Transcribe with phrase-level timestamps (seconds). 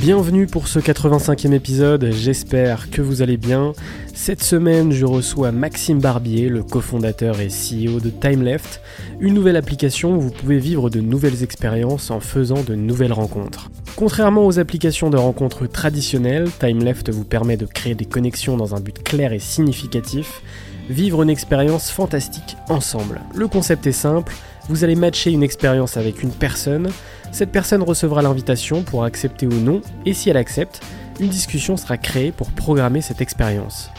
[0.00, 3.74] Bienvenue pour ce 85e épisode, j'espère que vous allez bien.
[4.14, 8.80] Cette semaine, je reçois Maxime Barbier, le cofondateur et CEO de TimeLeft,
[9.20, 13.70] une nouvelle application où vous pouvez vivre de nouvelles expériences en faisant de nouvelles rencontres.
[13.94, 18.80] Contrairement aux applications de rencontres traditionnelles, TimeLeft vous permet de créer des connexions dans un
[18.80, 20.40] but clair et significatif,
[20.88, 23.20] vivre une expérience fantastique ensemble.
[23.34, 24.32] Le concept est simple,
[24.70, 26.88] vous allez matcher une expérience avec une personne,
[27.32, 30.80] cette personne recevra l'invitation pour accepter ou non, et si elle accepte,
[31.20, 33.90] une discussion sera créée pour programmer cette expérience.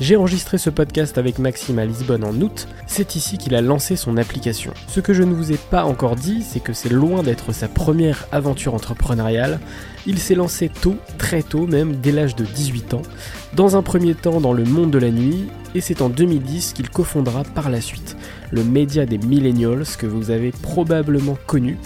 [0.00, 3.96] J'ai enregistré ce podcast avec Maxime à Lisbonne en août, c'est ici qu'il a lancé
[3.96, 4.72] son application.
[4.86, 7.66] Ce que je ne vous ai pas encore dit, c'est que c'est loin d'être sa
[7.66, 9.58] première aventure entrepreneuriale.
[10.06, 13.02] Il s'est lancé tôt, très tôt même, dès l'âge de 18 ans,
[13.54, 16.90] dans un premier temps dans le monde de la nuit, et c'est en 2010 qu'il
[16.90, 18.16] cofondera par la suite
[18.52, 21.76] le média des millennials que vous avez probablement connu,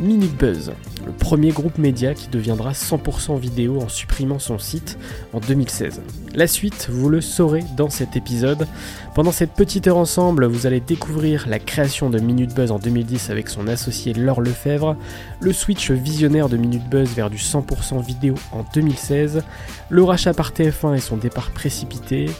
[0.00, 0.72] Minute Buzz,
[1.04, 4.98] le premier groupe média qui deviendra 100% vidéo en supprimant son site
[5.34, 6.00] en 2016.
[6.34, 8.66] La suite, vous le saurez dans cet épisode.
[9.14, 13.28] Pendant cette petite heure ensemble, vous allez découvrir la création de Minute Buzz en 2010
[13.28, 14.96] avec son associé Laure Lefebvre,
[15.38, 19.42] le switch visionnaire de Minute Buzz vers du 100% vidéo en 2016,
[19.90, 22.30] le rachat par TF1 et son départ précipité,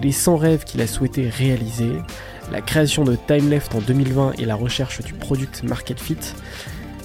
[0.00, 1.92] les 100 rêves qu'il a souhaité réaliser,
[2.50, 6.16] la création de TimeLeft en 2020 et la recherche du product market fit,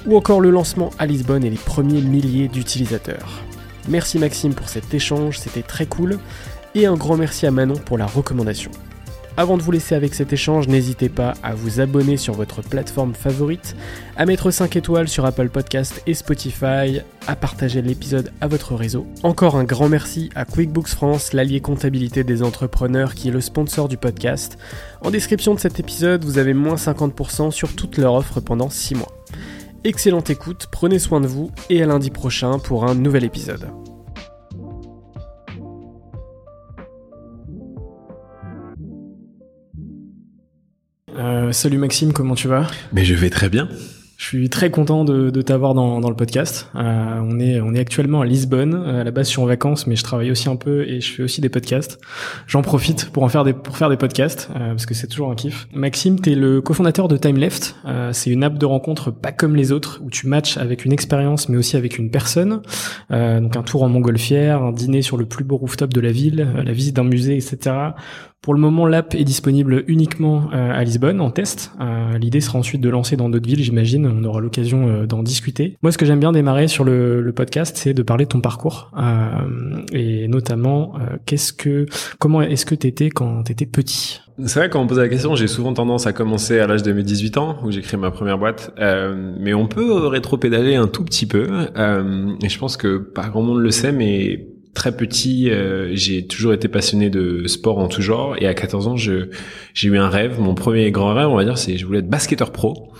[0.05, 3.41] ou encore le lancement à Lisbonne et les premiers milliers d'utilisateurs.
[3.87, 6.19] Merci Maxime pour cet échange, c'était très cool,
[6.73, 8.71] et un grand merci à Manon pour la recommandation.
[9.37, 13.13] Avant de vous laisser avec cet échange, n'hésitez pas à vous abonner sur votre plateforme
[13.13, 13.75] favorite,
[14.15, 19.05] à mettre 5 étoiles sur Apple Podcast et Spotify, à partager l'épisode à votre réseau.
[19.23, 23.89] Encore un grand merci à QuickBooks France, l'allié comptabilité des entrepreneurs qui est le sponsor
[23.89, 24.57] du podcast.
[25.01, 28.95] En description de cet épisode, vous avez moins 50% sur toute leur offre pendant 6
[28.95, 29.11] mois.
[29.85, 33.69] Excellente écoute, prenez soin de vous et à lundi prochain pour un nouvel épisode.
[41.15, 42.65] Euh, salut Maxime, comment tu vas?
[42.93, 43.69] Mais je vais très bien.
[44.25, 46.71] Je suis très content de, de t'avoir dans, dans, le podcast.
[46.73, 48.73] Euh, on est on est actuellement à Lisbonne.
[48.73, 50.99] Euh, à la base, je suis en vacances, mais je travaille aussi un peu et
[50.99, 51.99] je fais aussi des podcasts.
[52.47, 55.29] J'en profite pour en faire des pour faire des podcasts euh, parce que c'est toujours
[55.29, 55.67] un kiff.
[55.75, 57.75] Maxime, t'es le cofondateur de TimeLeft.
[57.85, 60.91] Euh, c'est une app de rencontre pas comme les autres où tu matches avec une
[60.91, 62.63] expérience, mais aussi avec une personne.
[63.11, 66.11] Euh, donc un tour en montgolfière, un dîner sur le plus beau rooftop de la
[66.11, 67.75] ville, la visite d'un musée, etc
[68.45, 71.71] pour le moment, l'app est disponible uniquement euh, à Lisbonne en test.
[71.81, 74.05] Euh, l'idée sera ensuite de lancer dans d'autres villes, j'imagine.
[74.05, 75.77] On aura l'occasion euh, d'en discuter.
[75.81, 78.91] Moi, ce que j'aime bien démarrer sur le, podcast, c'est de parler de ton parcours
[79.91, 80.93] et notamment
[81.25, 81.87] qu'est-ce que,
[82.19, 84.21] comment est-ce que t'étais quand t'étais petit?
[84.45, 86.93] C'est vrai quand on pose la question, j'ai souvent tendance à commencer à l'âge de
[86.93, 88.73] mes 18 ans où j'ai créé ma première boîte.
[88.77, 91.47] mais on peut rétro-pédaler un tout petit peu.
[91.75, 96.53] et je pense que pas grand monde le sait, mais très petit, euh, j'ai toujours
[96.53, 98.35] été passionné de sport en tout genre.
[98.39, 99.27] Et à 14 ans, j'ai
[99.83, 100.39] eu un rêve.
[100.39, 102.91] Mon premier grand rêve, on va dire, c'est je voulais être basketteur pro.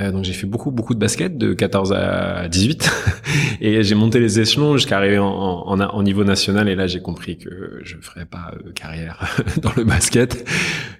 [0.00, 2.90] Euh, donc j'ai fait beaucoup beaucoup de basket de 14 à 18
[3.60, 6.68] et j'ai monté les échelons jusqu'à arriver en, en, en, niveau national.
[6.68, 10.48] Et là j'ai compris que je ferais pas euh, carrière dans le basket.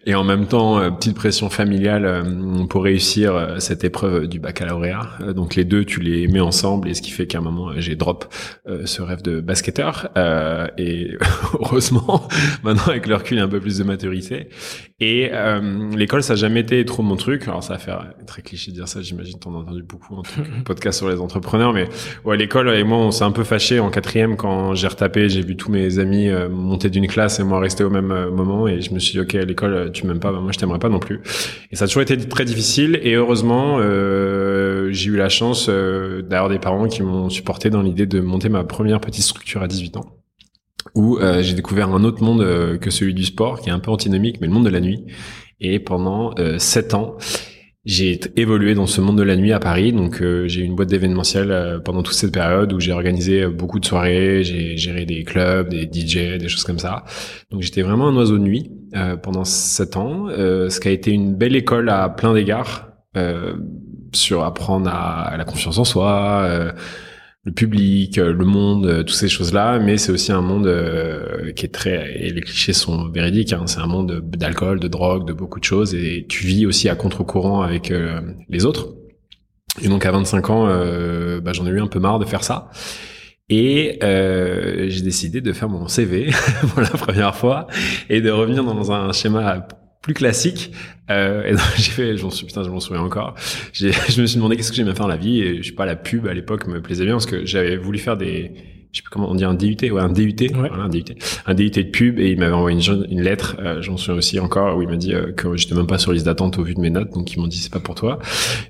[0.05, 2.25] Et en même temps euh, petite pression familiale
[2.69, 5.19] pour réussir cette épreuve du baccalauréat.
[5.35, 6.89] donc les deux tu les mets ensemble.
[6.89, 8.33] Et ce qui fait qu'à un moment j'ai drop
[8.85, 10.11] ce rêve de basketteur.
[10.79, 11.17] Et
[11.55, 12.29] heureusement
[12.63, 14.49] maintenant avec le recul un peu plus de maturité
[15.03, 15.31] et
[15.97, 17.49] l'école ça a jamais été trop mon truc.
[17.49, 20.23] Alors ça va faire très cliché de dire ça, j'imagine t'en as entendu beaucoup en
[20.65, 21.89] podcast sur les entrepreneurs, mais
[22.25, 25.43] ouais, l'école et moi on s'est un peu fâché en quatrième quand j'ai retapé, j'ai
[25.43, 28.69] vu tous mes amis euh, monter d'une classe et moi rester au même euh, moment
[28.69, 30.59] et je me suis dit ok à l'école euh, tu m'aimes pas, bah, moi je
[30.59, 31.21] t'aimerais pas non plus.
[31.71, 33.79] Et ça a toujours été très difficile et heureusement
[34.91, 38.65] j'ai eu la chance d'avoir des parents qui m'ont supporté dans l'idée de monter ma
[38.65, 40.22] première petite structure à 18 ans
[40.95, 44.41] où j'ai découvert un autre monde que celui du sport qui est un peu antinomique
[44.41, 45.05] mais le monde de la nuit.
[45.61, 47.17] Et pendant sept ans
[47.85, 50.77] j'ai évolué dans ce monde de la nuit à Paris, donc euh, j'ai eu une
[50.77, 54.77] boîte d'événementiel euh, pendant toute cette période où j'ai organisé euh, beaucoup de soirées, j'ai
[54.77, 57.03] géré des clubs, des DJ, des choses comme ça.
[57.51, 58.71] Donc j'étais vraiment un oiseau de nuit
[59.23, 62.93] pendant sept ans, ce qui a été une belle école à plein d'égards
[64.13, 66.75] sur apprendre à, la confiance en soi
[67.45, 71.53] le public, euh, le monde, euh, toutes ces choses-là, mais c'est aussi un monde euh,
[71.53, 73.53] qui est très et les clichés sont véridiques.
[73.53, 76.89] Hein, c'est un monde d'alcool, de drogue, de beaucoup de choses, et tu vis aussi
[76.89, 77.93] à contre-courant avec
[78.49, 78.95] les autres.
[79.81, 80.67] Et donc à 25 ans,
[81.43, 82.71] bah, j'en ai eu un peu marre de faire ça.
[83.49, 86.31] Et j'ai décidé de faire mon CV
[86.69, 87.67] pour la première fois
[88.09, 89.67] et de revenir dans un schéma
[90.03, 90.73] plus classique.
[91.11, 93.35] Euh, et j'ai fait, j'en suis putain, je m'en souviens encore.
[93.73, 95.87] je me suis demandé qu'est-ce que j'aimais faire dans la vie et je sais pas,
[95.87, 98.53] la pub à l'époque me plaisait bien parce que j'avais voulu faire des,
[98.93, 101.05] je sais pas comment on dit un DUT, ouais un DUT, voilà, un DUT,
[101.47, 104.39] un DUT de pub et il m'avait envoyé une, une lettre, euh, j'en souviens aussi
[104.39, 106.75] encore où il m'a dit euh, que j'étais même pas sur liste d'attente au vu
[106.75, 108.19] de mes notes, donc ils m'ont dit c'est pas pour toi.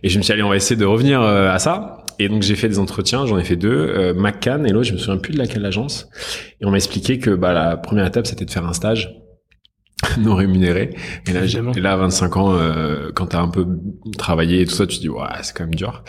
[0.05, 1.99] Et je me suis allé, on va essayer de revenir euh, à ça.
[2.21, 4.93] Et donc j'ai fait des entretiens, j'en ai fait deux, euh, McCann et l'autre, je
[4.93, 6.09] me souviens plus de laquelle agence.
[6.61, 9.22] Et on m'a expliqué que bah la première étape c'était de faire un stage
[10.19, 10.91] non rémunéré.
[11.27, 13.67] Et là, et là, à 25 ans, euh, quand t'as un peu
[14.19, 16.05] travaillé et tout ça, tu te dis, ouais, c'est quand même dur.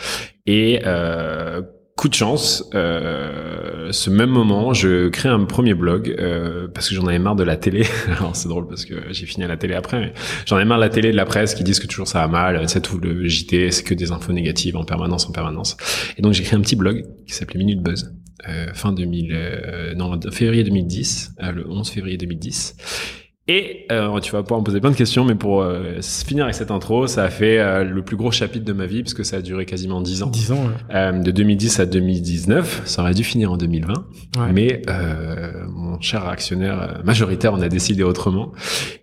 [0.46, 1.62] Et euh,
[1.96, 6.94] coup de chance, euh, ce même moment, je crée un premier blog euh, parce que
[6.94, 7.86] j'en avais marre de la télé.
[8.18, 10.12] Alors c'est drôle parce que j'ai fini à la télé après, mais
[10.46, 12.28] j'en avais marre de la télé, de la presse qui disent que toujours ça va
[12.28, 15.76] mal, c'est tout le JT, c'est que des infos négatives en permanence, en permanence.
[16.18, 18.12] Et donc j'ai créé un petit blog qui s'appelait Minute Buzz.
[18.48, 22.76] Euh, fin 2000, euh, non, février 2010, le 11 février 2010.
[23.46, 26.54] Et euh, tu vas pouvoir me poser plein de questions, mais pour euh, finir avec
[26.54, 29.36] cette intro, ça a fait euh, le plus gros chapitre de ma vie, puisque ça
[29.36, 30.30] a duré quasiment 10 ans.
[30.30, 30.60] 10 ans,
[30.90, 31.20] ouais.
[31.20, 33.92] De 2010 à 2019, ça aurait dû finir en 2020.
[34.38, 34.52] Ouais.
[34.52, 34.82] Mais
[35.68, 38.52] mon cher actionnaire majoritaire, on a décidé autrement.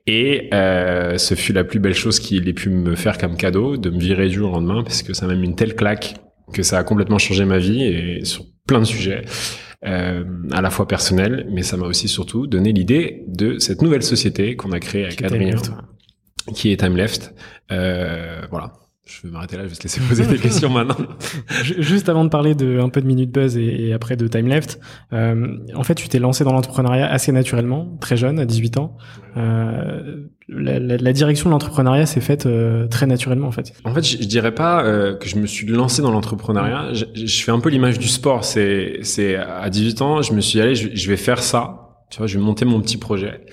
[0.07, 3.91] Et ce fut la plus belle chose qu'il ait pu me faire comme cadeau, de
[3.91, 6.15] me virer du jour au lendemain, parce que ça m'a mis une telle claque
[6.51, 9.23] que ça a complètement changé ma vie, et sur plein de sujets
[9.86, 14.04] euh, à la fois personnel, mais ça m'a aussi surtout donné l'idée de cette nouvelle
[14.04, 15.56] société qu'on a créée avec Adrien,
[16.54, 17.33] qui est Time Left.
[17.72, 18.74] Euh, voilà.
[19.06, 20.95] Je vais m'arrêter là, je vais te laisser poser des questions maintenant.
[21.80, 24.48] Juste avant de parler de un peu de Minute Buzz et, et après de Time
[24.48, 24.80] Left,
[25.12, 28.98] euh, en fait, tu t'es lancé dans l'entrepreneuriat assez naturellement, très jeune, à 18 ans.
[29.38, 33.74] Euh, la, la, la, direction de l'entrepreneuriat s'est faite euh, très naturellement, en fait.
[33.86, 36.94] En fait, je, je dirais pas euh, que je me suis lancé dans l'entrepreneuriat.
[36.94, 38.44] Je, je, fais un peu l'image du sport.
[38.44, 41.87] C'est, c'est à 18 ans, je me suis dit, allez, je, je vais faire ça.
[42.11, 43.45] Tu vois, je vais monter mon petit projet.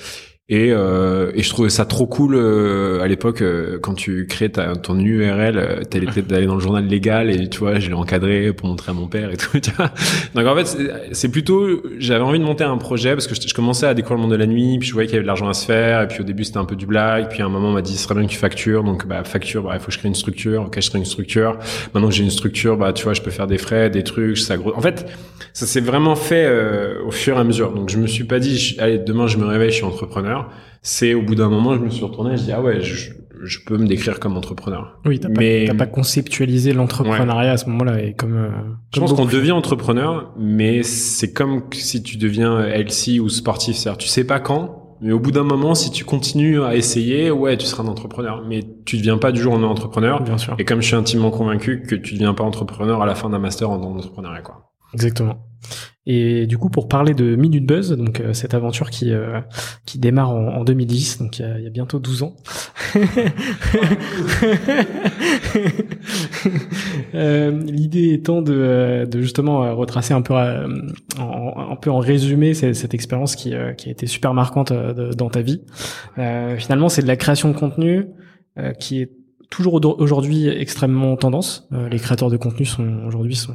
[0.50, 4.48] Et, euh, et je trouvais ça trop cool euh, à l'époque euh, quand tu crées
[4.48, 7.94] ta, ton URL, euh, t'allais d'aller dans le journal légal et tu vois, je l'ai
[7.94, 9.60] encadré pour montrer à mon père et tout.
[9.68, 9.90] Tu vois
[10.34, 10.78] Donc en fait,
[11.12, 14.16] c'est plutôt, j'avais envie de monter un projet parce que je, je, commençais à découvrir
[14.16, 15.66] le monde de la nuit, puis je voyais qu'il y avait de l'argent à se
[15.66, 17.72] faire, et puis au début c'était un peu du blague, puis à un moment on
[17.72, 19.92] m'a dit ce serait bien que tu factures, donc bah facture, bah il faut que
[19.92, 21.58] je crée une structure, ok je crée une structure.
[21.92, 24.38] Maintenant que j'ai une structure, bah tu vois, je peux faire des frais, des trucs,
[24.38, 24.74] ça gros.
[24.74, 25.06] En fait,
[25.52, 27.72] ça s'est vraiment fait euh, au fur et à mesure.
[27.72, 30.37] Donc je me suis pas dit, allez demain je me réveille, je suis entrepreneur
[30.82, 33.10] c'est au bout d'un moment, je me suis retourné, je dis ah ouais, je,
[33.42, 34.98] je peux me décrire comme entrepreneur.
[35.04, 38.36] Oui, t'as mais pas, pas conceptualisé l'entrepreneuriat à ce moment-là et comme.
[38.36, 38.50] Euh,
[38.94, 43.98] je pense qu'on devient entrepreneur, mais c'est comme si tu deviens LC ou sportif, c'est-à-dire
[43.98, 44.84] tu sais pas quand.
[45.00, 48.42] Mais au bout d'un moment, si tu continues à essayer, ouais, tu seras un entrepreneur.
[48.48, 50.20] Mais tu ne deviens pas du jour lendemain entrepreneur.
[50.22, 50.56] Bien sûr.
[50.58, 53.30] Et comme je suis intimement convaincu que tu ne deviens pas entrepreneur à la fin
[53.30, 54.72] d'un master en entrepreneuriat, quoi.
[54.94, 55.36] Exactement.
[56.10, 59.40] Et du coup, pour parler de Minute Buzz, donc euh, cette aventure qui euh,
[59.84, 62.34] qui démarre en, en, 2010, donc il y, a, bientôt 12 ans.
[67.14, 72.54] euh, L'idée étant de, euh, de justement retracer un peu en, un peu en résumé
[72.54, 75.60] cette, cette expérience qui, qui a été super marquante dans ta vie.
[76.56, 78.06] finalement, c'est de la création de contenu
[78.80, 79.17] qui est
[79.50, 81.68] toujours aujourd'hui extrêmement tendance.
[81.90, 83.54] les créateurs de contenu sont aujourd'hui sont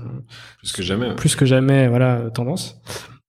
[0.60, 1.16] plus que jamais.
[1.16, 2.82] Plus que jamais, voilà, tendance.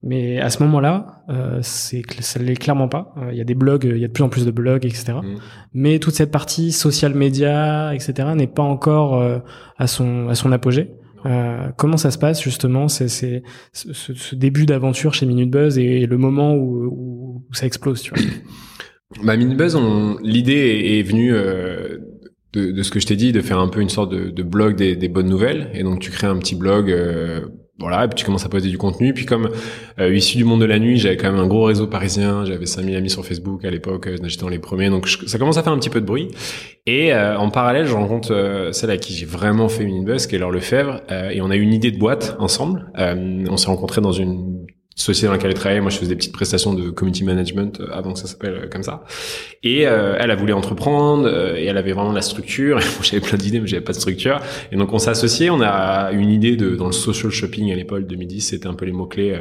[0.06, 3.14] Mais à ce moment-là, euh, c'est ça l'est clairement pas.
[3.30, 5.14] Il y a des blogs, il y a de plus en plus de blogs, etc.
[5.22, 5.36] Mm.
[5.72, 8.28] Mais toute cette partie social media, etc.
[8.34, 9.22] n'est pas encore
[9.78, 10.90] à son à son apogée.
[11.26, 13.40] Euh, comment ça se passe justement C'est ce,
[13.72, 18.22] ce, début d'aventure chez Minute Buzz et le moment où, où, ça explose, tu vois.
[19.22, 19.78] Bah, Minute Buzz,
[20.24, 21.98] l'idée est, venue euh,
[22.54, 24.42] de, de, ce que je t'ai dit, de faire un peu une sorte de, de
[24.42, 25.70] blog des, des, bonnes nouvelles.
[25.74, 26.90] Et donc tu crées un petit blog.
[26.90, 27.40] Euh,
[27.80, 29.12] voilà, et puis tu commences à poser du contenu.
[29.12, 29.48] Puis comme
[29.98, 32.44] euh, issu du monde de la nuit, j'avais quand même un gros réseau parisien.
[32.44, 34.90] J'avais 5000 amis sur Facebook à l'époque, euh, j'étais dans les premiers.
[34.90, 36.28] Donc ça commence à faire un petit peu de bruit.
[36.86, 40.26] Et euh, en parallèle, je rencontre euh, celle à qui j'ai vraiment fait une buzz,
[40.28, 41.00] qui est Laure Lefebvre.
[41.10, 42.92] et on a eu une idée de boîte ensemble.
[42.96, 45.80] on s'est rencontrés dans une société dans laquelle elle travaillait.
[45.80, 48.68] Moi, je faisais des petites prestations de community management euh, avant que ça s'appelle euh,
[48.68, 49.04] comme ça.
[49.62, 52.78] Et euh, elle a voulu entreprendre et elle avait vraiment la structure.
[53.02, 54.40] j'avais plein d'idées, mais j'avais pas de structure.
[54.70, 55.50] Et donc, on s'est associés.
[55.50, 58.40] On a une idée de dans le social shopping à l'époque 2010.
[58.40, 59.40] C'était un peu les mots clés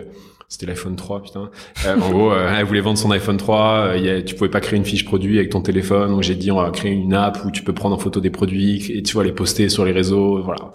[0.54, 1.50] c'était l'iPhone 3, putain.
[1.88, 3.96] Euh, en gros, euh, elle voulait vendre son iPhone 3.
[3.96, 6.12] Euh, tu pouvais pas créer une fiche produit avec ton téléphone.
[6.12, 8.30] Donc j'ai dit, on va créer une app où tu peux prendre en photo des
[8.30, 10.44] produits et tu vois les poster sur les réseaux.
[10.44, 10.72] Voilà.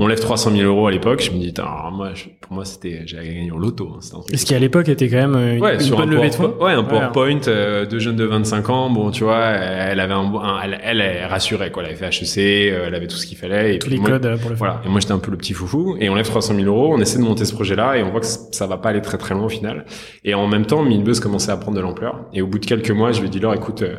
[0.00, 1.20] On lève 300 000 euros à l'époque.
[1.20, 1.52] Je me dis,
[1.92, 3.96] moi, pour moi, c'était, j'ai gagné au loto.
[3.96, 6.54] Hein, Ce qui à l'époque était quand même une, ouais, sur bonne levée de fonds.
[6.60, 8.90] Ouais, un PowerPoint euh, de jeunes de 25 ans.
[8.90, 11.82] Bon, tu vois, elle avait un, elle, elle, elle, rassurait quoi.
[11.82, 13.74] Elle avait fait HEC, elle avait tout ce qu'il fallait.
[13.74, 14.56] Et Tous les codes pour le faire.
[14.56, 14.82] Voilà.
[14.86, 15.96] Et moi, j'étais un peu le petit foufou.
[15.98, 16.94] Et on lève 300 000 euros.
[16.94, 19.18] On essaie de monter ce projet-là et on voit que ça va pas aller très
[19.18, 19.84] très loin au final.
[20.24, 22.26] Et en même temps, Minbuzz commençait à prendre de l'ampleur.
[22.32, 23.96] Et au bout de quelques mois, je lui ai dit, alors écoute, euh,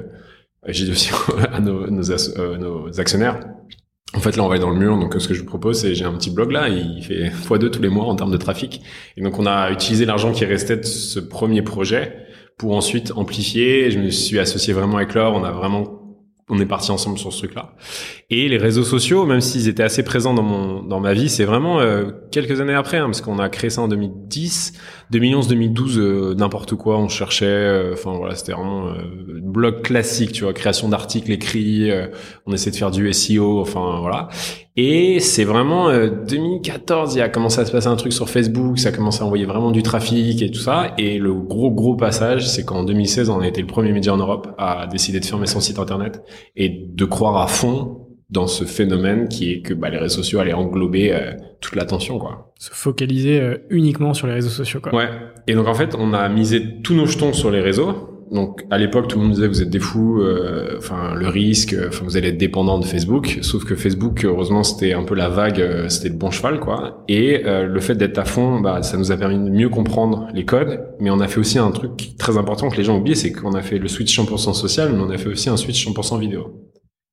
[0.68, 1.12] j'ai dit aussi
[1.54, 3.40] à nos, euh, nos, actionnaires,
[4.16, 4.98] en fait, là, on va dans le mur.
[4.98, 7.70] Donc, ce que je vous propose, c'est j'ai un petit blog là, il fait x2
[7.70, 8.82] tous les mois en termes de trafic.
[9.18, 12.16] Et donc, on a utilisé l'argent qui restait de ce premier projet
[12.58, 13.92] pour ensuite amplifier.
[13.92, 15.36] Je me suis associé vraiment avec Laure.
[15.36, 15.99] On a vraiment
[16.50, 17.74] on est parti ensemble sur ce truc-là.
[18.32, 21.46] Et les réseaux sociaux, même s'ils étaient assez présents dans mon dans ma vie, c'est
[21.46, 24.74] vraiment euh, quelques années après, hein, parce qu'on a créé ça en 2010,
[25.12, 27.46] 2011, 2012, euh, n'importe quoi, on cherchait.
[27.46, 28.94] Euh, enfin voilà, c'était vraiment
[29.42, 31.92] blog classique, tu vois, création d'articles écrits.
[32.46, 34.30] on essaie de faire du SEO, enfin voilà.
[34.82, 38.90] Et c'est vraiment 2014, il a commencé à se passer un truc sur Facebook, ça
[38.90, 40.94] a commencé à envoyer vraiment du trafic et tout ça.
[40.98, 44.18] Et le gros gros passage, c'est qu'en 2016, on a été le premier média en
[44.18, 46.24] Europe à décider de fermer son site internet
[46.56, 50.40] et de croire à fond dans ce phénomène qui est que bah, les réseaux sociaux
[50.40, 52.54] allaient englober euh, toute l'attention quoi.
[52.58, 54.96] Se focaliser euh, uniquement sur les réseaux sociaux quoi.
[54.96, 55.10] Ouais.
[55.48, 58.19] Et donc en fait, on a misé tous nos jetons sur les réseaux.
[58.32, 61.76] Donc à l'époque, tout le monde disait vous êtes des fous, euh, enfin le risque,
[61.88, 63.40] enfin vous allez être dépendant de Facebook.
[63.42, 67.04] Sauf que Facebook, heureusement, c'était un peu la vague, c'était le bon cheval quoi.
[67.08, 70.46] Et le fait d'être à fond, bah ça nous a permis de mieux comprendre les
[70.46, 70.80] codes.
[71.00, 73.54] Mais on a fait aussi un truc très important que les gens oublient, c'est qu'on
[73.54, 76.70] a fait le switch 100% social, mais on a fait aussi un switch 100% vidéo.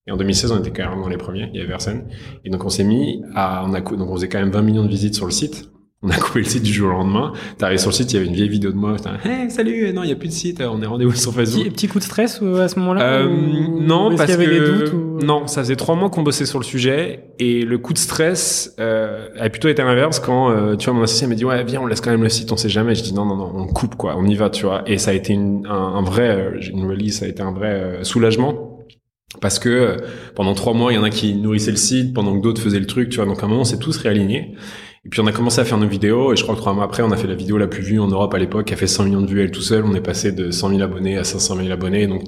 [0.07, 2.05] Et en 2016, on était quand même dans les premiers, il y avait personne.
[2.45, 4.85] Et donc on s'est mis à, on a, donc on faisait quand même 20 millions
[4.85, 5.69] de visites sur le site.
[6.07, 7.33] On a coupé le site du jour au lendemain.
[7.59, 8.95] T'arrives sur le site, il y avait une vieille vidéo de moi.
[9.25, 10.61] Hey, salut, non, il y a plus de site.
[10.61, 11.65] On est rendez-vous sur Facebook.
[11.65, 13.29] Petit, petit coup de stress euh, à ce moment-là euh,
[13.81, 15.19] Non, parce qu'il y avait que des doutes ou...
[15.25, 18.77] non, ça faisait trois mois qu'on bossait sur le sujet et le coup de stress
[18.79, 21.81] euh, a plutôt été l'inverse quand euh, tu vois mon associé m'a dit ouais viens
[21.81, 22.95] on laisse quand même le site, on sait jamais.
[22.95, 24.83] Je dis non non non, on coupe quoi, on y va, tu vois.
[24.87, 27.51] Et ça a été une, un, un vrai, euh, une release, ça a été un
[27.51, 28.77] vrai soulagement
[29.41, 29.97] parce que euh,
[30.35, 32.79] pendant trois mois, il y en a qui nourrissaient le site, pendant que d'autres faisaient
[32.79, 33.27] le truc, tu vois.
[33.27, 34.55] Donc à un moment, c'est tous réaligné.
[35.07, 36.83] Et puis on a commencé à faire nos vidéos, et je crois que trois mois
[36.83, 38.77] après, on a fait la vidéo la plus vue en Europe à l'époque, qui a
[38.77, 39.85] fait 100 millions de vues elle tout seul.
[39.85, 42.09] On est passé de 100 000 abonnés à 500 000 abonnés.
[42.09, 42.25] Donc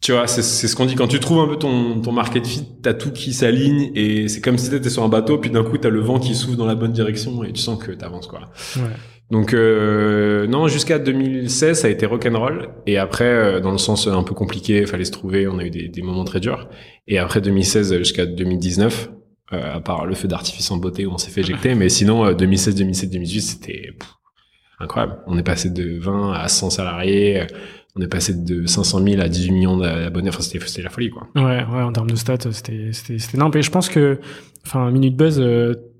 [0.00, 2.62] tu vois, c'est ce qu'on dit quand tu trouves un peu ton, ton market fit,
[2.82, 5.76] t'as tout qui s'aligne, et c'est comme si t'étais sur un bateau, puis d'un coup
[5.76, 8.42] t'as le vent qui souffle dans la bonne direction, et tu sens que t'avances quoi.
[8.76, 8.82] Ouais.
[9.32, 12.68] Donc euh, non, jusqu'à 2016, ça a été rock'n'roll.
[12.86, 15.48] Et après, euh, dans le sens un peu compliqué, il fallait se trouver.
[15.48, 16.68] On a eu des, des, moments très durs.
[17.08, 21.18] Et après 2016 jusqu'à 2019, euh, à part le feu d'artifice en beauté où on
[21.18, 23.90] s'est fait éjecter, mais sinon 2016, 2017, 2018, c'était
[24.80, 25.18] incroyable.
[25.26, 27.46] On est passé de 20 à 100 salariés.
[27.94, 30.28] On est passé de 500 000 à 18 millions d'abonnés.
[30.28, 31.28] Enfin, c'était la folie, quoi.
[31.34, 31.82] Ouais, ouais.
[31.82, 33.52] En termes de stats, c'était c'était énorme.
[33.56, 34.18] Et je pense que,
[34.64, 35.40] enfin, Minute Buzz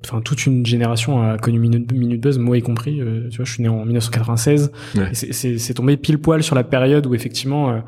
[0.07, 3.01] enfin toute une génération a connu Minute, Minute Buzz, moi y compris.
[3.01, 4.73] Euh, tu vois, je suis né en 1996.
[5.13, 7.81] C'est tombé pile poil sur la période où effectivement euh,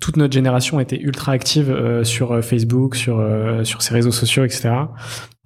[0.00, 3.24] toute notre génération était ultra active euh, sur Facebook, sur
[3.62, 4.70] sur ses réseaux sociaux, etc.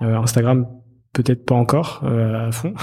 [0.01, 0.67] Instagram
[1.13, 2.75] peut-être pas encore à fond,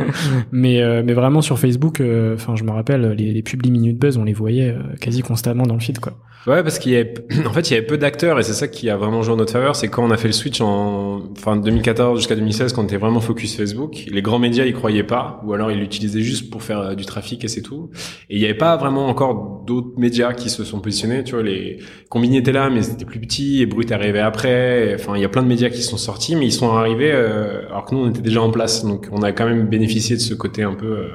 [0.52, 2.02] mais mais vraiment sur Facebook.
[2.34, 5.74] Enfin, je me rappelle les, les publis Minute Buzz, on les voyait quasi constamment dans
[5.74, 6.18] le feed, quoi.
[6.48, 7.12] Ouais, parce qu'il y avait,
[7.46, 9.36] en fait, il y avait peu d'acteurs et c'est ça qui a vraiment joué en
[9.36, 9.76] notre faveur.
[9.76, 12.96] C'est quand on a fait le switch en fin 2014 jusqu'à 2016, quand on était
[12.96, 16.62] vraiment focus Facebook, les grands médias ils croyaient pas, ou alors ils l'utilisaient juste pour
[16.62, 17.90] faire euh, du trafic et c'est tout.
[18.30, 21.22] Et il n'y avait pas vraiment encore d'autres médias qui se sont positionnés.
[21.22, 24.94] Tu vois, les Combini étaient là, mais c'était plus petit et Brut est arrivé après.
[24.94, 27.66] Enfin, il y a plein de médias qui sont sortis, mais ils sont arrivés euh,
[27.68, 28.86] alors que nous on était déjà en place.
[28.86, 31.08] Donc on a quand même bénéficié de ce côté un peu euh,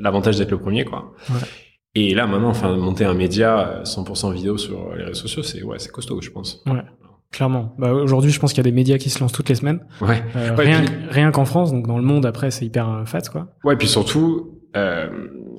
[0.00, 1.12] l'avantage d'être le premier, quoi.
[1.30, 1.36] Ouais.
[1.94, 5.78] Et là, maintenant, enfin, monter un média 100% vidéo sur les réseaux sociaux, c'est ouais,
[5.78, 6.62] c'est costaud, je pense.
[6.66, 6.82] Ouais.
[7.30, 7.74] Clairement.
[7.78, 9.80] Bah, aujourd'hui, je pense qu'il y a des médias qui se lancent toutes les semaines.
[10.00, 10.22] Ouais.
[10.36, 13.48] Euh, rien, rien qu'en France, donc dans le monde après, c'est hyper euh, fat, quoi.
[13.64, 15.08] Ouais, puis surtout, euh,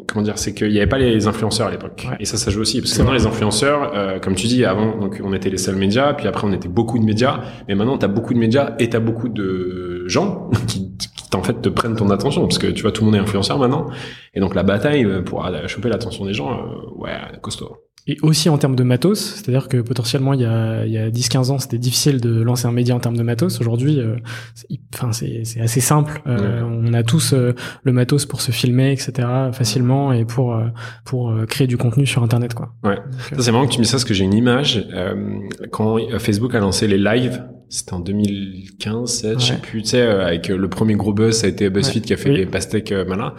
[0.08, 2.08] comment dire, c'est qu'il n'y avait pas les influenceurs à l'époque.
[2.20, 2.82] Et ça, ça joue aussi.
[2.82, 5.76] Parce que maintenant, les influenceurs, euh, comme tu dis, avant, donc, on était les seuls
[5.76, 7.42] médias, puis après, on était beaucoup de médias.
[7.68, 10.92] Mais maintenant, tu as beaucoup de médias et tu as beaucoup de gens qui
[11.36, 12.42] en fait, te prennent ton attention.
[12.42, 13.88] Parce que tu vois, tout le monde est influenceur maintenant.
[14.34, 16.66] Et donc, la bataille pour choper l'attention des gens,
[16.96, 17.85] ouais, costaud.
[18.08, 21.10] Et aussi en termes de matos, c'est-à-dire que potentiellement il y a, il y a
[21.10, 23.60] 10-15 ans c'était difficile de lancer un média en termes de matos.
[23.60, 24.18] Aujourd'hui, euh,
[24.94, 26.22] enfin c'est, c'est assez simple.
[26.28, 29.28] Euh, On a tous euh, le matos pour se filmer, etc.
[29.54, 30.68] facilement et pour euh,
[31.04, 32.74] pour créer du contenu sur Internet, quoi.
[32.84, 33.00] Ouais.
[33.36, 34.88] ça, c'est marrant que tu me dises ça parce que j'ai une image
[35.72, 37.44] quand Facebook a lancé les lives.
[37.70, 41.48] C'était en 2015, 7, je sais plus, tu sais, avec le premier gros buzz, ça
[41.48, 43.34] a été BuzzFeed qui a fait les pastèques malin.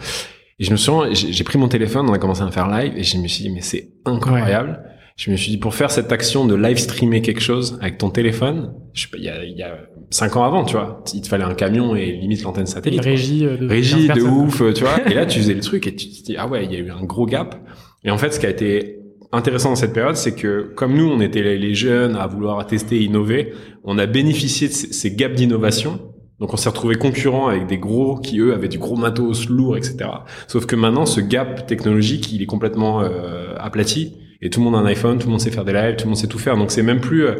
[0.59, 3.03] Et je me souviens, j'ai pris mon téléphone, on a commencé à faire live, et
[3.03, 4.81] je me suis dit, mais c'est incroyable.
[5.15, 8.09] Je me suis dit, pour faire cette action de live streamer quelque chose avec ton
[8.09, 9.77] téléphone, je sais pas, il y a, il y a
[10.09, 13.01] cinq ans avant, tu vois, il te fallait un camion et limite l'antenne satellite.
[13.01, 14.99] Régie euh, de, régie de ouf, tu vois.
[15.09, 16.79] et là, tu faisais le truc et tu te dis, ah ouais, il y a
[16.79, 17.55] eu un gros gap.
[18.03, 18.99] Et en fait, ce qui a été
[19.31, 23.03] intéressant dans cette période, c'est que comme nous, on était les jeunes à vouloir tester,
[23.03, 25.99] innover, on a bénéficié de ces gaps d'innovation
[26.39, 29.77] donc on s'est retrouvé concurrent avec des gros qui eux avaient du gros matos lourd,
[29.77, 30.09] etc.
[30.47, 34.75] Sauf que maintenant ce gap technologique il est complètement euh, aplati et tout le monde
[34.75, 36.39] a un iPhone, tout le monde sait faire des lives, tout le monde sait tout
[36.39, 36.55] faire.
[36.57, 37.35] Donc c'est même plus euh,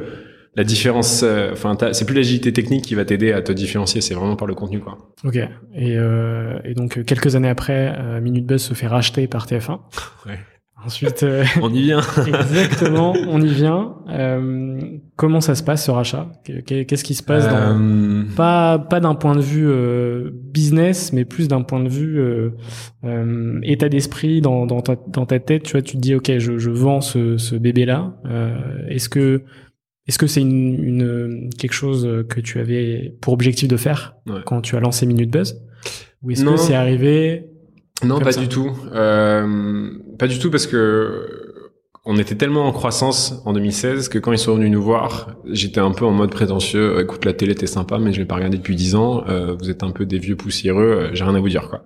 [0.55, 4.15] la différence, euh, enfin c'est plus l'agilité technique qui va t'aider à te différencier, c'est
[4.15, 4.97] vraiment par le contenu quoi.
[5.23, 5.37] Ok.
[5.75, 9.79] Et, et donc quelques années après, Minute Buzz se fait racheter par TF1.
[10.25, 10.39] ouais.
[10.85, 11.99] Ensuite, euh, on y vient.
[12.27, 13.95] exactement, on y vient.
[15.17, 16.31] Euh, comment ça se passe ce rachat?
[16.65, 19.69] Qu'est-ce qui se passe dans, euh, pas pas d'un point de vue
[20.31, 22.21] business, mais plus d'un point de vue
[23.63, 25.63] état d'esprit dans, dans, ta, dans ta tête?
[25.63, 28.15] Tu vois, tu te dis ok, je, je vends ce, ce bébé là.
[28.89, 29.43] est-ce que
[30.07, 34.61] est-ce que c'est une, une, quelque chose que tu avais pour objectif de faire quand
[34.61, 35.61] tu as lancé Minute Buzz?
[36.23, 37.47] Ou est-ce que c'est arrivé
[38.03, 38.71] non, pas du tout.
[38.93, 41.46] Euh, pas du tout parce que
[42.09, 45.81] on était tellement en croissance en 2016 que quand ils sont venus nous voir, j'étais
[45.81, 47.01] un peu en mode prétentieux.
[47.01, 49.25] Écoute, la télé était sympa, mais je l'ai pas regardé depuis dix ans.
[49.27, 50.83] Euh, vous êtes un peu des vieux poussiéreux.
[50.83, 51.83] Euh, j'ai rien à vous dire, quoi.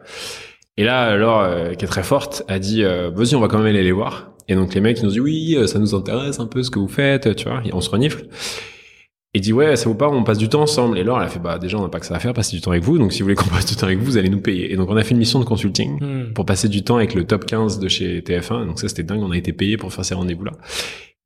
[0.78, 3.58] Et là, alors, euh, qui est très forte, a dit euh, vas-y, on va quand
[3.58, 4.32] même aller les voir.
[4.48, 6.78] Et donc les mecs ils nous dit oui, ça nous intéresse un peu ce que
[6.78, 7.64] vous faites, tu vois.
[7.74, 8.26] On se renifle.
[9.34, 10.98] Et dit ouais ça vous parle on passe du temps ensemble.
[10.98, 12.56] Et Laure elle a fait bah déjà on n'a pas que ça à faire passer
[12.56, 12.98] du temps avec vous.
[12.98, 14.74] Donc si vous voulez qu'on passe du temps avec vous vous allez nous payer.
[14.74, 16.34] Et donc on a fait une mission de consulting hmm.
[16.34, 19.22] pour passer du temps avec le top 15 de chez TF1 donc ça c'était dingue.
[19.24, 20.52] On a été payé pour faire ces rendez-vous là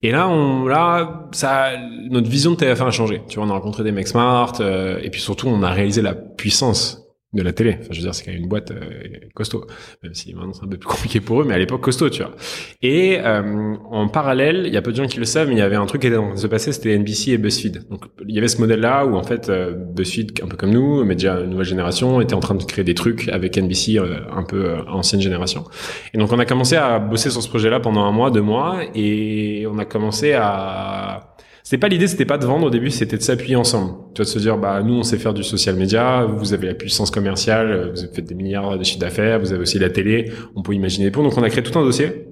[0.02, 1.72] et là on là ça
[2.10, 3.22] notre vision de TF1 a changé.
[3.28, 6.02] Tu vois on a rencontré des mecs smart euh, et puis surtout on a réalisé
[6.02, 7.05] la puissance
[7.36, 7.78] de la télé.
[7.80, 9.67] Enfin, je veux dire, c'est quand même une boîte euh, costaud,
[10.02, 12.24] même si maintenant c'est un peu plus compliqué pour eux, mais à l'époque costaud, tu
[12.24, 12.34] vois.
[12.82, 15.60] Et euh, en parallèle, il y a peu de gens qui le savent, mais il
[15.60, 17.89] y avait un truc qui était en train de se passer, c'était NBC et BuzzFeed.
[17.89, 21.04] Donc il y avait ce modèle-là où en fait euh, BuzzFeed, un peu comme nous,
[21.04, 24.78] mais déjà nouvelle génération, était en train de créer des trucs avec NBC, un peu
[24.88, 25.65] ancienne génération.
[26.13, 28.80] Et donc on a commencé à bosser sur ce projet-là pendant un mois, deux mois,
[28.95, 31.35] et on a commencé à
[31.65, 33.93] c'était pas l'idée, c'était pas de vendre au début, c'était de s'appuyer ensemble.
[34.13, 36.67] Tu vois, de se dire, bah, nous, on sait faire du social media, vous avez
[36.67, 40.32] la puissance commerciale, vous faites des milliards de chiffres d'affaires, vous avez aussi la télé,
[40.56, 41.23] on peut imaginer pour.
[41.23, 42.28] Donc, on a créé tout un dossier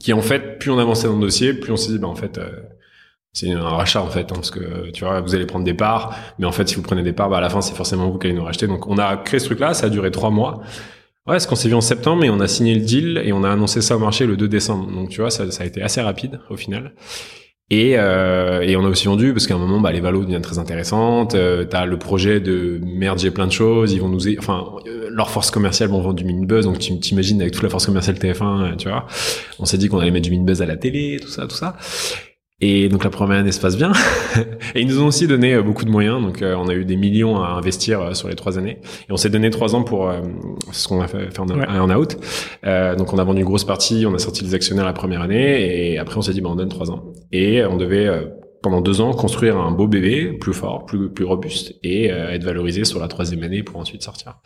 [0.00, 2.16] qui, en fait, plus on avançait dans le dossier, plus on s'est dit, bah, en
[2.16, 2.50] fait, euh,
[3.32, 6.16] c'est un rachat, en fait, hein, parce que, tu vois, vous allez prendre des parts,
[6.40, 8.18] mais en fait, si vous prenez des parts, bah, à la fin, c'est forcément vous
[8.18, 8.66] qui allez nous racheter.
[8.66, 10.62] Donc, on a créé ce truc-là, ça a duré trois mois.
[11.28, 13.44] Ouais, ce qu'on s'est vu en septembre, mais on a signé le deal et on
[13.44, 14.90] a annoncé ça au marché le 2 décembre.
[14.90, 16.92] Donc, tu vois, ça, ça a été assez rapide, au final.
[17.70, 20.40] Et, euh, et on a aussi vendu parce qu'à un moment, bah, les valos deviennent
[20.40, 21.34] très intéressantes.
[21.34, 23.92] Euh, T'as le projet de merger plein de choses.
[23.92, 26.64] Ils vont nous, enfin, euh, leur force commerciale vont vendre du mini buzz.
[26.64, 29.06] Donc tu t'imagines avec toute la force commerciale TF1, tu vois.
[29.58, 31.56] On s'est dit qu'on allait mettre du mini buzz à la télé, tout ça, tout
[31.56, 31.76] ça.
[32.60, 33.92] Et donc la première année se passe bien.
[34.74, 36.20] et ils nous ont aussi donné euh, beaucoup de moyens.
[36.20, 38.78] Donc euh, on a eu des millions à investir euh, sur les trois années.
[39.08, 40.12] Et on s'est donné trois ans pour
[40.72, 42.16] ce qu'on a fait, faire en, out.
[42.98, 44.06] donc on a vendu une grosse partie.
[44.06, 45.92] On a sorti les actionnaires la première année.
[45.92, 47.12] Et après on s'est dit bah, on donne trois ans.
[47.30, 48.08] Et on devait
[48.60, 52.84] pendant deux ans construire un beau bébé plus fort, plus plus robuste et être valorisé
[52.84, 54.40] sur la troisième année pour ensuite sortir.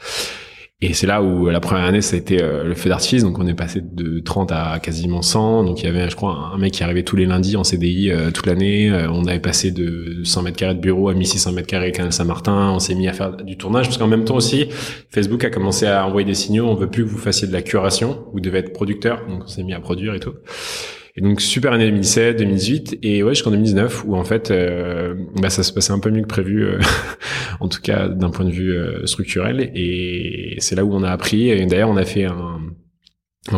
[0.84, 3.22] Et c'est là où la première année, ça a été euh, le feu d'artifice.
[3.22, 5.62] Donc, on est passé de 30 à quasiment 100.
[5.62, 8.10] Donc, il y avait, je crois, un mec qui arrivait tous les lundis en CDI
[8.10, 8.90] euh, toute l'année.
[8.90, 12.12] Euh, on avait passé de 100 mètres carrés de bureau à 1600 mètres carrés Canal
[12.12, 12.72] Saint-Martin.
[12.72, 14.70] On s'est mis à faire du tournage parce qu'en même temps aussi,
[15.10, 16.66] Facebook a commencé à envoyer des signaux.
[16.66, 18.24] On veut plus que vous fassiez de la curation.
[18.32, 19.24] Vous devez être producteur.
[19.28, 20.34] Donc, on s'est mis à produire et tout.
[21.14, 25.50] Et donc super année 2017, 2018 et ouais jusqu'en 2019 où en fait euh, bah,
[25.50, 26.78] ça se passait un peu mieux que prévu, euh,
[27.60, 29.70] en tout cas d'un point de vue euh, structurel.
[29.74, 31.50] Et c'est là où on a appris.
[31.50, 32.60] Et d'ailleurs on a fait un,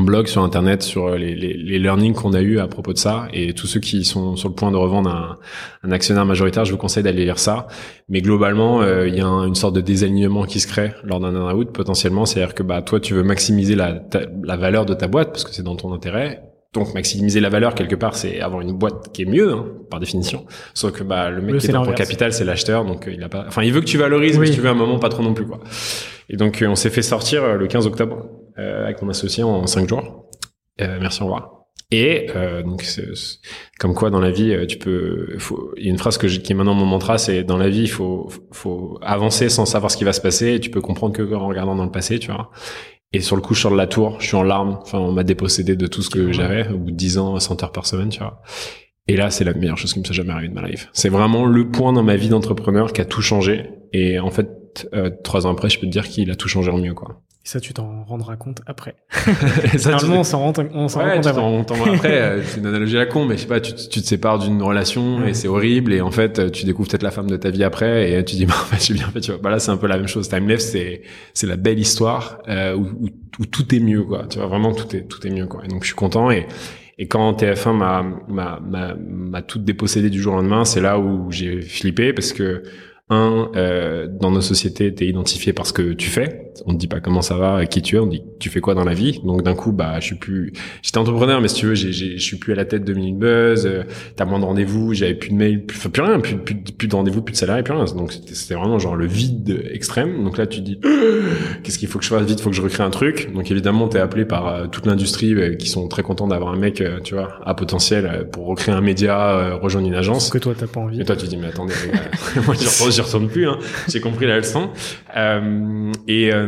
[0.00, 3.28] blog sur internet sur les, les, les learnings qu'on a eu à propos de ça.
[3.32, 5.38] Et tous ceux qui sont sur le point de revendre un,
[5.84, 7.68] un actionnaire majoritaire, je vous conseille d'aller lire ça.
[8.08, 11.72] Mais globalement, il y a une sorte de désalignement qui se crée lors d'un out
[11.72, 12.26] potentiellement.
[12.26, 14.02] C'est-à-dire que bah toi tu veux maximiser la,
[14.42, 16.42] la valeur de ta boîte parce que c'est dans ton intérêt
[16.74, 20.00] donc maximiser la valeur quelque part, c'est avoir une boîte qui est mieux hein, par
[20.00, 20.44] définition.
[20.74, 23.22] Sauf que bah le mec qui est dans ton capital, c'est l'acheteur, donc euh, il
[23.22, 23.44] a pas.
[23.46, 25.32] Enfin, il veut que tu valorises, mais si tu veux un moment pas trop non
[25.32, 25.60] plus quoi.
[26.28, 29.66] Et donc euh, on s'est fait sortir euh, le 15 octobre avec mon associé en
[29.66, 30.28] 5 jours.
[30.78, 31.50] merci au revoir.
[31.90, 32.28] Et
[32.64, 32.84] donc
[33.80, 35.37] comme quoi dans la vie tu peux.
[35.76, 37.82] Il y a une phrase que qui est maintenant mon mantra, c'est dans la vie
[37.82, 40.54] il faut faut avancer sans savoir ce qui va se passer.
[40.54, 42.50] Et tu peux comprendre que en regardant dans le passé, tu vois.
[43.14, 44.77] Et sur le coup, je sors de la tour, je suis en larmes.
[44.83, 47.62] Enfin, on m'a dépossédé de tout ce que j'avais au bout de 10 ans, 100
[47.62, 48.42] heures par semaine, tu vois.
[49.07, 50.88] Et là, c'est la meilleure chose qui me soit jamais arrivée de ma life.
[50.92, 53.70] C'est vraiment le point dans ma vie d'entrepreneur qui a tout changé.
[53.92, 56.72] Et en fait, euh, trois ans après, je peux te dire qu'il a tout changé
[56.72, 57.20] en mieux, quoi.
[57.44, 58.94] Et ça, tu t'en rendras compte après.
[59.74, 61.94] Généralement, on s'en rend, on s'en rend compte après.
[61.94, 64.07] après, euh, c'est une analogie à la con, mais je sais pas, tu, tu te
[64.07, 67.37] sépares d'une relation et c'est horrible et en fait, tu découvres peut-être la femme de
[67.37, 69.40] ta vie après et tu dis, bah, en fait, j'ai bien fait, tu vois.
[69.42, 70.28] Bah là, c'est un peu la même chose.
[70.28, 71.02] Timeless, c'est,
[71.35, 74.24] c'est la belle histoire, euh, où, où, où, tout est mieux, quoi.
[74.28, 75.62] Tu vois, vraiment, tout est, tout est mieux, quoi.
[75.64, 76.46] Et donc, je suis content et,
[76.96, 80.98] et quand TF1 m'a, m'a, m'a, m'a tout dépossédé du jour au lendemain, c'est là
[80.98, 82.62] où j'ai flippé parce que,
[83.11, 86.43] un, euh, dans nos sociétés, t'es identifié par ce que tu fais.
[86.66, 88.74] On te dit pas comment ça va, qui tu es, on dit tu fais quoi
[88.74, 89.20] dans la vie?
[89.24, 92.22] Donc d'un coup, bah, je suis plus, j'étais entrepreneur, mais si tu veux, j'ai, je
[92.22, 93.66] suis plus à la tête de Minute Buzz.
[93.66, 93.84] Euh,
[94.16, 96.94] t'as moins de rendez-vous, j'avais plus de mails, plus, plus rien, plus, plus, plus de
[96.94, 97.84] rendez-vous, plus de salariés, plus rien.
[97.84, 100.24] Donc c'était, vraiment genre le vide extrême.
[100.24, 100.80] Donc là, tu te dis,
[101.62, 103.32] qu'est-ce qu'il faut que je fasse vite, faut que je recrée un truc.
[103.34, 106.58] Donc évidemment, t'es appelé par euh, toute l'industrie euh, qui sont très contents d'avoir un
[106.58, 110.30] mec, tu vois, à potentiel pour recréer un média, rejoindre une agence.
[110.30, 111.00] Que toi t'as pas envie.
[111.00, 111.74] Et toi, tu dis mais attendez,
[112.46, 112.54] moi
[112.90, 113.48] j'y retourne plus.
[113.48, 113.58] Hein.
[113.88, 114.70] J'ai compris la leçon.
[115.16, 116.43] Euh, et euh,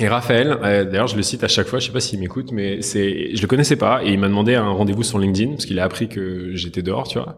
[0.00, 1.78] et Raphaël, euh, d'ailleurs, je le cite à chaque fois.
[1.78, 4.54] Je sais pas s'il m'écoute, mais c'est, je le connaissais pas et il m'a demandé
[4.54, 7.36] un rendez-vous sur LinkedIn parce qu'il a appris que j'étais dehors, tu vois.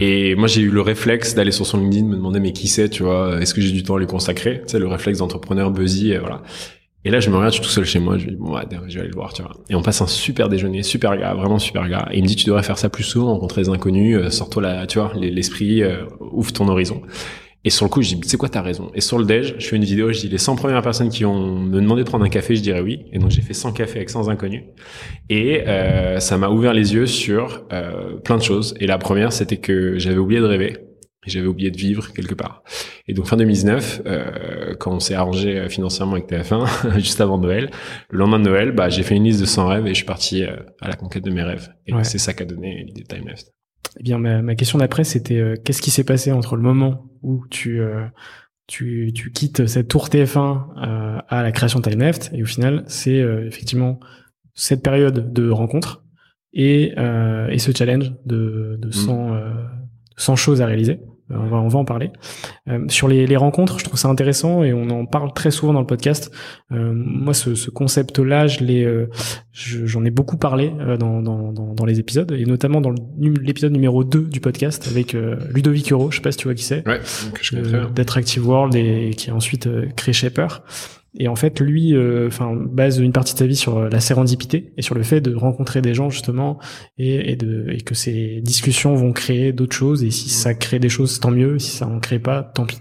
[0.00, 2.88] Et moi, j'ai eu le réflexe d'aller sur son LinkedIn, me demander mais qui c'est,
[2.88, 5.72] tu vois, est-ce que j'ai du temps à lui consacrer, tu sais, le réflexe d'entrepreneur
[5.72, 6.42] buzzy, et voilà.
[7.04, 8.54] Et là, je me regarde, je suis tout seul chez moi, je me dis, bon,
[8.54, 9.52] ouais, je vais aller le voir, tu vois.
[9.70, 12.06] Et on passe un super déjeuner, super gars, vraiment super gars.
[12.12, 14.86] Et il me dit, tu devrais faire ça plus souvent, rencontrer des inconnus, sors-toi là,
[14.86, 15.82] tu vois, l'esprit,
[16.20, 17.02] ouvre ton horizon.
[17.64, 18.90] Et sur le coup, je dis, c'est quoi, t'as raison.
[18.94, 21.24] Et sur le déj, je fais une vidéo, je dis, les 100 premières personnes qui
[21.24, 23.06] ont me demandé de prendre un café, je dirais oui.
[23.12, 24.62] Et donc, j'ai fait 100 cafés avec 100 inconnus.
[25.28, 28.74] Et euh, ça m'a ouvert les yeux sur euh, plein de choses.
[28.80, 30.76] Et la première, c'était que j'avais oublié de rêver.
[31.26, 32.62] J'avais oublié de vivre quelque part.
[33.06, 37.38] Et donc fin 2019, euh, quand on s'est arrangé euh, financièrement avec TF1, juste avant
[37.38, 37.70] Noël,
[38.10, 40.04] le lendemain de Noël, bah, j'ai fait une liste de 100 rêves et je suis
[40.04, 41.70] parti euh, à la conquête de mes rêves.
[41.86, 43.52] Et c'est ça qu'a donné l'idée de Time Left.
[43.98, 47.06] Eh bien, ma, ma question d'après, c'était euh, qu'est-ce qui s'est passé entre le moment
[47.22, 48.06] où tu, euh,
[48.66, 52.84] tu, tu quittes cette tour TF1 euh, à la création de TimeLeft, et au final,
[52.86, 53.98] c'est effectivement
[54.54, 56.04] cette période de rencontre
[56.52, 56.94] et,
[57.50, 59.70] et ce challenge de, de 100, mmh.
[60.16, 61.00] 100 choses à réaliser.
[61.30, 62.10] Euh, on va, on va en parler.
[62.68, 65.72] Euh, sur les, les, rencontres, je trouve ça intéressant et on en parle très souvent
[65.72, 66.30] dans le podcast.
[66.72, 69.08] Euh, moi, ce, ce concept-là, je l'ai, euh,
[69.52, 73.72] j'en ai beaucoup parlé euh, dans, dans, dans, dans, les épisodes et notamment dans l'épisode
[73.72, 76.10] numéro 2 du podcast avec Ludovic Euro.
[76.10, 76.86] Je sais pas si tu vois qui c'est.
[76.86, 77.00] Ouais,
[77.40, 80.62] je connais D'être Active World et qui a ensuite créé Shaper.
[81.16, 84.00] Et en fait, lui, euh, enfin, base une partie de sa vie sur euh, la
[84.00, 86.58] sérendipité et sur le fait de rencontrer des gens justement
[86.98, 90.04] et, et de et que ces discussions vont créer d'autres choses.
[90.04, 91.58] Et si ça crée des choses, tant mieux.
[91.58, 92.78] Si ça en crée pas, tant pis.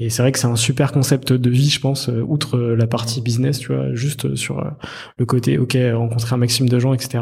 [0.00, 2.76] Et c'est vrai que c'est un super concept de vie, je pense, euh, outre euh,
[2.76, 4.70] la partie business, tu vois, juste sur euh,
[5.18, 7.18] le côté, ok, rencontrer un maximum de gens, etc.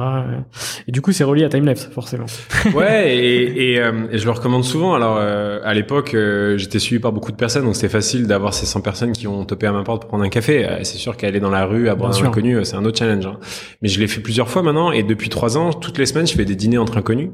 [0.86, 2.26] Et du coup, c'est relié à Timelapse, forcément.
[2.74, 4.94] Ouais, et, et, et, je le recommande souvent.
[4.94, 6.14] Alors, à l'époque,
[6.56, 9.44] j'étais suivi par beaucoup de personnes, donc c'est facile d'avoir ces 100 personnes qui ont
[9.44, 10.66] topé à ma porte pour prendre un café.
[10.82, 13.24] C'est sûr qu'aller dans la rue, à boire un inconnu, c'est un autre challenge.
[13.24, 13.38] Hein.
[13.82, 16.34] Mais je l'ai fait plusieurs fois maintenant, et depuis trois ans, toutes les semaines, je
[16.34, 17.30] fais des dîners entre inconnus.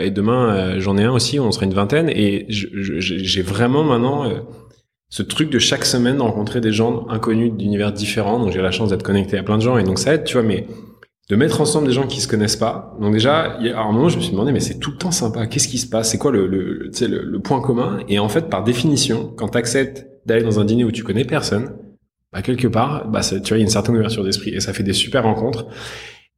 [0.00, 4.24] et demain, j'en ai un aussi, on sera une vingtaine, et j'ai vraiment maintenant
[5.08, 8.38] ce truc de chaque semaine rencontrer des gens inconnus d'univers différents.
[8.38, 10.34] Donc j'ai la chance d'être connecté à plein de gens et donc ça aide, tu
[10.34, 10.66] vois, mais
[11.28, 12.96] de mettre ensemble des gens qui se connaissent pas.
[13.00, 15.46] Donc déjà, à un moment, je me suis demandé, mais c'est tout le temps sympa.
[15.46, 16.10] Qu'est-ce qui se passe?
[16.10, 17.98] C'est quoi le, le, le, le, point commun?
[18.08, 21.24] Et en fait, par définition, quand tu acceptes d'aller dans un dîner où tu connais
[21.24, 21.72] personne,
[22.32, 24.72] bah, quelque part, bah, tu vois, il y a une certaine ouverture d'esprit et ça
[24.72, 25.66] fait des super rencontres.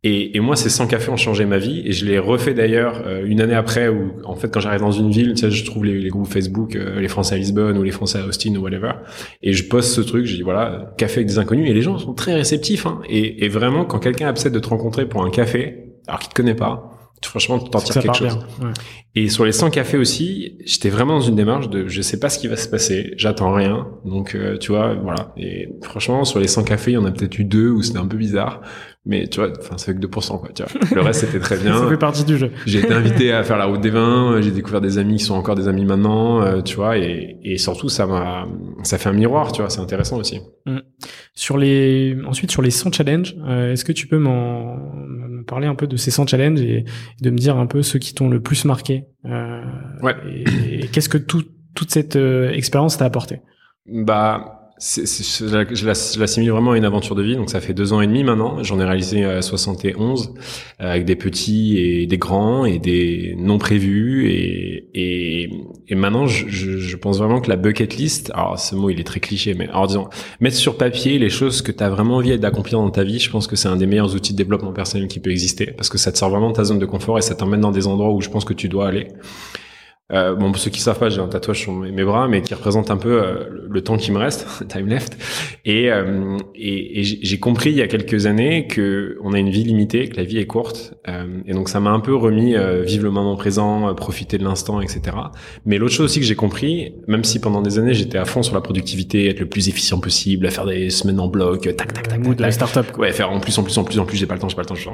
[0.05, 1.83] Et, et, moi, ces 100 cafés ont changé ma vie.
[1.85, 4.93] Et je l'ai refait d'ailleurs euh, une année après, où en fait, quand j'arrive dans
[4.93, 7.77] une ville, tu sais, je trouve les, les groupes Facebook, euh, les Français à Lisbonne
[7.77, 8.93] ou les Français à Austin ou whatever.
[9.43, 11.69] Et je poste ce truc, je dis voilà, café avec des inconnus.
[11.69, 12.87] Et les gens sont très réceptifs.
[12.87, 13.01] Hein.
[13.09, 16.35] Et, et, vraiment, quand quelqu'un accepte de te rencontrer pour un café, alors qu'il te
[16.35, 18.39] connaît pas, franchement, tu t'en tires quelque chose.
[18.61, 18.73] Ouais.
[19.15, 22.29] Et sur les 100 cafés aussi, j'étais vraiment dans une démarche de je sais pas
[22.29, 23.89] ce qui va se passer, j'attends rien.
[24.05, 25.33] Donc, euh, tu vois, voilà.
[25.37, 27.99] Et franchement, sur les 100 cafés, il y en a peut-être eu deux où c'était
[27.99, 28.61] un peu bizarre.
[29.07, 30.95] Mais tu vois, enfin, c'est avec 2%, quoi, tu vois.
[30.95, 31.79] Le reste, c'était très bien.
[31.83, 32.51] ça fait partie du jeu.
[32.67, 35.35] J'ai été invité à faire la route des vins, j'ai découvert des amis qui sont
[35.35, 38.47] encore des amis maintenant, euh, tu vois, et, et surtout, ça m'a,
[38.83, 40.41] ça fait un miroir, tu vois, c'est intéressant aussi.
[40.67, 40.79] Mmh.
[41.35, 45.67] Sur les, ensuite, sur les 100 challenges, euh, est-ce que tu peux m'en, me parler
[45.67, 46.85] un peu de ces 100 challenges et,
[47.21, 49.07] de me dire un peu ceux qui t'ont le plus marqué?
[49.25, 49.63] Euh,
[50.03, 50.15] ouais.
[50.29, 53.41] Et, et qu'est-ce que tout, toute cette euh, expérience t'a apporté?
[53.87, 55.87] Bah, je
[56.19, 57.37] l'assimile vraiment à une aventure de vie.
[57.37, 58.63] Donc ça fait deux ans et demi maintenant.
[58.63, 60.35] J'en ai réalisé 71
[60.81, 64.29] euh, avec des petits et des grands et des non prévus.
[64.95, 65.51] Et,
[65.91, 69.21] maintenant, je, je, pense vraiment que la bucket list, alors ce mot il est très
[69.21, 70.09] cliché, mais alors disons,
[70.41, 73.31] mettre sur papier les choses que tu as vraiment envie d'accomplir dans ta vie, je
[73.31, 75.99] pense que c'est un des meilleurs outils de développement personnel qui peut exister parce que
[75.99, 78.13] ça te sort vraiment de ta zone de confort et ça t'emmène dans des endroits
[78.13, 79.09] où je pense que tu dois aller.
[80.11, 82.55] Euh, bon, pour ceux qui savent pas, j'ai un tatouage sur mes, bras, mais qui
[82.55, 85.19] représente un peu euh, le, temps qui me reste, time left.
[85.67, 89.51] Et, euh, et, et j'ai compris il y a quelques années que on a une
[89.51, 92.55] vie limitée, que la vie est courte, euh, et donc ça m'a un peu remis
[92.85, 95.17] vivre le moment présent, profiter de l'instant, etc.
[95.67, 98.43] Mais l'autre chose aussi que j'ai compris, même si pendant des années j'étais à fond
[98.43, 101.77] sur la productivité, être le plus efficient possible, à faire des semaines en bloc, tac,
[101.77, 104.07] tac, tac, tac, de la startup, ouais, faire en plus, en plus, en plus, en
[104.07, 104.89] plus, j'ai pas le temps, j'ai pas le temps, je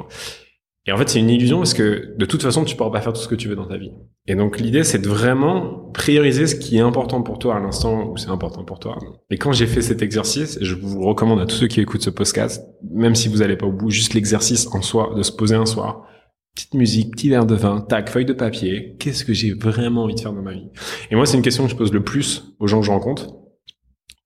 [0.87, 3.13] et en fait, c'est une illusion parce que de toute façon, tu pourras pas faire
[3.13, 3.91] tout ce que tu veux dans ta vie.
[4.27, 8.11] Et donc, l'idée, c'est de vraiment prioriser ce qui est important pour toi à l'instant
[8.11, 8.99] où c'est important pour toi.
[9.31, 12.11] Et quand j'ai fait cet exercice, je vous recommande à tous ceux qui écoutent ce
[12.11, 15.55] podcast, même si vous allez pas au bout, juste l'exercice en soi, de se poser
[15.55, 16.05] un soir,
[16.53, 20.15] petite musique, petit verre de vin, tac, feuille de papier, qu'est-ce que j'ai vraiment envie
[20.15, 20.69] de faire dans ma vie?
[21.09, 23.33] Et moi, c'est une question que je pose le plus aux gens que je rencontre.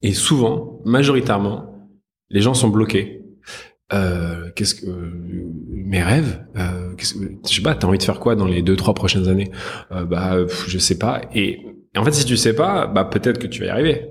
[0.01, 1.87] Et souvent, majoritairement,
[2.29, 3.19] les gens sont bloqués
[3.91, 5.51] euh, qu'est-ce que euh,
[5.89, 8.93] mes rêves euh, je sais pas t'as envie de faire quoi dans les deux trois
[8.93, 9.51] prochaines années?
[9.91, 11.21] Euh, bah je sais pas.
[11.33, 11.65] Et,
[11.97, 14.07] en fait si tu sais pas bah peut-être que tu vas y arriver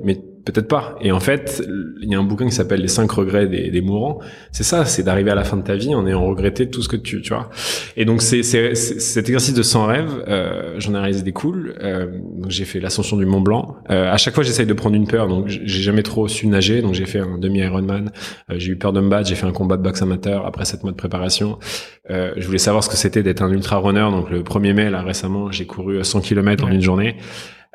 [0.52, 0.96] peut-être pas.
[1.00, 1.62] Et en fait,
[2.00, 4.18] il y a un bouquin qui s'appelle Les cinq regrets des, des mourants.
[4.52, 6.88] C'est ça, c'est d'arriver à la fin de ta vie en ayant regretté tout ce
[6.88, 7.50] que tu, tu vois.
[7.96, 10.24] Et donc c'est cet exercice de 100 rêves.
[10.28, 11.74] Euh, J'en ai réalisé des cools.
[11.82, 13.76] Euh, donc j'ai fait l'ascension du Mont Blanc.
[13.90, 15.28] Euh, à chaque fois, j'essaye de prendre une peur.
[15.28, 16.82] Donc j'ai jamais trop su nager.
[16.82, 18.10] Donc j'ai fait un demi Ironman.
[18.50, 19.28] Euh, j'ai eu peur de me battre.
[19.28, 21.58] J'ai fait un combat de boxe amateur après sept mois de préparation.
[22.10, 24.08] Euh, je voulais savoir ce que c'était d'être un ultra runner.
[24.10, 27.16] Donc le 1er mai là récemment, j'ai couru 100 km en une journée.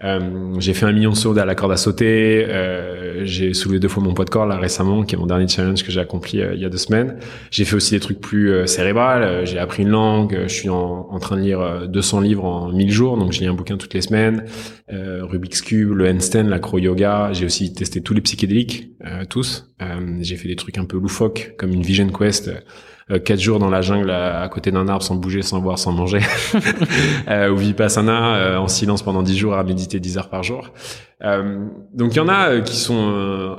[0.03, 2.45] Euh, j'ai fait un million de sauts à la corde à sauter.
[2.47, 5.47] Euh, j'ai soulevé deux fois mon poids de corps là récemment, qui est mon dernier
[5.47, 7.17] challenge que j'ai accompli euh, il y a deux semaines.
[7.51, 9.45] J'ai fait aussi des trucs plus euh, cérébrales.
[9.45, 10.37] j'ai appris une langue.
[10.43, 13.53] Je suis en, train de lire 200 livres en 1000 jours, donc je lis un
[13.53, 14.45] bouquin toutes les semaines.
[14.89, 17.31] Rubik's cube, le handstand, l'acro yoga.
[17.31, 18.89] J'ai aussi testé tous les psychédéliques,
[19.29, 19.73] tous.
[20.19, 22.51] j'ai fait des trucs un peu loufoques comme une Vision Quest
[23.23, 26.19] quatre jours dans la jungle à, côté d'un arbre sans bouger, sans boire, sans manger,
[27.27, 30.71] euh, ou vipassana euh, en silence pendant dix jours à méditer dix heures par jour.
[31.23, 33.57] Euh, donc il y en a qui sont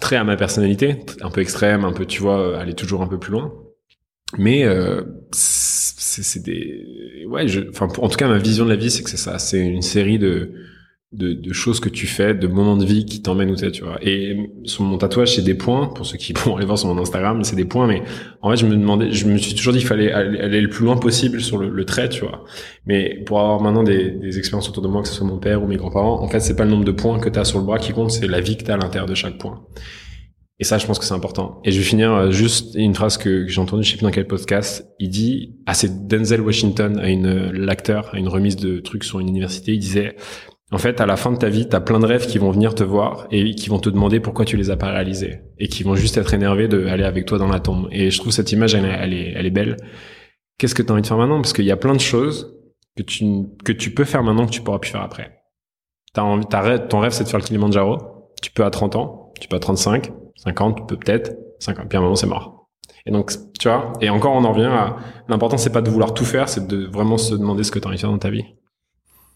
[0.00, 3.18] très à ma personnalité, un peu extrême, un peu tu vois, aller toujours un peu
[3.18, 3.52] plus loin.
[4.36, 4.66] Mais
[5.32, 9.10] c'est des ouais, je, enfin en tout cas ma vision de la vie c'est que
[9.10, 10.52] c'est ça, c'est une série de
[11.12, 13.82] de, de, choses que tu fais, de moments de vie qui t'emmènent où t'es, tu
[13.82, 13.98] vois.
[14.02, 17.00] Et sur mon tatouage, c'est des points, pour ceux qui vont aller voir sur mon
[17.00, 18.02] Instagram, c'est des points, mais
[18.42, 20.84] en fait, je me demandais, je me suis toujours dit qu'il fallait aller, le plus
[20.84, 22.44] loin possible sur le, le, trait, tu vois.
[22.86, 25.62] Mais pour avoir maintenant des, des, expériences autour de moi, que ce soit mon père
[25.62, 27.64] ou mes grands-parents, en fait, c'est pas le nombre de points que t'as sur le
[27.64, 29.64] bras qui compte, c'est la vie que t'as à l'intérieur de chaque point.
[30.60, 31.60] Et ça, je pense que c'est important.
[31.64, 34.10] Et je vais finir euh, juste une phrase que, j'ai entendue, je sais plus dans
[34.10, 34.88] quel podcast.
[34.98, 39.20] Il dit, ah, c'est Denzel Washington à une, l'acteur, à une remise de trucs sur
[39.20, 39.72] une université.
[39.72, 40.16] Il disait,
[40.70, 42.50] en fait, à la fin de ta vie, tu as plein de rêves qui vont
[42.50, 45.68] venir te voir et qui vont te demander pourquoi tu les as pas réalisés et
[45.68, 47.88] qui vont juste être énervés d'aller avec toi dans la tombe.
[47.90, 49.76] Et je trouve cette image, elle, est, elle est belle.
[50.58, 51.40] Qu'est-ce que tu as envie de faire maintenant?
[51.40, 52.54] Parce qu'il y a plein de choses
[52.96, 53.24] que tu,
[53.64, 55.40] que tu peux faire maintenant que tu pourras plus faire après.
[56.12, 57.96] T'as envie, as, ton rêve, c'est de faire le Kilimanjaro.
[58.42, 61.88] Tu peux à 30 ans, tu peux à 35, 50, tu peux peut-être, 50.
[61.88, 62.68] Puis à un moment, c'est mort.
[63.06, 64.96] Et donc, tu vois, et encore, on en revient à
[65.28, 67.86] l'important, c'est pas de vouloir tout faire, c'est de vraiment se demander ce que tu
[67.86, 68.44] as envie de faire dans ta vie.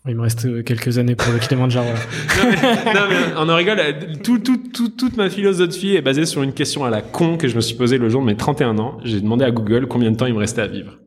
[0.09, 1.87] Il me reste euh, quelques années pour le Kilimanjaro.
[2.43, 3.79] non, mais, non, mais on en rigole.
[4.25, 7.47] Tout, tout, tout, toute ma philosophie est basée sur une question à la con que
[7.47, 8.99] je me suis posée le jour de mes 31 ans.
[9.05, 10.99] J'ai demandé à Google combien de temps il me restait à vivre.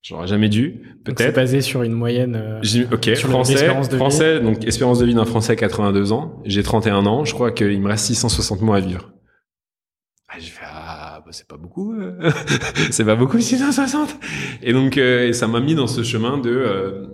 [0.00, 1.18] J'aurais jamais dû, peut-être.
[1.18, 2.36] C'est basé sur une moyenne.
[2.36, 6.40] Euh, ok, français, français, donc espérance de vie d'un Français 82 ans.
[6.44, 7.24] J'ai 31 ans.
[7.24, 9.12] Je crois qu'il me reste 660 mois à vivre.
[10.28, 12.30] Ah, je fais ah bah c'est pas beaucoup, euh.
[12.90, 14.16] c'est pas beaucoup 660.
[14.62, 17.06] Et donc euh, ça m'a mis dans ce chemin de, euh,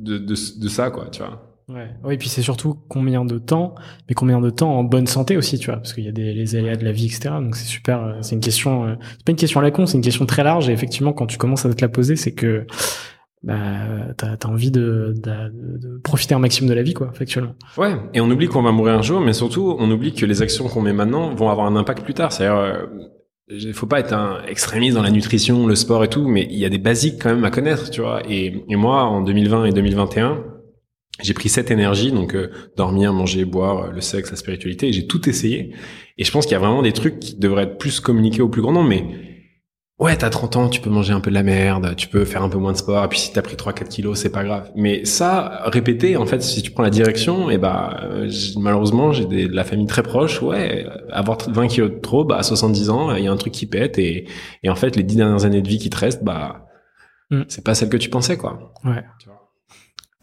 [0.00, 1.50] de, de de ça quoi, tu vois.
[1.72, 1.88] Ouais.
[2.02, 3.74] Oui, puis c'est surtout combien de temps,
[4.08, 6.32] mais combien de temps en bonne santé aussi, tu vois, parce qu'il y a des
[6.32, 7.34] les aléas de la vie, etc.
[7.40, 8.02] Donc c'est super.
[8.02, 8.86] Euh, c'est une question.
[8.86, 10.68] Euh, c'est pas une question à la con, c'est une question très large.
[10.68, 12.66] Et effectivement, quand tu commences à te la poser, c'est que
[13.42, 13.54] bah
[14.16, 17.54] t'as as envie de, de, de, profiter un maximum de la vie, quoi, factuellement.
[17.78, 17.94] Ouais.
[18.14, 20.66] Et on oublie qu'on va mourir un jour, mais surtout on oublie que les actions
[20.66, 22.32] qu'on met maintenant vont avoir un impact plus tard.
[22.32, 22.88] C'est-à-dire
[23.50, 26.46] il euh, faut pas être un extrémiste dans la nutrition, le sport et tout, mais
[26.50, 28.22] il y a des basiques quand même à connaître, tu vois.
[28.28, 30.44] Et, et moi, en 2020 et 2021,
[31.22, 34.92] j'ai pris cette énergie, donc euh, dormir, manger, boire, euh, le sexe, la spiritualité, et
[34.92, 35.74] j'ai tout essayé.
[36.18, 38.48] Et je pense qu'il y a vraiment des trucs qui devraient être plus communiqués au
[38.48, 39.04] plus grand nombre, mais
[40.00, 42.42] ouais, t'as 30 ans, tu peux manger un peu de la merde, tu peux faire
[42.42, 44.70] un peu moins de sport, et puis si t'as pris 3-4 kilos, c'est pas grave.
[44.74, 48.08] Mais ça, répéter, en fait, si tu prends la direction, et bah
[48.58, 52.42] malheureusement, j'ai de la famille très proche, ouais, avoir 20 kilos de trop, bah à
[52.42, 54.26] 70 ans, il y a un truc qui pète, et,
[54.62, 56.66] et en fait, les 10 dernières années de vie qui te restent, bah
[57.30, 57.42] mm.
[57.48, 58.72] c'est pas celle que tu pensais, quoi.
[58.84, 59.04] Ouais.
[59.20, 59.36] Tu vois.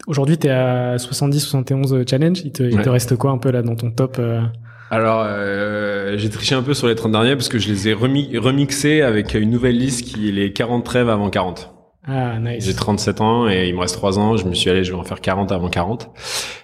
[0.06, 2.40] Aujourd'hui, tu es à 70-71 challenge.
[2.44, 4.40] Il te, il te reste quoi un peu là dans ton top euh
[4.90, 7.92] alors, euh, j'ai triché un peu sur les 30 derniers parce que je les ai
[7.92, 11.74] remixés avec une nouvelle liste qui est les 40 rêves avant 40.
[12.06, 12.64] Ah, nice.
[12.64, 14.36] J'ai 37 ans et il me reste 3 ans.
[14.36, 16.10] Je me suis allé, je vais en faire 40 avant 40.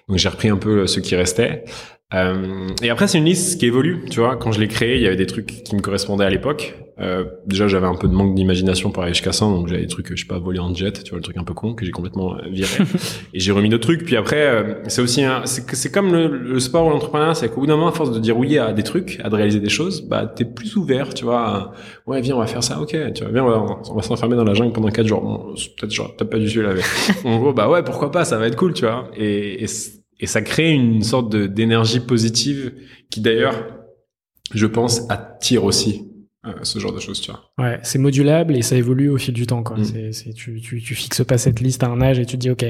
[0.09, 1.65] Donc j'ai repris un peu ce qui restait.
[2.15, 4.05] Euh, et après, c'est une liste qui évolue.
[4.11, 6.31] Tu vois, quand je l'ai créée, il y avait des trucs qui me correspondaient à
[6.31, 6.77] l'époque.
[7.01, 9.89] Euh, déjà, j'avais un peu de manque d'imagination pour aller jusqu'à ça, donc j'avais des
[9.89, 11.85] trucs, je sais pas, voler en jet, tu vois, le truc un peu con que
[11.85, 12.85] j'ai complètement euh, viré.
[13.35, 14.05] et j'ai remis d'autres trucs.
[14.05, 17.67] Puis après, euh, c'est aussi, c'est comme le, le sport ou l'entrepreneuriat, c'est qu'au bout
[17.67, 20.03] d'un moment, à force de dire oui à des trucs, à de réaliser des choses,
[20.03, 21.73] bah t'es plus ouvert, tu vois.
[22.07, 22.97] ouais, viens, on va faire ça, ok.
[23.15, 25.21] Tu vois, viens, on va, s'enfermer dans la jungle pendant quatre jours.
[25.21, 26.75] Bon, peut-être, genre, peut-être pas du tout la
[27.25, 29.11] En gros, bah ouais, pourquoi pas, ça va être cool, tu vois.
[29.17, 29.67] Et, et
[30.25, 32.73] et ça crée une sorte d'énergie positive
[33.11, 33.67] qui d'ailleurs,
[34.55, 36.11] je pense, attire aussi
[36.47, 37.53] euh, ce genre de choses, tu vois.
[37.59, 39.77] Ouais, c'est modulable et ça évolue au fil du temps, quoi.
[39.77, 40.13] Mm.
[40.35, 42.65] Tu, tu, tu fixes pas cette liste à un âge et tu te dis, ok,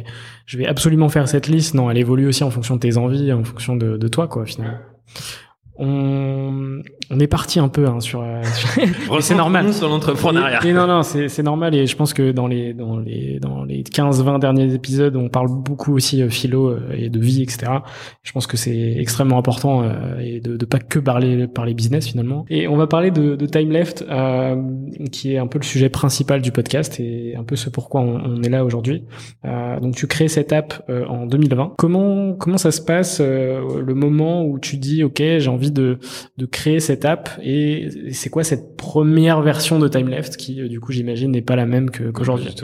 [0.47, 1.75] je vais absolument faire cette liste.
[1.75, 4.45] Non, elle évolue aussi en fonction de tes envies, en fonction de, de toi, quoi,
[4.47, 4.79] finalement
[5.77, 8.43] on, on est parti un peu hein, sur, euh,
[9.21, 9.73] c'est normal.
[9.73, 10.65] sur l'entrepreneuriat.
[10.65, 13.83] Et, non non c'est normal et je pense que dans les dans les dans les
[13.83, 17.73] 15 20 derniers épisodes on parle beaucoup aussi euh, philo euh, et de vie etc
[18.23, 22.09] je pense que c'est extrêmement important euh, et de, de pas que parler parler business
[22.09, 22.45] finalement.
[22.49, 24.57] Et on va parler de, de time left euh,
[25.13, 28.21] qui est un peu le sujet principal du podcast et un peu ce pourquoi on,
[28.25, 29.05] on est là aujourd'hui.
[29.45, 34.59] Donc tu crées cette app en 2020 comment comment ça se passe le moment où
[34.59, 35.99] tu dis ok j'ai envie de,
[36.39, 36.94] de créer cette
[37.43, 41.43] et c'est quoi cette première version de Time Left qui euh, du coup j'imagine n'est
[41.43, 42.55] pas la même qu'aujourd'hui?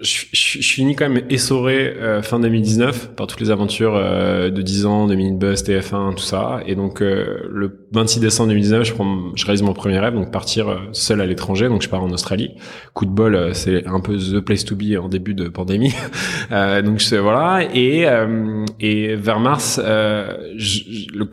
[0.00, 4.50] je, je, je, finis quand même essoré euh, fin 2019 par toutes les aventures euh,
[4.50, 6.60] de 10 ans de Minibus, TF1, tout ça.
[6.66, 10.88] Et donc le 26 décembre 2019 je, prends, je réalise mon premier rêve donc partir
[10.92, 11.68] seul à l'étranger.
[11.68, 12.52] Donc je pars en Australie.
[12.94, 15.94] Coup de bol c'est un peu the place to be en début de pandémie.
[16.50, 17.64] Donc je, voilà.
[17.74, 18.06] Et,
[18.80, 20.80] et vers mars je,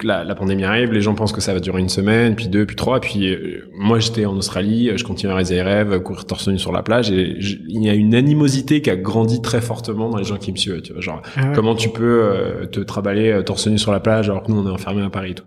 [0.04, 0.92] la, la pandémie arrive.
[0.92, 3.70] Les gens pensent que ça va durer une semaine, puis deux, puis trois, puis euh,
[3.74, 6.84] moi j'étais en Australie, je continue à réaliser les rêves, courir torse nu sur la
[6.84, 10.38] plage, et il y a une animosité qui a grandi très fortement dans les gens
[10.38, 13.68] qui me suivent, tu vois, genre ah comment tu peux euh, te traballer euh, torse
[13.68, 15.46] nu sur la plage alors que nous on est enfermés à Paris et tout.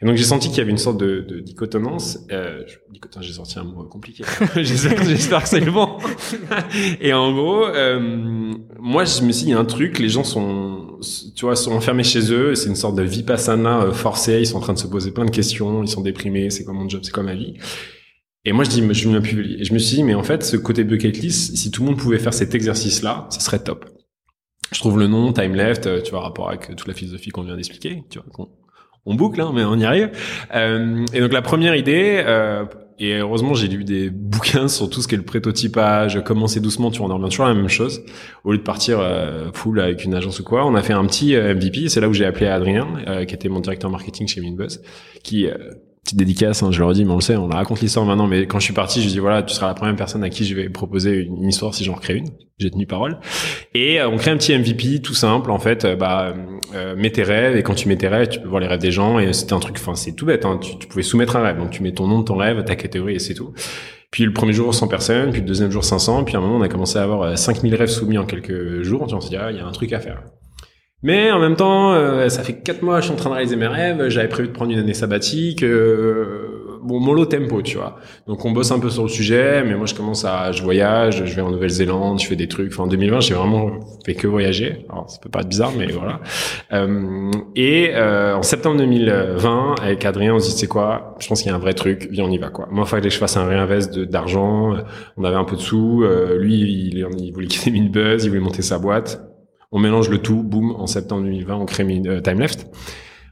[0.00, 2.20] Et donc j'ai senti qu'il y avait une sorte de, de dichotomance.
[2.30, 2.62] Euh,
[3.20, 4.24] j'ai sorti un mot compliqué.
[4.56, 5.98] j'espère, que c'est le bon.
[7.00, 7.66] et en gros,
[8.80, 10.77] moi je me suis dit il y a un truc, les gens sont,
[11.34, 14.60] tu vois, sont enfermés chez eux, c'est une sorte de vipassana forcée, ils sont en
[14.60, 17.12] train de se poser plein de questions, ils sont déprimés, c'est comme mon job, c'est
[17.12, 17.54] comme ma vie.
[18.44, 19.60] Et moi, je dis, je me publier.
[19.60, 21.88] Et je me suis dit, mais en fait, ce côté bucket list, si tout le
[21.88, 23.84] monde pouvait faire cet exercice-là, ce serait top.
[24.72, 27.42] Je trouve le nom, Time Left, euh, tu vois, rapport avec toute la philosophie qu'on
[27.42, 28.48] vient d'expliquer, tu vois, on,
[29.06, 30.10] on boucle, hein, mais on y arrive.
[30.54, 32.64] Euh, et donc la première idée, euh,
[32.98, 36.90] et heureusement j'ai lu des bouquins sur tout ce qui est le prototypage, commencer doucement,
[36.90, 38.02] tu en revient toujours à la même chose.
[38.44, 41.04] Au lieu de partir euh, full avec une agence ou quoi, on a fait un
[41.04, 41.88] petit euh, MVP.
[41.88, 44.82] C'est là où j'ai appelé Adrien, euh, qui était mon directeur marketing chez Minbuzz,
[45.22, 45.46] qui
[46.08, 48.26] petite dédicace, hein, je leur dis, mais on le sait, on la raconte l'histoire maintenant,
[48.26, 50.44] mais quand je suis parti, je dis voilà, tu seras la première personne à qui
[50.44, 52.28] je vais proposer une, histoire si j'en crée une.
[52.58, 53.18] J'ai tenu parole.
[53.74, 56.34] Et euh, on crée un petit MVP tout simple, en fait, euh, bah,
[56.74, 58.80] euh, mets tes rêves, et quand tu mets tes rêves, tu peux voir les rêves
[58.80, 61.36] des gens, et c'était un truc, enfin, c'est tout bête, hein, tu, tu, pouvais soumettre
[61.36, 63.52] un rêve, donc tu mets ton nom ton rêve, ta catégorie, et c'est tout.
[64.10, 66.56] Puis le premier jour 100 personnes, puis le deuxième jour 500, puis à un moment
[66.56, 69.50] on a commencé à avoir 5000 rêves soumis en quelques jours, on s'est dit ah,
[69.50, 70.22] il y a un truc à faire.
[71.02, 73.56] Mais en même temps, ça fait quatre mois que je suis en train de réaliser
[73.56, 74.08] mes rêves.
[74.08, 75.62] J'avais prévu de prendre une année sabbatique.
[75.62, 77.96] Euh, bon mollo tempo, tu vois.
[78.26, 81.24] Donc on bosse un peu sur le sujet, mais moi je commence à, je voyage,
[81.24, 82.72] je vais en Nouvelle-Zélande, je fais des trucs.
[82.72, 84.86] Enfin en 2020, j'ai vraiment fait que voyager.
[84.88, 86.20] Alors ça peut paraître bizarre, mais voilà.
[86.70, 91.40] Euh, et euh, en septembre 2020, avec Adrien, on se dit c'est quoi Je pense
[91.40, 92.08] qu'il y a un vrai truc.
[92.10, 92.68] Viens, on y va quoi.
[92.70, 94.74] Moi, il fallait que je fasse un réinvest d'argent.
[95.16, 96.02] On avait un peu de sous.
[96.04, 99.27] Euh, lui, il, il voulait quitter Minbuzz, il voulait monter sa boîte.
[99.70, 102.66] On mélange le tout, boum, en septembre 2020, on crée euh, Time Left.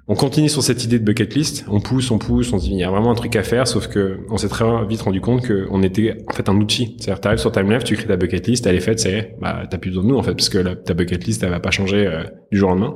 [0.08, 2.72] On continue sur cette idée de bucket list, on pousse, on pousse, on se dit
[2.72, 5.20] il y a vraiment un truc à faire, sauf que on s'est très vite rendu
[5.20, 6.96] compte qu'on était en fait un outil.
[7.00, 9.64] C'est-à-dire t'arrives sur Time Left, tu crées ta bucket list, elle est faite, c'est bah
[9.68, 11.72] t'as plus besoin de nous en fait, parce que ta bucket list elle va pas
[11.72, 12.22] changer euh,
[12.52, 12.94] du jour au lendemain.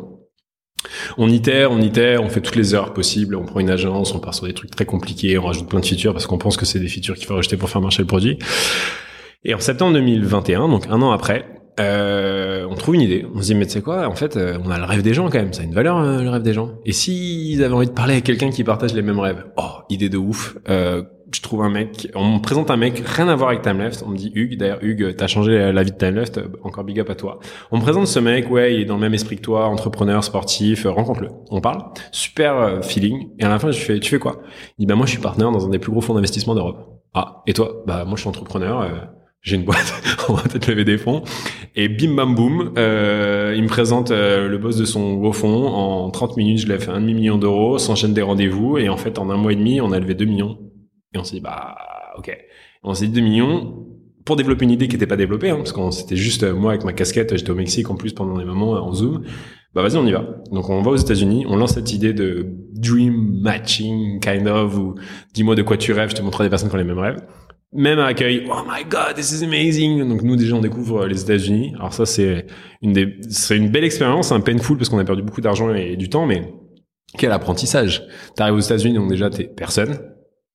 [1.19, 4.21] On itère, on itère, on fait toutes les heures possibles, on prend une agence, on
[4.21, 6.65] part sur des trucs très compliqués, on rajoute plein de features parce qu'on pense que
[6.65, 8.39] c'est des features qu'il faut rajouter pour faire marcher le produit.
[9.43, 11.45] Et en septembre 2021, donc un an après,
[11.81, 13.27] euh, on trouve une idée.
[13.35, 15.13] On se dit mais tu sais quoi En fait, euh, on a le rêve des
[15.13, 15.53] gens quand même.
[15.53, 16.71] Ça a une valeur euh, le rêve des gens.
[16.87, 20.09] Et s'ils avaient envie de parler avec quelqu'un qui partage les mêmes rêves, oh idée
[20.09, 20.57] de ouf.
[20.69, 21.03] Euh,
[21.33, 24.03] je trouve un mec, on me présente un mec, rien à voir avec TimeLeft.
[24.05, 27.09] On me dit Hugues, d'ailleurs Hugues, t'as changé la vie de TimeLeft, encore big up
[27.09, 27.39] à toi.
[27.71, 30.25] On me présente ce mec, ouais, il est dans le même esprit que toi, entrepreneur,
[30.25, 31.29] sportif, rencontre-le.
[31.51, 33.29] On parle, super feeling.
[33.39, 34.41] Et à la fin, je fais, tu fais quoi?
[34.77, 37.01] Il dit bah moi je suis partenaire dans un des plus gros fonds d'investissement d'Europe.
[37.15, 37.85] Ah, et toi?
[37.87, 38.91] Bah moi je suis entrepreneur
[39.43, 39.93] j'ai une boîte,
[40.29, 41.23] on va peut-être lever des fonds.
[41.75, 45.67] Et bim bam boum, euh, il me présente euh, le boss de son gros fonds.
[45.67, 48.77] En 30 minutes, je l'ai fait un demi-million d'euros, s'enchaîne des rendez-vous.
[48.77, 50.59] Et en fait, en un mois et demi, on a levé 2 millions.
[51.15, 51.77] Et on s'est dit, bah,
[52.19, 52.37] ok.
[52.83, 53.87] On s'est dit 2 millions
[54.27, 56.73] pour développer une idée qui n'était pas développée, hein, parce qu'on c'était juste, euh, moi
[56.73, 59.25] avec ma casquette, j'étais au Mexique en plus pendant des moments en Zoom.
[59.75, 60.25] Bah vas-y, on y va.
[60.53, 64.95] Donc on va aux États-Unis, on lance cette idée de dream matching, kind of, ou
[65.33, 67.23] dis-moi de quoi tu rêves, je te montrerai des personnes qui ont les mêmes rêves
[67.73, 70.07] même un accueil oh my god this is amazing.
[70.09, 71.73] Donc nous déjà on découvre euh, les États-Unis.
[71.77, 72.47] Alors ça c'est
[72.83, 75.97] une des c'est une belle expérience un painful parce qu'on a perdu beaucoup d'argent et
[75.97, 76.53] du temps mais
[77.17, 78.07] quel apprentissage.
[78.35, 79.99] T'arrives aux États-Unis donc déjà t'es personne.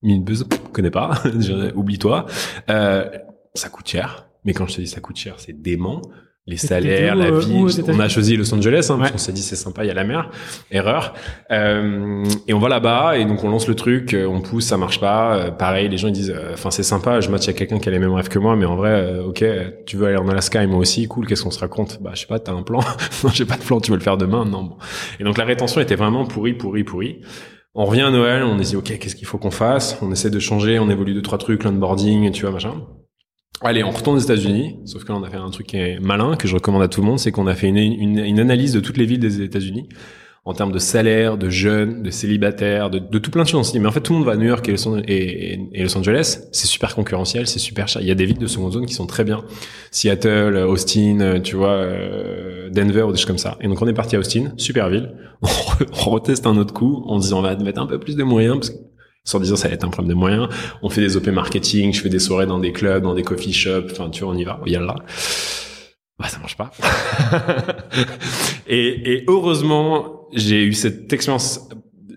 [0.01, 1.24] Minbuzz connais pas.
[1.76, 2.26] Oublie-toi.
[2.70, 3.09] Euh,
[3.53, 4.28] ça coûte cher.
[4.43, 6.01] Mais quand je te dis ça coûte cher c'est dément
[6.48, 7.82] les salaires, la euh, vie.
[7.88, 9.96] on a choisi Los Angeles hein, parce qu'on s'est dit c'est sympa, il y a
[9.96, 10.30] la mer.
[10.70, 11.16] Erreur.
[11.52, 14.78] Euh, et on va là-bas et donc on lance le truc, euh, on pousse, ça
[14.78, 15.36] marche pas.
[15.38, 17.91] Euh, pareil, les gens ils disent, enfin c'est sympa, je match avec quelqu'un qui a
[17.91, 19.43] les mêmes rêves que moi, mais en vrai, ok,
[19.88, 21.26] tu veux aller en Alaska et moi aussi, cool.
[21.26, 22.00] Qu'est-ce qu'on se raconte?
[22.02, 22.80] Bah je sais pas, t'as un plan
[23.24, 23.80] Non, j'ai pas de plan.
[23.80, 24.46] Tu veux le faire demain?
[24.46, 24.64] Non.
[24.64, 24.78] Bon.
[25.20, 27.22] Et donc la rétention était vraiment pourrie, pourrie, pourrie.
[27.74, 29.98] On revient à Noël, on se dit ok, qu'est-ce qu'il faut qu'on fasse?
[30.04, 32.74] On essaie de changer, on évolue deux trois trucs, l'onboarding, tu vois machin.
[33.62, 35.99] Allez, on retourne aux États-Unis, sauf que là on a fait un truc qui est
[35.99, 38.39] malin que je recommande à tout le monde, c'est qu'on a fait une, une, une,
[38.39, 39.88] analyse de toutes les villes des États-Unis
[40.43, 43.68] en termes de salaire, de jeunes, de célibataires, de, de tout plein de choses.
[43.68, 46.41] On dit, mais en fait tout le monde va à New York et Los, Angeles,
[46.51, 48.01] c'est super concurrentiel, c'est super cher.
[48.01, 49.43] Il y a des villes de seconde zone qui sont très bien,
[49.89, 53.58] Seattle, Austin, tu vois, euh, Denver ou des choses comme ça.
[53.62, 55.14] Et donc on est parti à Austin, super ville.
[56.06, 58.72] On, reteste un autre coup en disant on va mettre un peu plus de moyens
[59.26, 60.47] sans disant ça va être un problème de moyens.
[60.82, 63.51] On fait des OP marketing, je fais des soirées dans des clubs, dans des coffee
[63.51, 64.95] shops, enfin tu vois, on y va, il y a là.
[66.17, 66.71] Bah ça marche pas.
[68.67, 71.67] et, et heureusement, j'ai eu cette expérience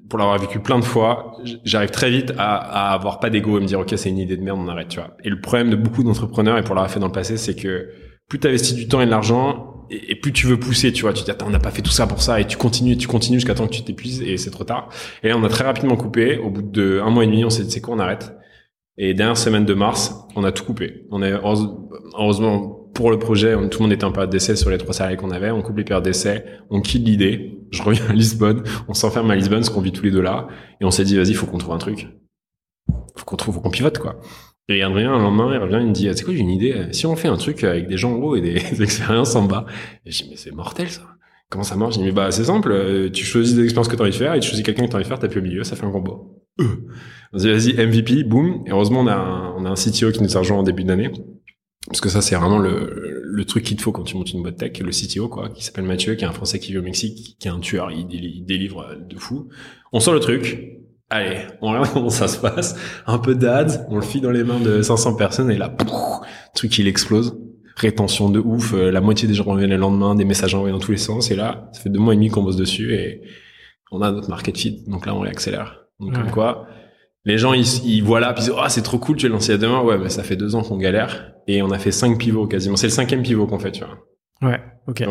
[0.09, 3.61] pour l'avoir vécu plein de fois, j'arrive très vite à, à avoir pas d'ego et
[3.61, 5.17] me dire ok c'est une idée de merde, on arrête, tu vois.
[5.25, 7.91] Et le problème de beaucoup d'entrepreneurs et pour l'avoir fait dans le passé, c'est que
[8.29, 11.13] plus tu investis du temps et de l'argent, et, plus tu veux pousser, tu vois,
[11.13, 12.97] tu te dis attends, on n'a pas fait tout ça pour ça, et tu continues,
[12.97, 14.89] tu continues jusqu'à temps que tu t'épuises, et c'est trop tard.
[15.23, 16.39] Et là, on a très rapidement coupé.
[16.39, 18.35] Au bout de un mois et demi, on s'est dit c'est quoi, on arrête.
[18.97, 21.07] Et dernière semaine de mars, on a tout coupé.
[21.11, 24.79] On est heureusement pour le projet, tout le monde était en période d'essai sur les
[24.79, 25.53] trois salariés qu'on avait.
[25.53, 27.59] On coupe les périodes d'essai, on quitte l'idée.
[27.71, 30.49] Je reviens à Lisbonne, on s'enferme à Lisbonne, ce qu'on vit tous les deux là,
[30.81, 32.09] et on s'est dit vas-y, faut qu'on trouve un truc.
[33.17, 34.21] Faut qu'on trouve, faut qu'on pivote quoi.
[34.71, 36.89] Et Adrien, un lendemain, il revient, il me dit, c'est quoi, j'ai une idée.
[36.93, 39.65] Si on fait un truc avec des gens en haut et des expériences en bas.
[40.05, 41.03] Et je dis, mais c'est mortel, ça.
[41.49, 41.95] Comment ça marche?
[41.95, 42.71] Je dis, mais bah, c'est simple.
[42.73, 44.85] Euh, tu choisis des expériences que tu as envie de faire et tu choisis quelqu'un
[44.85, 46.43] que tu as envie de faire, t'appuies au milieu, ça fait un combo.
[46.61, 46.65] Euh.
[47.33, 48.63] Dit, vas-y, MVP, boum.
[48.67, 50.85] Et heureusement, on a un, on a un CTO qui nous a rejoint en début
[50.85, 51.11] d'année.
[51.87, 54.43] Parce que ça, c'est vraiment le, le truc qu'il te faut quand tu montes une
[54.43, 54.79] boîte tech.
[54.81, 57.49] Le CTO, quoi, qui s'appelle Mathieu, qui est un Français qui vit au Mexique, qui
[57.49, 59.49] est un tueur, il, il délivre de fou.
[59.93, 60.79] On sort le truc
[61.11, 62.77] allez, on regarde comment ça se passe.
[63.07, 65.75] Un peu d'ads, on le fit dans les mains de 500 personnes et là,
[66.55, 67.37] truc il explose.
[67.77, 70.81] Rétention de ouf, euh, la moitié des gens reviennent le lendemain, des messages envoyés dans
[70.81, 73.23] tous les sens et là, ça fait deux mois et demi qu'on bosse dessus et
[73.93, 74.85] on a notre market fit.
[74.89, 75.85] Donc là, on réaccélère.
[76.01, 76.67] Donc comme quoi,
[77.25, 79.29] les gens ils, ils voient là, puis ils disent, oh, c'est trop cool, tu es
[79.29, 79.83] lancé à demain.
[79.83, 82.77] Ouais, mais ça fait deux ans qu'on galère et on a fait cinq pivots quasiment.
[82.77, 83.99] C'est le cinquième pivot qu'on fait, tu vois.
[84.41, 85.05] Ouais, ok.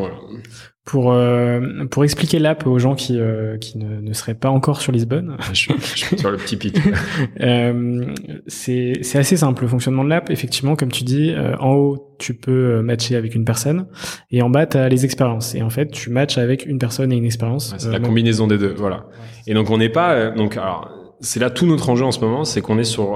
[0.86, 4.80] Pour euh, pour expliquer l'app aux gens qui euh, qui ne, ne, seraient pas encore
[4.80, 6.78] sur Lisbonne, je, je suis sur le petit pic.
[7.42, 8.06] euh,
[8.48, 10.30] c'est c'est assez simple le fonctionnement de l'app.
[10.30, 13.88] Effectivement, comme tu dis, euh, en haut tu peux matcher avec une personne
[14.32, 15.56] et en bas tu as les expériences.
[15.56, 17.76] Et en fait, tu matches avec une personne et une expérience.
[17.78, 19.08] c'est la combinaison des deux, voilà.
[19.46, 22.44] et donc on n'est pas donc alors c'est là tout notre enjeu en ce moment,
[22.44, 23.16] c'est qu'on est sur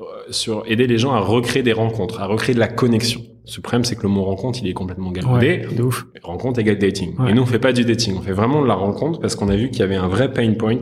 [0.00, 3.22] euh, sur aider les gens à recréer des rencontres, à recréer de la connexion.
[3.56, 5.66] Le problème, c'est que le mot rencontre, il est complètement galvaudé.
[5.76, 6.06] de ouf.
[6.22, 7.14] Rencontre égale dating.
[7.28, 9.48] Et nous, on fait pas du dating, on fait vraiment de la rencontre parce qu'on
[9.48, 10.78] a vu qu'il y avait un vrai pain point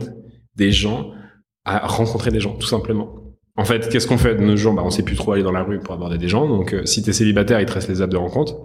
[0.55, 1.11] des gens
[1.65, 3.15] à rencontrer des gens, tout simplement.
[3.55, 4.73] En fait, qu'est-ce qu'on fait de nos jours?
[4.73, 6.47] Bah, On sait plus trop aller dans la rue pour aborder des gens.
[6.47, 8.55] Donc, euh, si t'es célibataire, il te reste les apps de rencontre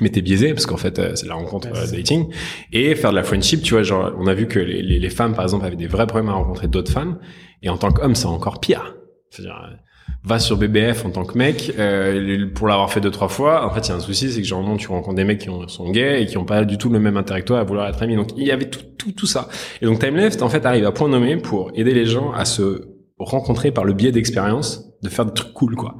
[0.00, 2.26] mais t'es biaisé parce qu'en fait euh, c'est la rencontre euh, dating
[2.72, 5.08] et faire de la friendship tu vois genre on a vu que les, les, les
[5.10, 7.18] femmes par exemple avaient des vrais problèmes à rencontrer d'autres femmes
[7.62, 8.96] et en tant qu'homme c'est encore pire
[9.30, 9.76] c'est-à-dire euh,
[10.24, 13.74] va sur BBF en tant que mec euh, pour l'avoir fait deux trois fois en
[13.74, 15.90] fait il y a un souci c'est que généralement tu rencontres des mecs qui sont
[15.90, 18.02] gays et qui ont pas du tout le même intérêt que toi à vouloir être
[18.02, 19.48] amis donc il y avait tout tout tout ça.
[19.82, 22.44] Et donc Time Left en fait arrive à point nommé pour aider les gens à
[22.44, 25.96] se rencontrer par le biais d'expériences de faire des trucs cool quoi.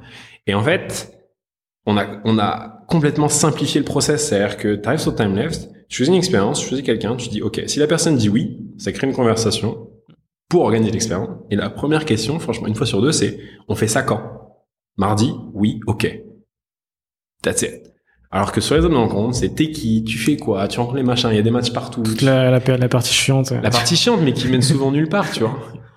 [0.46, 1.12] Et en fait
[1.86, 4.28] on a on a complètement simplifier le process.
[4.28, 7.28] C'est-à-dire que tu arrives sur Time Left, tu choisis une expérience, tu choisis quelqu'un, tu
[7.28, 9.88] dis OK, si la personne dit oui, ça crée une conversation
[10.48, 11.30] pour organiser l'expérience.
[11.50, 13.38] Et la première question, franchement, une fois sur deux, c'est
[13.68, 14.22] on fait ça quand?
[14.96, 15.32] Mardi?
[15.52, 16.20] Oui, OK.
[17.42, 17.92] That's it.
[18.30, 21.04] Alors que sur les autres rencontres, c'est t'es qui, tu fais quoi, tu rencontres les
[21.04, 22.02] machins, il y a des matchs partout.
[22.02, 23.52] Toute la, la, la partie chiante.
[23.52, 25.56] La partie chiante, mais qui mène souvent nulle part, tu vois.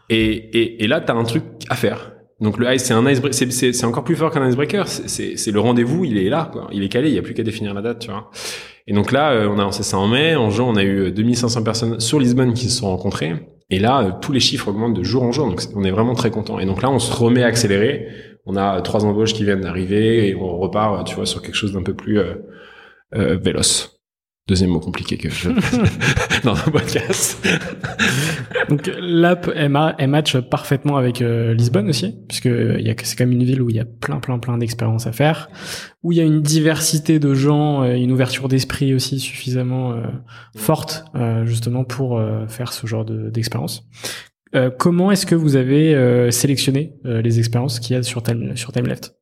[0.10, 2.14] Et, et, et là, t'as un truc à faire.
[2.40, 4.88] Donc le ice, c'est un icebreaker, c'est encore plus fort qu'un icebreaker.
[4.88, 6.68] C'est le rendez-vous, il est là, quoi.
[6.72, 8.30] Il est calé, il y a plus qu'à définir la date, tu vois.
[8.86, 10.36] Et donc là, euh, on a lancé ça en mai.
[10.36, 13.34] En juin, on a eu 2500 personnes sur Lisbonne qui se sont rencontrées.
[13.70, 15.48] Et là, euh, tous les chiffres augmentent de jour en jour.
[15.48, 16.60] Donc on est vraiment très content.
[16.60, 18.08] Et donc là, on se remet à accélérer.
[18.46, 21.74] On a trois embauches qui viennent d'arriver et on repart, tu vois, sur quelque chose
[21.74, 22.36] d'un peu plus euh,
[23.16, 23.97] euh véloce.
[24.48, 25.50] Deuxième mot compliqué que je
[26.46, 27.46] dans un podcast.
[28.70, 29.70] Donc l'app elle,
[30.08, 33.70] match parfaitement avec euh, Lisbonne aussi, puisque euh, il c'est quand même une ville où
[33.70, 35.50] il y a plein plein plein d'expériences à faire,
[36.02, 39.96] où il y a une diversité de gens, euh, une ouverture d'esprit aussi suffisamment
[40.56, 41.04] forte
[41.44, 43.86] justement pour faire ce genre d'expérience.
[44.78, 48.88] comment est-ce que vous avez sélectionné les expériences qu'il y a sur Time sur Time
[48.88, 49.14] Left?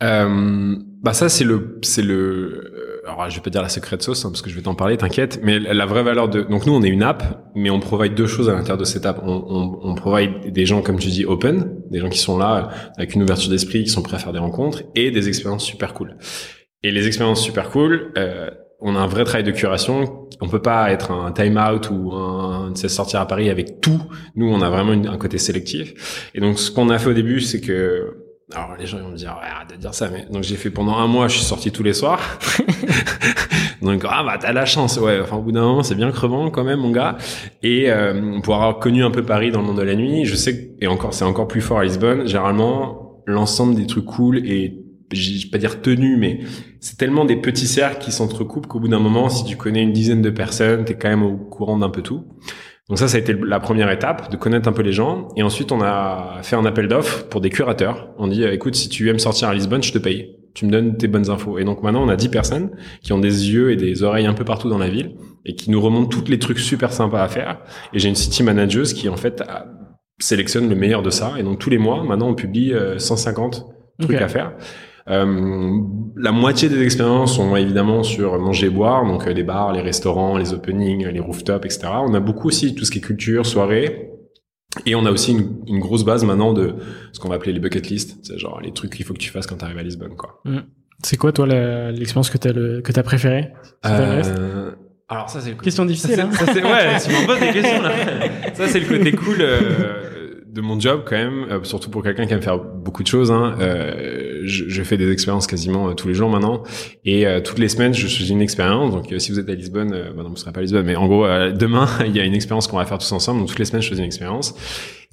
[0.00, 4.30] Bah ça c'est le c'est le alors je vais pas dire la secrète sauce hein,
[4.30, 5.40] parce que je vais t'en parler, t'inquiète.
[5.42, 8.26] Mais la vraie valeur de donc nous on est une app, mais on provide deux
[8.26, 9.20] choses à l'intérieur de cette app.
[9.24, 9.44] On,
[9.82, 13.22] on, on des gens comme tu dis open, des gens qui sont là avec une
[13.22, 16.16] ouverture d'esprit, qui sont prêts à faire des rencontres et des expériences super cool.
[16.82, 18.50] Et les expériences super cool, euh,
[18.80, 20.26] on a un vrai travail de curation.
[20.40, 24.02] On peut pas être un time out ou un sortir à Paris avec tout.
[24.34, 26.30] Nous on a vraiment un côté sélectif.
[26.34, 28.23] Et donc ce qu'on a fait au début, c'est que
[28.54, 30.70] alors les gens vont me dire ouais, arrête de dire ça mais donc j'ai fait
[30.70, 32.20] pendant un mois je suis sorti tous les soirs.
[33.82, 34.96] Donc ah bah t'as la chance.
[34.96, 37.16] Ouais enfin au bout d'un moment c'est bien crevant quand même mon gars.
[37.62, 40.34] Et euh, pour avoir connu un peu Paris dans le monde de la nuit je
[40.34, 44.80] sais et encore c'est encore plus fort à Lisbonne généralement l'ensemble des trucs cool et
[45.12, 46.40] je vais pas dire tenu mais
[46.80, 49.92] c'est tellement des petits cercles qui s'entrecoupent qu'au bout d'un moment si tu connais une
[49.92, 52.24] dizaine de personnes t'es quand même au courant d'un peu tout
[52.88, 55.28] donc ça, ça a été la première étape, de connaître un peu les gens.
[55.36, 58.10] Et ensuite, on a fait un appel d'offres pour des curateurs.
[58.18, 60.36] On dit, écoute, si tu aimes sortir à Lisbonne, je te paye.
[60.54, 61.58] Tu me donnes tes bonnes infos.
[61.58, 62.70] Et donc maintenant, on a 10 personnes
[63.02, 65.16] qui ont des yeux et des oreilles un peu partout dans la ville
[65.46, 67.60] et qui nous remontent tous les trucs super sympas à faire.
[67.94, 69.42] Et j'ai une city manager qui, en fait,
[70.20, 71.32] sélectionne le meilleur de ça.
[71.38, 73.66] Et donc tous les mois, maintenant, on publie 150
[74.02, 74.52] euh, trucs à faire.
[75.08, 75.80] Euh,
[76.16, 79.82] la moitié des expériences sont évidemment sur manger et boire, donc euh, les bars, les
[79.82, 81.88] restaurants, les openings, les rooftops, etc.
[82.00, 84.10] On a beaucoup aussi tout ce qui est culture, soirée.
[84.86, 86.74] Et on a aussi une, une grosse base maintenant de
[87.12, 89.30] ce qu'on va appeler les bucket list, c'est genre les trucs qu'il faut que tu
[89.30, 90.40] fasses quand tu arrives à Lisbonne, quoi.
[90.44, 90.60] Mm.
[91.02, 93.52] C'est quoi toi l'expérience que tu as le que t'as préférée
[93.84, 94.72] euh...
[95.08, 96.14] Alors ça c'est le question difficile.
[96.14, 97.92] Ça, hein ça, ouais, tu m'en poses des questions là.
[98.54, 99.36] Ça c'est le côté cool.
[99.40, 100.14] Euh
[100.54, 103.30] de mon job quand même, euh, surtout pour quelqu'un qui aime faire beaucoup de choses.
[103.30, 106.62] Hein, euh, je, fais des expériences quasiment euh, tous les jours maintenant,
[107.04, 108.92] et euh, toutes les semaines je choisis une expérience.
[108.92, 111.06] Donc si vous êtes à Lisbonne, bah non vous serez pas à Lisbonne, mais en
[111.06, 113.40] gros demain il y a une expérience qu'on va faire tous ensemble.
[113.40, 114.54] Donc toutes les semaines je choisis une expérience,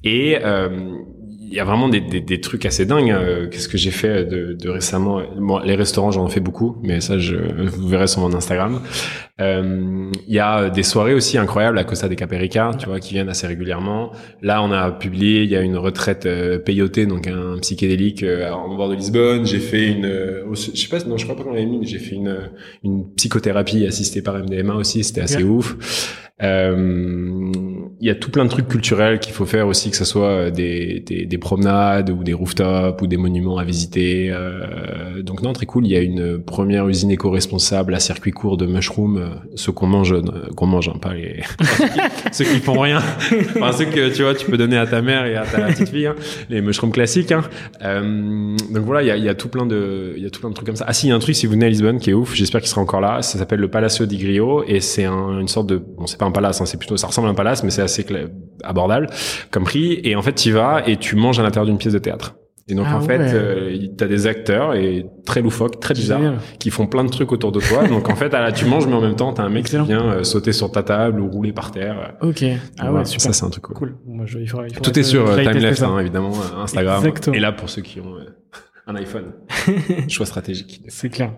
[0.04, 1.21] et il
[1.54, 3.10] y a vraiment des, des, des trucs assez dingues.
[3.10, 3.48] Hein.
[3.50, 5.20] Qu'est-ce que j'ai fait de, de récemment?
[5.36, 8.80] Bon, Les restaurants, j'en fais beaucoup, mais ça, je, vous verrez sur mon Instagram.
[9.40, 13.14] Euh, il y a des soirées aussi incroyables à Costa de Caperica, tu vois, qui
[13.14, 14.12] viennent assez régulièrement.
[14.40, 18.50] Là, on a publié, il y a une retraite euh, payotée, donc un psychédélique euh,
[18.50, 19.46] en bord de Lisbonne.
[19.46, 21.98] J'ai fait une, euh, je sais pas, non, je crois pas qu'on l'avait mis, j'ai
[21.98, 22.50] fait une,
[22.84, 25.02] une psychothérapie assistée par MDMA aussi.
[25.02, 25.76] C'était assez ouf.
[26.42, 27.52] Euh,
[28.00, 30.28] il y a tout plein de trucs culturels qu'il faut faire aussi, que ce soit
[30.28, 34.30] euh, des, des, des, promenades ou des rooftops ou des monuments à visiter.
[34.30, 35.86] Euh, donc non, très cool.
[35.86, 39.86] Il y a une première usine éco-responsable à circuit court de mushrooms, euh, ceux qu'on
[39.86, 40.14] mange,
[40.56, 41.42] qu'on mange, hein, pas les
[42.32, 42.98] ceux qui font rien.
[43.56, 45.88] enfin ceux que tu vois, tu peux donner à ta mère et à ta petite
[45.88, 46.16] fille, hein,
[46.50, 47.32] les mushrooms classiques.
[47.32, 47.42] Hein.
[47.82, 50.30] Euh, donc voilà, il y a, il y a tout plein de, il y a
[50.30, 50.84] tout plein de trucs comme ça.
[50.88, 52.34] Ah si, il y a un truc si vous venez à Lisbonne qui est ouf.
[52.34, 53.22] J'espère qu'il sera encore là.
[53.22, 56.26] Ça s'appelle le Palacio di Grio et c'est un, une sorte de, bon c'est pas
[56.26, 58.06] un palace, hein, c'est plutôt, ça ressemble à un palace, mais c'est assez
[58.62, 59.08] abordable
[59.50, 60.00] comme prix.
[60.04, 62.36] Et en fait, tu vas et tu manges à l'intérieur d'une pièce de théâtre.
[62.68, 63.32] Et donc Ah en fait, ouais.
[63.34, 66.38] euh, t'as des acteurs et très loufoques, très bizarres, Génial.
[66.60, 67.88] qui font plein de trucs autour de toi.
[67.88, 69.82] donc en fait, ah tu manges, mais en même temps, t'as un mec Excellent.
[69.84, 72.14] qui vient euh, sauter sur ta table ou rouler par terre.
[72.20, 72.44] Ok.
[72.44, 73.20] Ah Voilà, ouais, super.
[73.20, 73.76] Ça, c'est un truc cool.
[73.76, 73.96] Cool.
[74.06, 76.98] Moi, je, il faudra, il faudra Tout est sur euh, Timeleft, hein, évidemment, euh, Instagram.
[77.04, 77.34] Exactement.
[77.36, 78.26] Et là, pour ceux qui ont euh,
[78.86, 79.32] un iPhone,
[80.08, 80.82] choix stratégique.
[80.86, 81.32] C'est clair.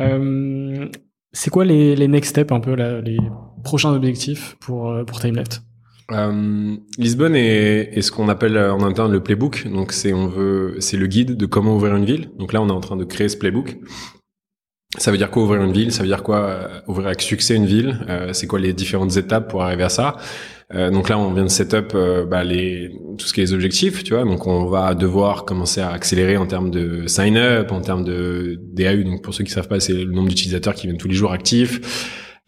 [0.00, 0.86] Euh,
[1.32, 3.18] c'est quoi les, les next steps un peu là, les
[3.64, 5.62] prochains objectifs pour euh, pour Timeleft
[6.12, 9.66] Euh, Lisbonne est, est ce qu'on appelle euh, en interne le playbook.
[9.66, 12.30] Donc c'est on veut, c'est le guide de comment ouvrir une ville.
[12.38, 13.78] Donc là, on est en train de créer ce playbook.
[14.98, 15.92] Ça veut dire quoi ouvrir une ville?
[15.92, 18.06] Ça veut dire quoi euh, ouvrir avec succès une ville?
[18.08, 20.16] Euh, C'est quoi les différentes étapes pour arriver à ça?
[20.74, 23.44] Euh, Donc là, on vient de set up euh, bah, les, tout ce qui est
[23.44, 24.24] les objectifs, tu vois.
[24.24, 28.58] Donc on va devoir commencer à accélérer en termes de sign up, en termes de
[28.72, 29.02] DAU.
[29.02, 31.32] Donc pour ceux qui savent pas, c'est le nombre d'utilisateurs qui viennent tous les jours
[31.32, 31.80] actifs.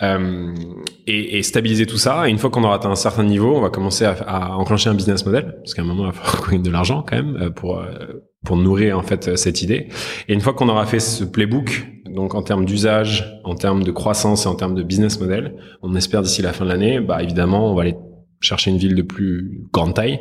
[0.00, 0.54] Euh,
[1.08, 2.28] et, et stabiliser tout ça.
[2.28, 4.94] Une fois qu'on aura atteint un certain niveau, on va commencer à, à enclencher un
[4.94, 7.50] business model, parce qu'à un moment, il va falloir ait de l'argent quand même euh,
[7.50, 7.88] pour euh,
[8.44, 9.88] pour nourrir en fait cette idée.
[10.28, 13.90] Et une fois qu'on aura fait ce playbook, donc en termes d'usage, en termes de
[13.90, 17.20] croissance et en termes de business model, on espère d'ici la fin de l'année, bah
[17.20, 17.96] évidemment, on va aller
[18.40, 20.20] chercher une ville de plus grande taille.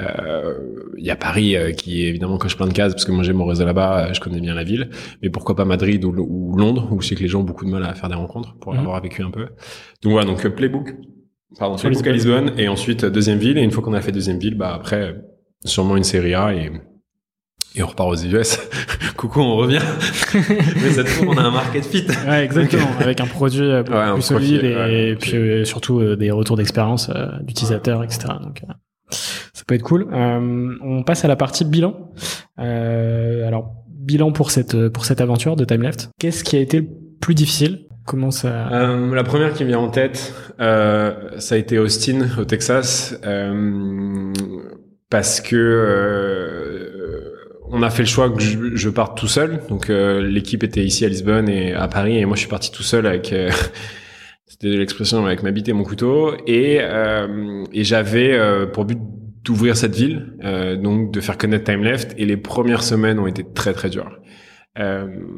[0.00, 0.54] Euh,
[0.96, 3.32] Il y a Paris euh, qui évidemment coche plein de cases parce que moi j'ai
[3.32, 4.90] mon réseau là-bas, euh, je connais bien la ville.
[5.22, 7.64] Mais pourquoi pas Madrid ou, ou Londres où je sais que les gens ont beaucoup
[7.64, 8.80] de mal à faire des rencontres pour Mhm.
[8.80, 9.46] avoir vécu un peu.
[10.02, 10.94] Donc voilà, donc euh, playbook,
[11.58, 13.56] pardon, Sur playbook à Lisbonne et ensuite euh, deuxième ville.
[13.58, 15.14] Et une fois qu'on a fait deuxième ville, bah après
[15.64, 16.72] sûrement une série A et
[17.76, 18.58] et on repart aux US.
[19.16, 19.80] Coucou, on revient.
[20.34, 22.06] Mais cette fois, on a un market fit.
[22.24, 22.86] Ouais, exactement.
[23.00, 27.26] Avec un produit Ouais, plus solide et, ouais, puis surtout euh, des retours d'expérience euh,
[27.42, 28.26] d'utilisateurs, etc.
[28.40, 28.72] Donc euh,
[29.52, 30.08] ça peut être cool.
[30.12, 32.12] Euh, on passe à la partie bilan.
[32.58, 36.10] Euh, alors bilan pour cette pour cette aventure de Timeleft.
[36.18, 36.88] Qu'est-ce qui a été le
[37.20, 37.86] plus difficile?
[38.06, 38.68] Comment ça?
[38.70, 43.18] Euh, la première qui me vient en tête, euh, ça a été Austin, au Texas,
[43.24, 44.30] euh,
[45.08, 47.32] parce que euh,
[47.70, 49.60] on a fait le choix que je, je parte tout seul.
[49.70, 52.82] Donc l'équipe était ici à Lisbonne et à Paris, et moi je suis parti tout
[52.82, 53.34] seul avec.
[54.64, 58.98] C'était l'expression avec ma bite et mon couteau, et, euh, et j'avais euh, pour but
[59.44, 62.14] d'ouvrir cette ville, euh, donc de faire connaître Time Left.
[62.16, 64.18] Et les premières semaines ont été très très dures.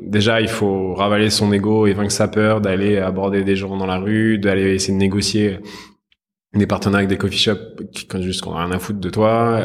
[0.07, 3.85] Déjà, il faut ravaler son ego et vaincre sa peur d'aller aborder des gens dans
[3.85, 5.59] la rue, d'aller essayer de négocier
[6.55, 9.11] des partenariats avec des coffee shops qui quand juste qu'on a rien à foutre de
[9.11, 9.61] toi.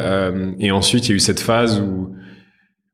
[0.58, 2.14] Et ensuite, il y a eu cette phase où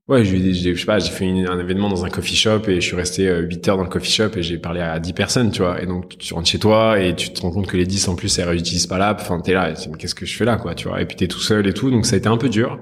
[0.08, 2.86] Ouais, j'ai, je sais pas, j'ai fait un événement dans un coffee shop et je
[2.86, 5.50] suis resté euh, 8 heures dans le coffee shop et j'ai parlé à 10 personnes,
[5.50, 5.82] tu vois.
[5.82, 8.16] Et donc, tu rentres chez toi et tu te rends compte que les 10 en
[8.16, 9.20] plus, elles réutilisent pas l'app.
[9.20, 11.02] Enfin, t'es là, et tu qu'est-ce que je fais là, quoi, tu vois.
[11.02, 11.90] Et puis t'es tout seul et tout.
[11.90, 12.80] Donc, ça a été un peu dur.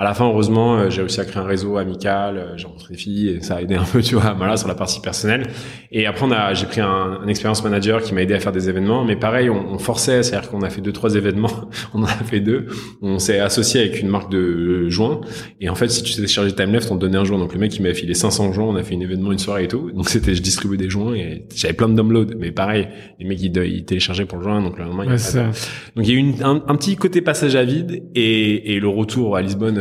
[0.00, 2.94] À la fin, heureusement, euh, j'ai réussi à créer un réseau amical, euh, j'ai rencontré
[2.94, 5.48] des filles et ça a aidé un peu, tu vois, voilà, sur la partie personnelle.
[5.90, 9.04] Et après, j'ai pris un, un expérience manager qui m'a aidé à faire des événements.
[9.04, 11.50] Mais pareil, on, on forçait, c'est-à-dire qu'on a fait deux, trois événements.
[11.94, 12.66] on en a fait deux.
[13.02, 15.20] On s'est associé avec une marque de euh, joints.
[15.60, 17.38] Et en fait, si tu t'es chargé de Timeleft, on te donnait un joint.
[17.38, 18.66] Donc le mec, il m'a filé 500 joints.
[18.66, 19.90] On a fait un événement, une soirée et tout.
[19.90, 22.34] Donc c'était, je distribuais des joints et j'avais plein de downloads.
[22.38, 22.86] Mais pareil,
[23.18, 24.62] les mecs, ils, ils téléchargeaient pour le joint.
[24.62, 26.62] Donc le lendemain, il y a pas de- donc il y a eu une- un,
[26.68, 29.78] un petit côté passage à vide et, et le retour à Lisbonne,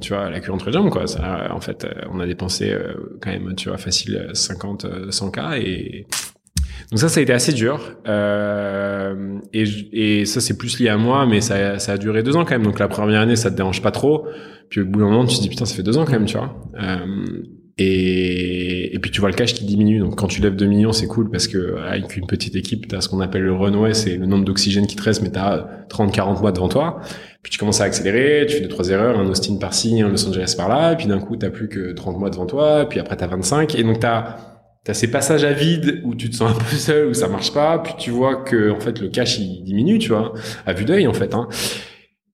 [0.00, 1.04] tu vois, la queue entre les jambes, quoi.
[1.50, 5.10] En fait, euh, on a dépensé euh, quand même, tu vois, facile euh, 50, euh,
[5.10, 6.06] 100 k et
[6.90, 7.80] donc ça, ça a été assez dur.
[8.06, 12.36] Euh, et, et ça, c'est plus lié à moi, mais ça, ça a duré deux
[12.36, 12.62] ans quand même.
[12.62, 14.26] Donc la première année, ça te dérange pas trop.
[14.68, 16.26] Puis au bout d'un moment, tu te dis putain, ça fait deux ans quand même,
[16.26, 16.54] tu vois.
[16.80, 17.42] Euh,
[17.76, 19.98] et, et puis tu vois le cash qui diminue.
[19.98, 22.94] Donc quand tu lèves 2 millions, c'est cool parce que avec une petite équipe, tu
[22.94, 25.38] as ce qu'on appelle le runway, c'est le nombre d'oxygène qui te reste, mais tu
[25.38, 27.00] as 30-40 mois devant toi.
[27.44, 30.26] Puis tu commences à accélérer, tu fais deux trois erreurs, un Austin par-ci, un Los
[30.26, 33.26] Angeles par-là, puis d'un coup, t'as plus que 30 mois devant toi, puis après t'as
[33.26, 34.36] 25, et donc t'as
[34.88, 37.52] as ces passages à vide où tu te sens un peu seul, où ça marche
[37.52, 40.32] pas, puis tu vois que en fait le cash il diminue, tu vois,
[40.64, 41.34] à vue d'œil en fait.
[41.34, 41.46] Hein.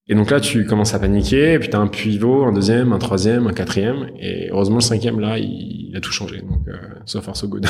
[0.06, 2.98] Et donc là, tu commences à paniquer, et puis t'as un pivot, un deuxième, un
[2.98, 6.38] troisième, un quatrième, et heureusement le cinquième là, il, a tout changé.
[6.38, 7.66] Donc euh, so far so good.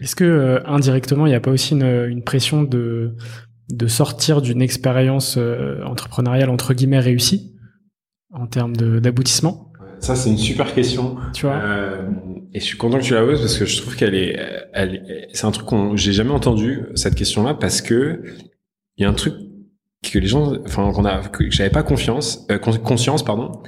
[0.00, 3.16] Est-ce que euh, indirectement, il n'y a pas aussi une pression de
[3.70, 7.54] de sortir d'une expérience euh, entrepreneuriale entre guillemets réussie
[8.32, 11.16] en termes d'aboutissement Ça c'est une super question.
[11.32, 12.08] Tu vois Euh,
[12.52, 14.38] et je suis content que tu la poses parce que je trouve qu'elle est,
[14.72, 18.22] elle, est- c'est un truc qu'on, j'ai jamais entendu cette question-là parce que
[18.96, 19.34] il y a un truc
[20.02, 23.62] que les gens, enfin qu'on a, que j'avais pas confiance, euh, con- conscience, pardon,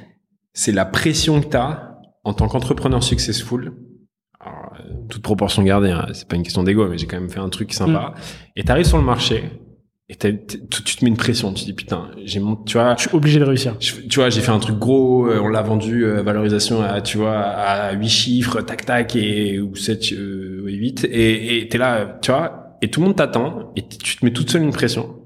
[0.53, 3.73] c'est la pression que t'as en tant qu'entrepreneur successful.
[4.41, 7.31] Alors, euh, toute proportion gardée, hein, c'est pas une question d'ego, mais j'ai quand même
[7.31, 8.15] fait un truc sympa.
[8.55, 9.45] Et t'arrives sur le marché
[10.09, 10.37] et tu
[10.85, 11.53] tu te mets une pression.
[11.53, 13.75] Tu te dis putain, j'ai mon, tu vois, Je suis obligé de réussir.
[13.81, 17.01] je- tu vois, j'ai fait un truc gros, euh, on l'a vendu, euh, valorisation à,
[17.01, 21.69] tu vois, à 8 chiffres, tac, tac, et, ou 7, euh, oui, 8, et, et
[21.69, 24.63] t'es là, tu vois, et tout le monde t'attend, et tu te mets toute seule
[24.63, 25.23] une pression.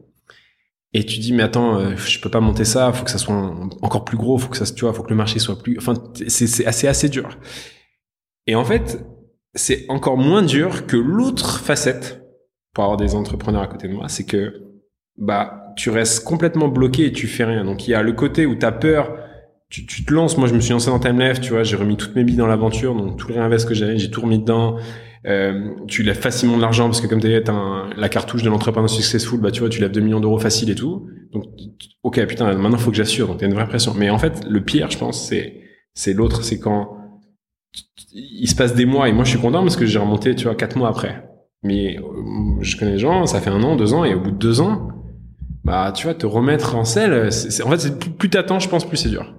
[0.92, 3.34] et tu dis mais attends euh, je peux pas monter ça faut que ça soit
[3.82, 5.94] encore plus gros faut que ça tu vois faut que le marché soit plus enfin
[6.26, 7.28] c'est c'est assez assez dur
[8.48, 9.04] et en fait
[9.54, 12.22] c'est encore moins dur que l'autre facette
[12.74, 14.69] pour avoir des entrepreneurs à côté de moi c'est que
[15.20, 18.46] bah tu restes complètement bloqué et tu fais rien donc il y a le côté
[18.46, 19.16] où tu as peur
[19.68, 21.96] tu, tu, te lances moi je me suis lancé dans TimeLeft tu vois j'ai remis
[21.96, 24.76] toutes mes billes dans l'aventure donc tout le réinvest que j'avais j'ai tout remis dedans
[25.26, 27.44] euh, tu lèves facilement de l'argent parce que comme tu es
[27.96, 30.74] la cartouche de l'entrepreneur successful, bah tu vois, tu lèves 2 millions d'euros facile et
[30.74, 31.08] tout.
[31.32, 31.44] Donc
[32.02, 33.28] ok putain, maintenant faut que j'assure.
[33.28, 33.94] Donc t'as une vraie pression.
[33.94, 35.60] Mais en fait, le pire, je pense, c'est
[35.92, 36.96] c'est l'autre, c'est quand
[38.12, 40.44] il se passe des mois et moi je suis content parce que j'ai remonté, tu
[40.44, 41.28] vois, quatre mois après.
[41.62, 44.30] Mais euh, je connais des gens, ça fait un an, deux ans et au bout
[44.30, 44.88] de deux ans,
[45.64, 47.28] bah tu vois, te remettre en selle,
[47.64, 49.32] en fait, plus, t'attends, je pense, plus c'est dur.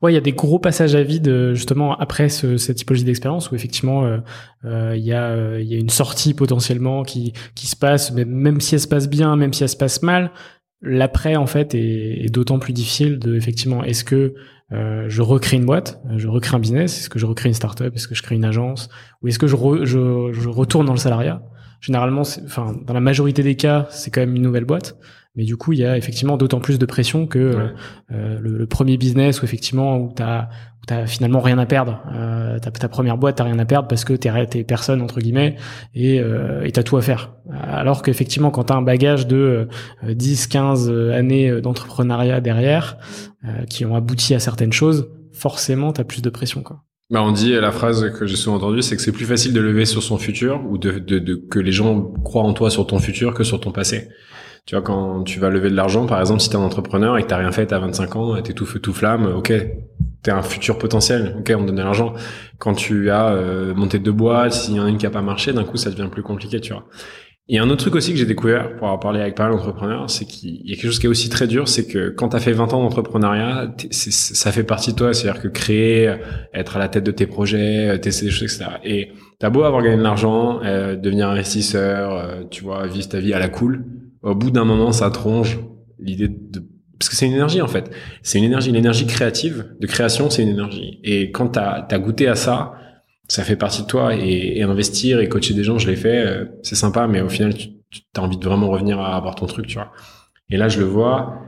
[0.00, 3.04] Ouais, il y a des gros passages à vide euh, justement après ce, cette typologie
[3.04, 4.18] d'expérience où effectivement euh,
[4.64, 8.12] euh il y a euh, il y a une sortie potentiellement qui qui se passe,
[8.12, 10.30] mais même si elle se passe bien, même si elle se passe mal,
[10.80, 14.34] l'après en fait est, est d'autant plus difficile de effectivement est-ce que
[15.08, 18.08] je recrée une boîte, je recrée un business, est-ce que je recrée une startup, est-ce
[18.08, 18.88] que je crée une agence,
[19.20, 21.42] ou est-ce que je, je, je retourne dans le salariat?
[21.82, 24.96] Généralement, enfin dans la majorité des cas, c'est quand même une nouvelle boîte.
[25.34, 27.38] Mais du coup, il y a effectivement d'autant plus de pression que
[28.12, 30.48] euh, le, premier business où effectivement où t'as
[30.86, 32.02] t'as finalement rien à perdre.
[32.12, 35.20] Euh, ta, ta première boîte, t'as rien à perdre parce que t'es t'es personne entre
[35.20, 35.56] guillemets
[35.94, 37.34] et euh, et t'as tout à faire.
[37.50, 39.68] Alors qu'effectivement, quand t'as un bagage de
[40.06, 42.98] 10, euh, 15 années d'entrepreneuriat derrière
[43.44, 46.84] euh, qui ont abouti à certaines choses, forcément, t'as plus de pression quoi.
[47.12, 49.60] Bah on dit la phrase que j'ai souvent entendue, c'est que c'est plus facile de
[49.60, 52.86] lever sur son futur ou de, de, de, que les gens croient en toi sur
[52.86, 54.08] ton futur que sur ton passé.
[54.64, 57.22] Tu vois, quand tu vas lever de l'argent, par exemple, si t'es un entrepreneur et
[57.22, 59.52] que t'as rien fait à 25 ans, t'es tout feu tout flamme, ok,
[60.22, 62.14] t'es un futur potentiel, ok, on te donne de l'argent.
[62.58, 65.20] Quand tu as euh, monté deux boîtes, s'il y en a une qui a pas
[65.20, 66.86] marché, d'un coup, ça devient plus compliqué, tu vois.
[67.48, 70.08] Et un autre truc aussi que j'ai découvert pour avoir parlé avec pas mal d'entrepreneurs,
[70.08, 72.36] c'est qu'il y a quelque chose qui est aussi très dur, c'est que quand tu
[72.36, 76.14] as fait 20 ans d'entrepreneuriat, ça fait partie de toi, c'est-à-dire que créer,
[76.54, 78.78] être à la tête de tes projets, tester des choses, etc.
[78.84, 83.18] Et t'as beau avoir gagné de l'argent, euh, devenir investisseur, euh, tu vois, vivre ta
[83.18, 83.84] vie à la cool,
[84.22, 85.58] au bout d'un moment, ça tronge
[85.98, 86.62] l'idée de
[87.02, 87.90] parce que c'est une énergie en fait.
[88.22, 91.00] C'est une énergie, l'énergie créative, de création, c'est une énergie.
[91.02, 92.74] Et quand tu as, goûté à ça,
[93.32, 94.14] ça fait partie de toi.
[94.14, 97.54] Et, investir et coacher des gens, je l'ai fait, euh, c'est sympa, mais au final,
[97.54, 97.70] tu,
[98.14, 99.90] as envie de vraiment revenir à avoir ton truc, tu vois.
[100.50, 101.40] Et là, je le vois.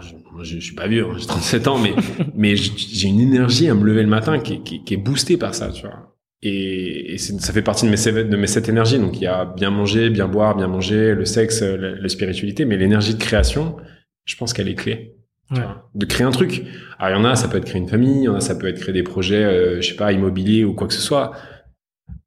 [0.00, 0.14] je,
[0.44, 1.94] je, suis pas vieux, hein, j'ai 37 ans, mais
[2.36, 5.56] mais j'ai une énergie à me lever le matin qui, qui, qui est boostée par
[5.56, 6.16] ça, tu vois.
[6.40, 9.00] Et, et ça fait partie de mes, de mes sept énergies.
[9.00, 12.76] Donc il y a bien manger, bien boire, bien manger, le sexe, la, spiritualité, mais
[12.76, 13.76] l'énergie de création,
[14.24, 15.16] je pense qu'elle est clé.
[15.50, 15.62] Ouais.
[15.94, 16.64] De créer un truc.
[16.98, 18.40] Alors il y en a, ça peut être créer une famille, il y en a,
[18.40, 21.02] ça peut être créer des projets, euh, je sais pas, immobiliers ou quoi que ce
[21.02, 21.32] soit.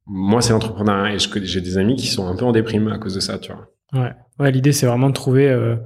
[0.06, 3.14] Moi, c'est l'entrepreneuriat et j'ai des amis qui sont un peu en déprime à cause
[3.14, 3.68] de ça, tu vois.
[3.92, 4.12] Ouais.
[4.38, 5.76] Ouais, l'idée c'est vraiment de trouver euh,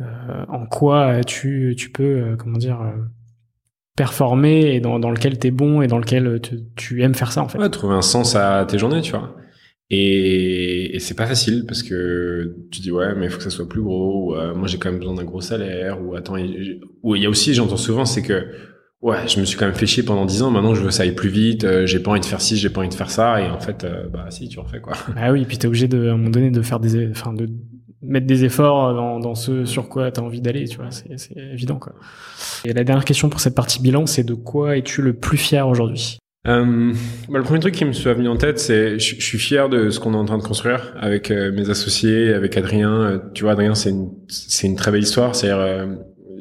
[0.00, 2.92] euh, en quoi tu tu peux euh, comment dire euh,
[3.96, 6.40] performer et dans, dans lequel tu es bon et dans lequel
[6.76, 7.58] tu aimes faire ça en fait.
[7.58, 9.34] Ouais, trouver un sens à tes journées, tu vois.
[9.90, 13.48] Et, et c'est pas facile parce que tu dis ouais mais il faut que ça
[13.48, 16.36] soit plus gros ou euh, moi j'ai quand même besoin d'un gros salaire ou attends
[17.02, 18.48] ou il y a aussi j'entends souvent c'est que
[19.00, 20.92] ouais je me suis quand même fait chier pendant dix ans maintenant je veux que
[20.92, 22.94] ça aille plus vite euh, j'ai pas envie de faire ci j'ai pas envie de
[22.94, 24.92] faire ça et en fait euh, bah si tu refais quoi.
[25.16, 27.48] Ah oui puis t'es obligé de à un moment donné de faire des enfin de
[28.02, 31.36] mettre des efforts dans, dans ce sur quoi tu as envie d'aller, tu vois, c'est
[31.36, 31.94] évident quoi.
[32.64, 35.66] Et la dernière question pour cette partie bilan, c'est de quoi es-tu le plus fier
[35.66, 36.18] aujourd'hui?
[36.48, 36.92] Euh,
[37.28, 39.90] bah, le premier truc qui me soit venu en tête, c'est je, suis fier de
[39.90, 43.02] ce qu'on est en train de construire avec euh, mes associés, avec Adrien.
[43.02, 45.34] Euh, tu vois, Adrien, c'est une c'est une très belle histoire.
[45.34, 45.86] C'est-à-dire, euh,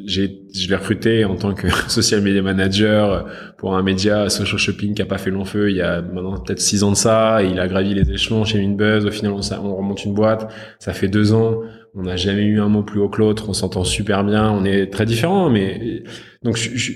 [0.06, 3.28] j'ai je l'ai recruté en tant que social media manager
[3.58, 6.40] pour un média social shopping qui a pas fait long feu il y a maintenant
[6.40, 7.44] peut-être six ans de ça.
[7.44, 9.06] Il a gravi les échelons chez Winbuzz.
[9.06, 10.50] Au final, on, on remonte une boîte.
[10.80, 11.62] Ça fait deux ans.
[11.96, 13.50] On n'a jamais eu un mot plus haut que l'autre.
[13.50, 14.50] On s'entend super bien.
[14.50, 16.04] On est très différents, mais
[16.44, 16.94] donc je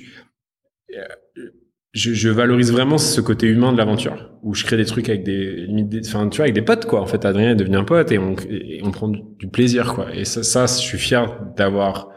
[1.93, 5.23] je, je, valorise vraiment ce côté humain de l'aventure où je crée des trucs avec
[5.23, 5.67] des
[6.05, 7.01] enfin tu vois avec des potes quoi.
[7.01, 10.07] En fait Adrien devenu un pote et on, et on prend du plaisir quoi.
[10.15, 12.09] Et ça, ça je suis fier d'avoir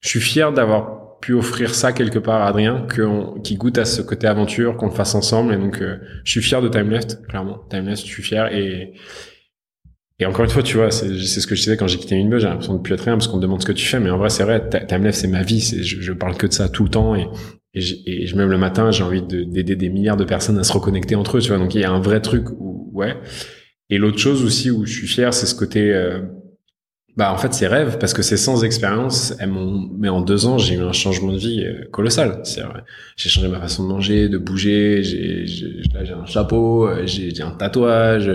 [0.00, 3.84] je suis fier d'avoir pu offrir ça quelque part à Adrien que qui goûte à
[3.84, 5.54] ce côté aventure qu'on le fasse ensemble.
[5.54, 7.58] Et donc euh, je suis fier de Time Left clairement.
[7.68, 8.52] Time Left je suis fier.
[8.54, 8.94] Et
[10.20, 12.42] et encore une fois, tu vois, c'est ce que je disais quand j'ai quitté Minbuzz,
[12.42, 14.10] j'ai l'impression de plus être rien parce qu'on me demande ce que tu fais, mais
[14.10, 16.84] en vrai, c'est vrai, Timeleft, c'est ma vie, je, je parle que de ça tout
[16.84, 17.14] le temps.
[17.14, 17.26] Et,
[17.74, 20.72] et, et je, même le matin, j'ai envie d'aider des milliards de personnes à se
[20.72, 21.58] reconnecter entre eux, tu vois.
[21.58, 23.16] Donc il y a un vrai truc où, ouais.
[23.90, 26.20] Et l'autre chose aussi où je suis fier, c'est ce côté, euh,
[27.16, 30.46] bah en fait, c'est rêve parce que c'est sans expérience, elles m'ont, mais en deux
[30.46, 32.42] ans, j'ai eu un changement de vie euh, colossal.
[33.16, 35.02] J'ai changé ma façon de manger, de bouger.
[35.02, 38.30] J'ai, j'ai, un chapeau, euh, j'ai, un tatouage,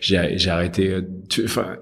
[0.00, 0.96] j'ai, j'ai arrêté.
[1.44, 1.76] Enfin,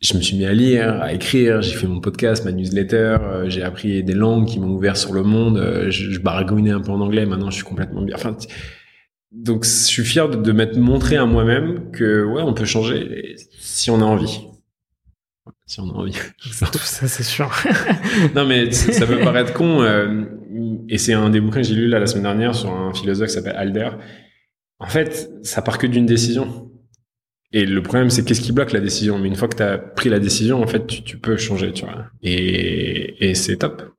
[0.00, 3.48] je me suis mis à lire, à écrire, j'ai fait mon podcast, ma newsletter, euh,
[3.48, 6.80] j'ai appris des langues qui m'ont ouvert sur le monde, euh, je, je baragouinais un
[6.80, 8.14] peu en anglais, maintenant je suis complètement bien.
[8.14, 8.36] Enfin,
[9.32, 13.34] donc je suis fier de, de m'être montré à moi-même que ouais, on peut changer
[13.58, 14.40] si on a envie.
[15.66, 16.16] Si on a envie.
[16.40, 17.50] ça c'est sûr.
[18.36, 20.24] non mais ça peut paraître con, euh,
[20.88, 23.28] et c'est un des bouquins que j'ai lu là la semaine dernière sur un philosophe
[23.28, 23.90] qui s'appelle Alder.
[24.78, 26.67] En fait, ça part que d'une décision
[27.52, 29.18] et le problème, c'est qu'est-ce qui bloque la décision?
[29.18, 31.72] Mais une fois que tu as pris la décision, en fait, tu, tu peux changer,
[31.72, 32.06] tu vois.
[32.22, 33.94] Et, et c'est top.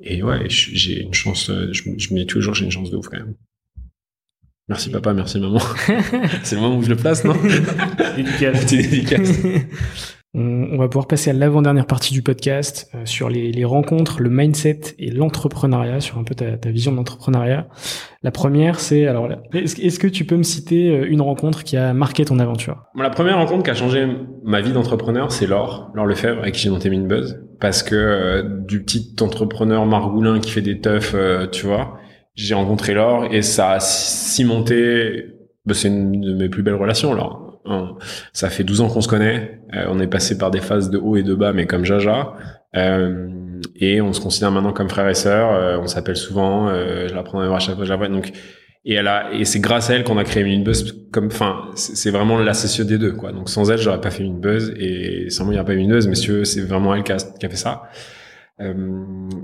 [0.00, 3.08] Et ouais, j'ai une chance, je, je me dis toujours, j'ai une chance de ouf
[3.08, 3.34] quand même.
[4.68, 5.58] Merci papa, merci maman.
[6.44, 7.34] c'est le moment où je le place, non?
[8.16, 8.64] Dédicace.
[10.34, 14.30] On va pouvoir passer à l'avant-dernière partie du podcast euh, sur les, les, rencontres, le
[14.30, 17.68] mindset et l'entrepreneuriat, sur un peu ta, ta vision de l'entrepreneuriat.
[18.22, 21.92] La première, c'est alors, est-ce que tu peux me citer euh, une rencontre qui a
[21.92, 22.84] marqué ton aventure?
[22.98, 24.06] La première rencontre qui a changé
[24.42, 28.42] ma vie d'entrepreneur, c'est Laure, Laure Lefebvre, avec qui j'ai monté Minbuzz, parce que euh,
[28.42, 31.14] du petit entrepreneur margoulin qui fait des teufs,
[31.50, 31.98] tu vois,
[32.36, 35.26] j'ai rencontré Laure et ça a cimenté.
[35.66, 37.51] Bah, c'est une de mes plus belles relations, Laure
[38.32, 39.60] ça fait 12 ans qu'on se connaît.
[39.74, 42.34] Euh, on est passé par des phases de haut et de bas, mais comme Jaja.
[42.76, 43.28] Euh,
[43.76, 45.52] et on se considère maintenant comme frères et sœurs.
[45.52, 46.68] Euh, on s'appelle souvent.
[46.68, 47.84] je la prends à chaque fois.
[47.84, 48.32] Je Donc,
[48.84, 52.10] et elle a, et c'est grâce à elle qu'on a créé Minibuzz comme, enfin, c'est
[52.10, 53.30] vraiment l'associé des deux, quoi.
[53.30, 56.08] Donc, sans elle, j'aurais pas fait Minibuzz et sans moi, il n'y aurait pas Minibuzz,
[56.08, 57.84] messieurs, c'est vraiment elle qui a, qui a fait ça.
[58.62, 58.72] Euh,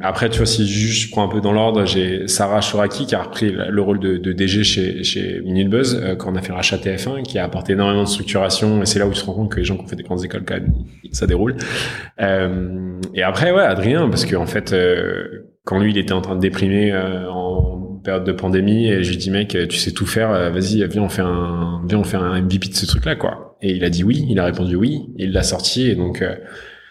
[0.01, 3.23] après, tu vois, si je prends un peu dans l'ordre, j'ai Sarah Chouraki qui a
[3.23, 6.77] repris le rôle de, de DG chez, chez Minibuzz euh, quand on a fait rachat
[6.77, 8.83] TF1, qui a apporté énormément de structuration.
[8.83, 10.05] Et c'est là où tu te rends compte que les gens qui ont fait des
[10.05, 10.73] grandes écoles, quand même,
[11.11, 11.57] ça déroule.
[12.21, 16.21] Euh, et après, ouais, Adrien, parce qu'en en fait, euh, quand lui, il était en
[16.21, 19.91] train de déprimer euh, en période de pandémie, et je lui dis, mec, tu sais
[19.91, 23.17] tout faire, vas-y, viens, on fait un, viens, on fait un MVP de ce truc-là,
[23.17, 23.57] quoi.
[23.61, 26.23] Et il a dit oui, il a répondu oui, il l'a sorti, et donc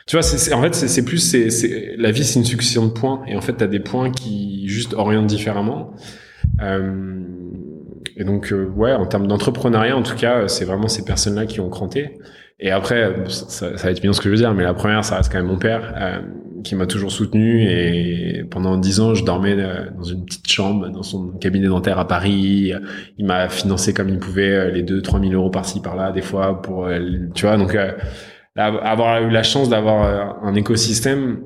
[0.08, 3.22] tu vois, c'est, en fait, c'est, plus, c'est, la vie, c'est une succession de points.
[3.28, 5.93] Et en fait, tu as des points qui juste orientent différemment.
[6.62, 7.22] Euh,
[8.16, 11.60] et donc, euh, ouais, en termes d'entrepreneuriat, en tout cas, c'est vraiment ces personnes-là qui
[11.60, 12.20] ont cranté.
[12.62, 15.03] Et après, ça, ça, va être bien ce que je veux dire, mais la première,
[15.03, 16.22] ça reste quand même mon père, euh,
[16.64, 17.70] qui m'a toujours soutenu.
[17.70, 21.99] Et pendant dix ans, je dormais euh, dans une petite chambre, dans son cabinet dentaire
[21.99, 22.72] à Paris.
[23.18, 26.62] Il m'a financé comme il pouvait les deux, trois mille euros par-ci, par-là, des fois,
[26.62, 26.88] pour,
[27.36, 27.78] tu vois, donc
[28.58, 31.41] avoir eu la chance d'avoir euh, un écosystème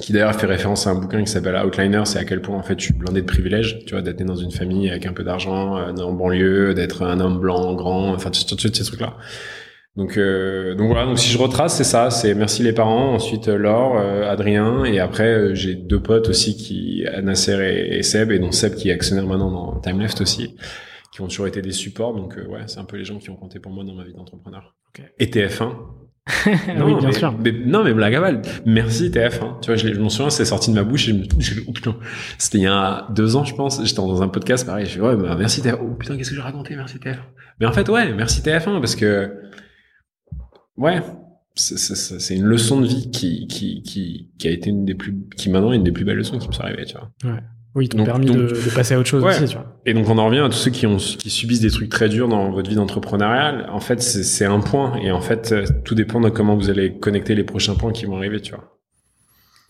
[0.00, 2.62] qui d'ailleurs fait référence à un bouquin qui s'appelle Outliner, c'est à quel point en
[2.62, 5.12] fait je suis blindé de privilèges, tu vois, d'être né dans une famille avec un
[5.12, 9.16] peu d'argent, euh, en banlieue, d'être un homme blanc, grand, enfin tous ces trucs-là.
[9.94, 13.46] Donc euh, donc voilà, donc si je retrace, c'est ça, c'est merci les parents, ensuite
[13.46, 13.96] Laure,
[14.28, 18.90] Adrien, et après j'ai deux potes aussi qui Nasser et, Seb, et dont Seb qui
[18.90, 20.56] est actionnaire maintenant dans Timeleft aussi,
[21.12, 22.16] qui ont toujours été des supports.
[22.16, 24.12] Donc ouais, c'est un peu les gens qui ont compté pour moi dans ma vie
[24.12, 24.74] d'entrepreneur.
[24.88, 25.04] Okay.
[25.20, 25.72] Et TF1,
[26.78, 27.36] non, oui, bien sûr.
[27.38, 28.32] Mais, non, mais blague à
[28.64, 29.60] Merci TF1.
[29.60, 31.72] Tu vois, je, je m'en souviens, c'est sorti de ma bouche et je me oh
[31.72, 31.96] putain.
[32.38, 33.84] C'était il y a deux ans, je pense.
[33.84, 34.86] J'étais dans un podcast, pareil.
[34.86, 35.78] Je fais, ouais, bah, merci TF1.
[35.82, 36.76] Oh putain, qu'est-ce que j'ai raconté?
[36.76, 37.18] Merci TF1.
[37.60, 39.32] Mais en fait, ouais, merci TF1 parce que,
[40.78, 41.02] ouais,
[41.56, 45.50] c'est une leçon de vie qui, qui, qui, qui a été une des plus, qui
[45.50, 47.10] maintenant est une des plus belles leçons qui me sont arrivées, tu vois.
[47.32, 47.40] Ouais.
[47.74, 49.66] Oui, t'ont permis de, de, passer à autre chose aussi, tu vois.
[49.84, 52.08] Et donc on en revient à tous ceux qui ont qui subissent des trucs très
[52.08, 53.68] durs dans votre vie d'entrepreneurial.
[53.72, 56.96] En fait, c'est un point et en fait euh, tout dépend de comment vous allez
[56.96, 58.78] connecter les prochains points qui vont arriver, tu vois.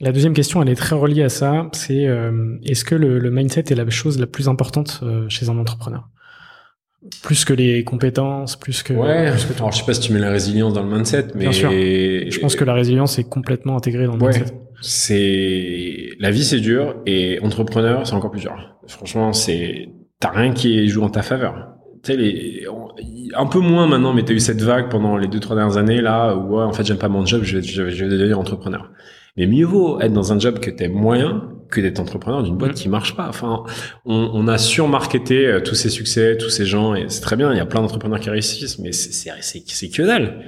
[0.00, 1.68] La deuxième question, elle est très reliée à ça.
[1.72, 5.48] C'est euh, est-ce que le, le, mindset est la chose la plus importante euh, chez
[5.48, 6.07] un entrepreneur?
[7.22, 8.92] Plus que les compétences, plus que.
[8.92, 9.30] Ouais.
[9.30, 11.44] Plus que Alors je sais pas si tu mets la résilience dans le mindset, mais.
[11.44, 11.70] Bien sûr.
[11.70, 14.38] Je pense que la résilience est complètement intégrée dans le ouais.
[14.38, 14.55] mindset
[14.87, 18.76] c'est la vie c'est dur et entrepreneur c'est encore plus dur.
[18.87, 19.89] Franchement, c'est
[20.20, 21.68] t'as rien qui joue en ta faveur.
[22.03, 22.66] Tu les,
[23.35, 26.03] un peu moins maintenant, mais t'as eu cette vague pendant les deux trois dernières années
[26.03, 28.91] là où ouais, en fait j'aime pas mon job, je vais, je vais devenir entrepreneur.
[29.39, 32.74] Mais mieux vaut être dans un job que t'aimes moyen que d'être entrepreneur d'une boîte
[32.74, 33.26] qui marche pas.
[33.26, 33.64] Enfin,
[34.05, 37.51] on, on a surmarketé euh, tous ces succès, tous ces gens, et c'est très bien.
[37.53, 40.45] Il y a plein d'entrepreneurs qui réussissent, mais c'est c'est que dalle.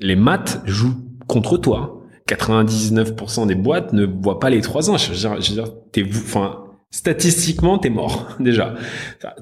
[0.00, 1.99] Les maths jouent contre toi
[2.34, 4.96] 99% des boîtes ne voient pas les trois ans.
[4.96, 8.74] Je veux dire, t'es, enfin, statistiquement, t'es mort déjà.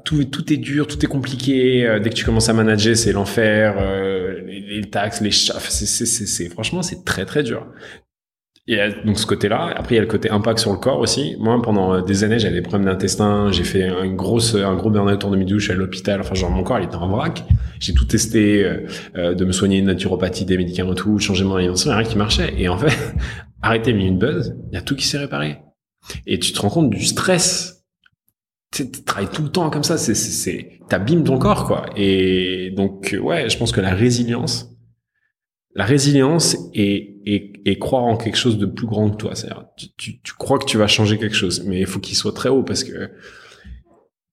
[0.04, 1.86] Tout, est dur, tout est compliqué.
[1.86, 3.76] Euh, dès que tu commences à manager, c'est l'enfer.
[3.78, 7.66] Euh, les, taxes, les chats, c'est, franchement, c'est très très dur.
[8.70, 9.72] Il y a donc ce côté-là.
[9.74, 11.36] Après, il y a le côté impact sur le corps aussi.
[11.38, 13.50] Moi, pendant euh, des années, j'avais des problèmes d'intestin.
[13.50, 16.20] J'ai fait une grosse, un gros burn-out en demi-douche à l'hôpital.
[16.20, 17.44] Enfin, genre, mon corps, il était en vrac.
[17.80, 21.56] J'ai tout testé, euh, euh, de me soigner une naturopathie, des médicaments, tout, changer mon
[21.56, 22.52] alimentation, rien qui marchait.
[22.58, 22.94] Et en fait,
[23.62, 25.60] arrêter une buzz, il y a tout qui s'est réparé.
[26.26, 27.86] Et tu te rends compte du stress.
[28.70, 31.86] Tu travailles tout le temps comme ça, c'est, c'est, t'abîmes ton corps, quoi.
[31.96, 34.77] Et donc, ouais, je pense que la résilience,
[35.78, 39.36] la résilience est, est, croire en quelque chose de plus grand que toi.
[39.36, 42.16] C'est-à-dire, tu, tu, tu, crois que tu vas changer quelque chose, mais il faut qu'il
[42.16, 43.12] soit très haut parce que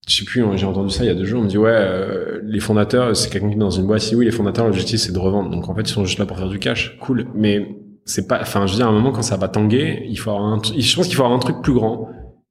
[0.08, 1.70] je sais plus, j'ai entendu ça il y a deux jours, on me dit ouais,
[1.70, 4.98] euh, les fondateurs, c'est quelqu'un qui est dans une boîte, si oui, les fondateurs, l'objectif
[4.98, 5.50] c'est de revendre.
[5.50, 7.28] Donc en fait, ils sont juste là pour faire du cash, cool.
[7.32, 10.18] Mais c'est pas, enfin, je veux dire, à un moment quand ça va tanguer, il
[10.18, 12.08] faut avoir un, je pense qu'il faut avoir un truc plus grand,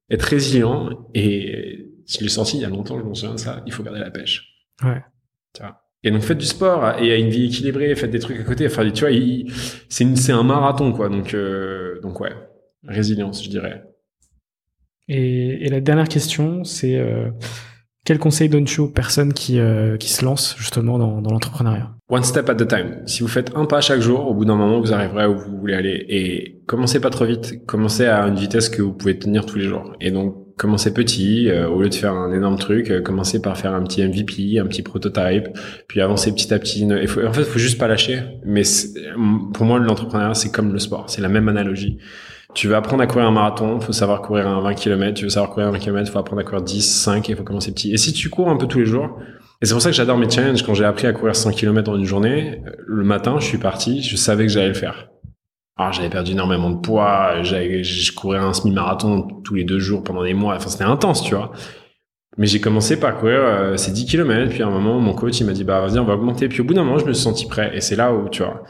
[0.08, 3.62] être résilient et je l'ai sorti il y a longtemps, je m'en souviens de ça,
[3.66, 4.54] il faut garder la pêche.
[4.82, 5.04] Ouais.
[5.52, 5.82] Tu vois.
[6.06, 8.64] Et donc faites du sport et une vie équilibrée, faites des trucs à côté.
[8.66, 9.52] Enfin, tu vois,
[9.88, 11.08] c'est c'est un marathon quoi.
[11.08, 12.30] Donc euh, donc ouais,
[12.86, 13.82] résilience, je dirais.
[15.08, 17.30] Et, la dernière question, c'est euh,
[18.04, 21.92] quel conseil donnes-tu aux personnes qui, euh, qui se lancent justement dans, dans l'entrepreneuriat?
[22.08, 23.02] One step at a time.
[23.06, 25.58] Si vous faites un pas chaque jour, au bout d'un moment, vous arriverez où vous
[25.58, 26.06] voulez aller.
[26.08, 27.66] Et commencez pas trop vite.
[27.66, 29.92] Commencez à une vitesse que vous pouvez tenir tous les jours.
[30.00, 31.48] Et donc, commencez petit.
[31.48, 34.66] Euh, au lieu de faire un énorme truc, commencez par faire un petit MVP, un
[34.66, 35.48] petit prototype,
[35.88, 36.84] puis avancez petit à petit.
[36.84, 38.22] En fait, il faut juste pas lâcher.
[38.44, 38.62] Mais
[39.52, 41.08] pour moi, l'entrepreneuriat, c'est comme le sport.
[41.08, 41.98] C'est la même analogie
[42.56, 45.30] tu veux apprendre à courir un marathon, faut savoir courir un 20 km, tu veux
[45.30, 47.70] savoir courir un 20 km, faut apprendre à courir 10, 5 et il faut commencer
[47.72, 47.92] petit.
[47.92, 49.18] Et si tu cours un peu tous les jours,
[49.60, 51.90] et c'est pour ça que j'adore mes challenges, quand j'ai appris à courir 100 km
[51.90, 55.08] en une journée, le matin, je suis parti, je savais que j'allais le faire.
[55.76, 60.24] Alors j'avais perdu énormément de poids, je courais un semi-marathon tous les deux jours pendant
[60.24, 61.52] des mois, enfin c'était intense, tu vois.
[62.38, 65.40] Mais j'ai commencé par courir euh, ces 10 km, puis à un moment, mon coach,
[65.40, 66.48] il m'a dit, bah vas-y, on va augmenter.
[66.48, 67.70] Puis au bout d'un moment, je me suis senti prêt.
[67.74, 68.62] Et c'est là où, tu vois.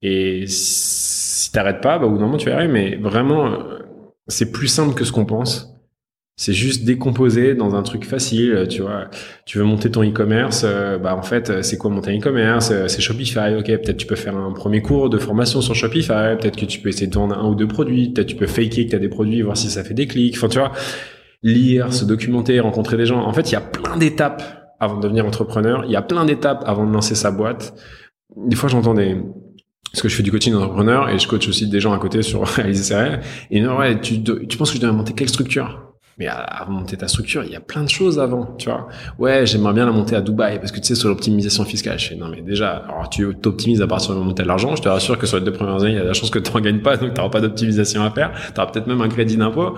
[0.00, 2.66] Et si t'arrêtes pas, bah, au bout d'un moment, tu vas.
[2.66, 3.78] Mais vraiment, euh,
[4.28, 5.71] c'est plus simple que ce qu'on pense.
[6.36, 9.08] C'est juste décomposer dans un truc facile, tu vois.
[9.44, 12.70] Tu veux monter ton e-commerce, euh, bah en fait, c'est quoi monter un e-commerce?
[12.72, 13.66] Euh, C'est Shopify, ok.
[13.66, 16.36] Peut-être tu peux faire un premier cours de formation sur Shopify.
[16.40, 18.12] Peut-être que tu peux essayer de vendre un ou deux produits.
[18.12, 20.34] Peut-être tu peux faker que tu as des produits, voir si ça fait des clics.
[20.36, 20.72] Enfin, tu vois,
[21.42, 23.20] lire, se documenter, rencontrer des gens.
[23.20, 25.84] En fait, il y a plein d'étapes avant de devenir entrepreneur.
[25.84, 27.74] Il y a plein d'étapes avant de lancer sa boîte.
[28.36, 29.16] Des fois, j'entends des
[29.92, 32.22] parce que je fais du coaching d'entrepreneur et je coach aussi des gens à côté
[32.22, 33.26] sur réaliser ses rêves.
[33.50, 35.91] Et non, ouais, tu, tu penses que je dois monter quelle structure?
[36.18, 38.88] Mais à, monter ta structure, il y a plein de choses avant, tu vois.
[39.18, 42.08] Ouais, j'aimerais bien la monter à Dubaï parce que tu sais sur l'optimisation fiscale, je
[42.08, 45.18] fais non mais déjà, alors tu t'optimises à partir de monter l'argent, je te rassure
[45.18, 46.82] que sur les deux premières années, il y a la chance que tu n'en gagnes
[46.82, 49.74] pas, donc tu pas d'optimisation à faire, tu auras peut-être même un crédit d'impôt.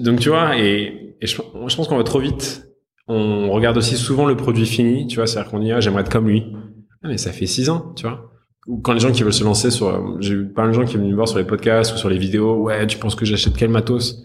[0.00, 2.68] Donc tu vois, et, et je, pense qu'on va trop vite.
[3.08, 6.10] On regarde aussi souvent le produit fini, tu vois, c'est-à-dire qu'on dit ah j'aimerais être
[6.12, 6.44] comme lui.
[7.02, 8.32] Ah, mais ça fait six ans, tu vois
[8.68, 10.96] ou quand les gens qui veulent se lancer sur, j'ai eu mal de gens qui
[10.96, 13.56] viennent me voir sur les podcasts ou sur les vidéos, ouais, tu penses que j'achète
[13.56, 14.22] quel matos?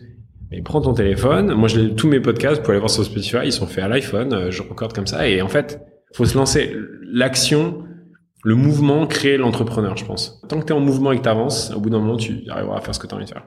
[0.52, 1.54] Mais prends ton téléphone.
[1.54, 4.34] Moi, je tous mes podcasts, pour aller voir sur Spotify, ils sont faits à l'iPhone.
[4.34, 5.28] Euh, je recorde comme ça.
[5.28, 5.82] Et en fait,
[6.14, 6.76] faut se lancer.
[7.12, 7.84] L'action,
[8.44, 10.42] le mouvement crée l'entrepreneur, je pense.
[10.48, 12.44] Tant que tu es en mouvement et que tu avances, au bout d'un moment, tu
[12.50, 13.44] arriveras à faire ce que tu as envie de faire.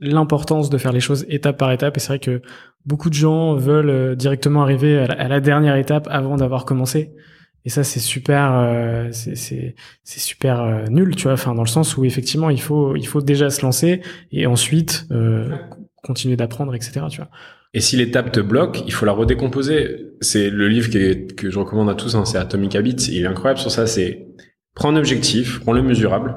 [0.00, 1.96] L'importance de faire les choses étape par étape.
[1.96, 2.42] Et c'est vrai que
[2.84, 7.12] beaucoup de gens veulent euh, directement arriver à la dernière étape avant d'avoir commencé.
[7.66, 9.74] Et ça, c'est super, euh, c'est
[10.04, 11.32] super euh, nul, tu vois.
[11.32, 15.04] Enfin, dans le sens où effectivement, il faut, il faut déjà se lancer et ensuite
[15.10, 15.50] euh,
[16.06, 17.00] continuer d'apprendre, etc.
[17.74, 20.12] Et si l'étape te bloque, il faut la redécomposer.
[20.20, 23.08] C'est le livre qui que je recommande à tous, hein, c'est Atomic Habits.
[23.10, 23.86] Il est incroyable sur ça.
[23.86, 24.28] C'est
[24.74, 26.34] prends un objectif, prends le mesurable,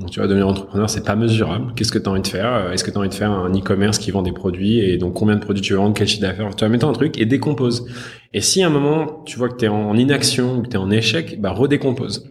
[0.00, 1.74] donc, tu vas devenir entrepreneur, c'est pas mesurable.
[1.76, 2.50] Qu'est-ce que tu as envie de faire?
[2.54, 4.80] Euh, Est-ce que tu as envie de faire un e-commerce qui vend des produits?
[4.80, 6.56] Et donc combien de produits tu veux vendre, quel chiffre d'affaires?
[6.56, 7.86] Tu vas mettre un truc et décompose.
[8.32, 10.76] Et si à un moment tu vois que tu es en inaction ou que tu
[10.76, 12.26] es en échec, bah redécompose.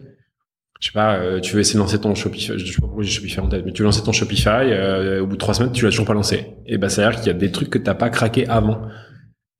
[0.80, 3.02] Je sais pas, euh, tu veux essayer de lancer ton Shopify, je sais pas pourquoi
[3.02, 5.52] j'ai Shopify en tête, mais tu veux lancer ton Shopify, euh, au bout de trois
[5.52, 6.46] semaines, tu l'as toujours pas lancé.
[6.66, 8.80] Et bah, ça veut dire qu'il y a des trucs que t'as pas craqué avant.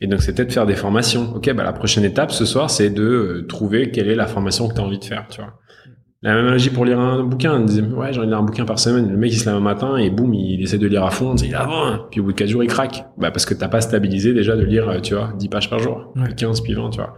[0.01, 1.35] Et donc, c'est peut-être faire des formations.
[1.35, 4.75] Ok, bah, la prochaine étape ce soir, c'est de trouver quelle est la formation que
[4.75, 5.59] tu as envie de faire, tu vois.
[6.23, 7.53] La même analogie pour lire un bouquin.
[7.55, 9.11] On disait, ouais, j'ai envie de lire un bouquin par semaine.
[9.11, 11.35] Le mec, il se lève un matin et boum, il essaie de lire à fond.
[11.37, 11.99] Il avant.
[12.11, 13.05] Puis au bout de 4 jours, il craque.
[13.18, 16.14] Bah, parce que t'as pas stabilisé déjà de lire, tu vois, 10 pages par jour.
[16.35, 17.14] 15, puis 20, tu vois.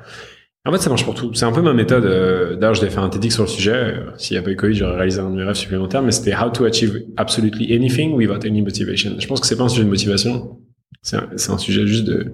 [0.64, 1.34] En fait, ça marche pour tout.
[1.34, 2.04] C'est un peu ma méthode.
[2.04, 3.94] Euh, d'ailleurs, je l'ai fait un TEDx sur le sujet.
[4.16, 6.36] S'il n'y a pas eu Covid, j'aurais réalisé un de mes rêves supplémentaires, mais c'était
[6.36, 9.16] How to achieve absolutely anything without any motivation.
[9.18, 10.60] Je pense que c'est pas un sujet de motivation.
[11.02, 12.32] C'est un, sujet juste de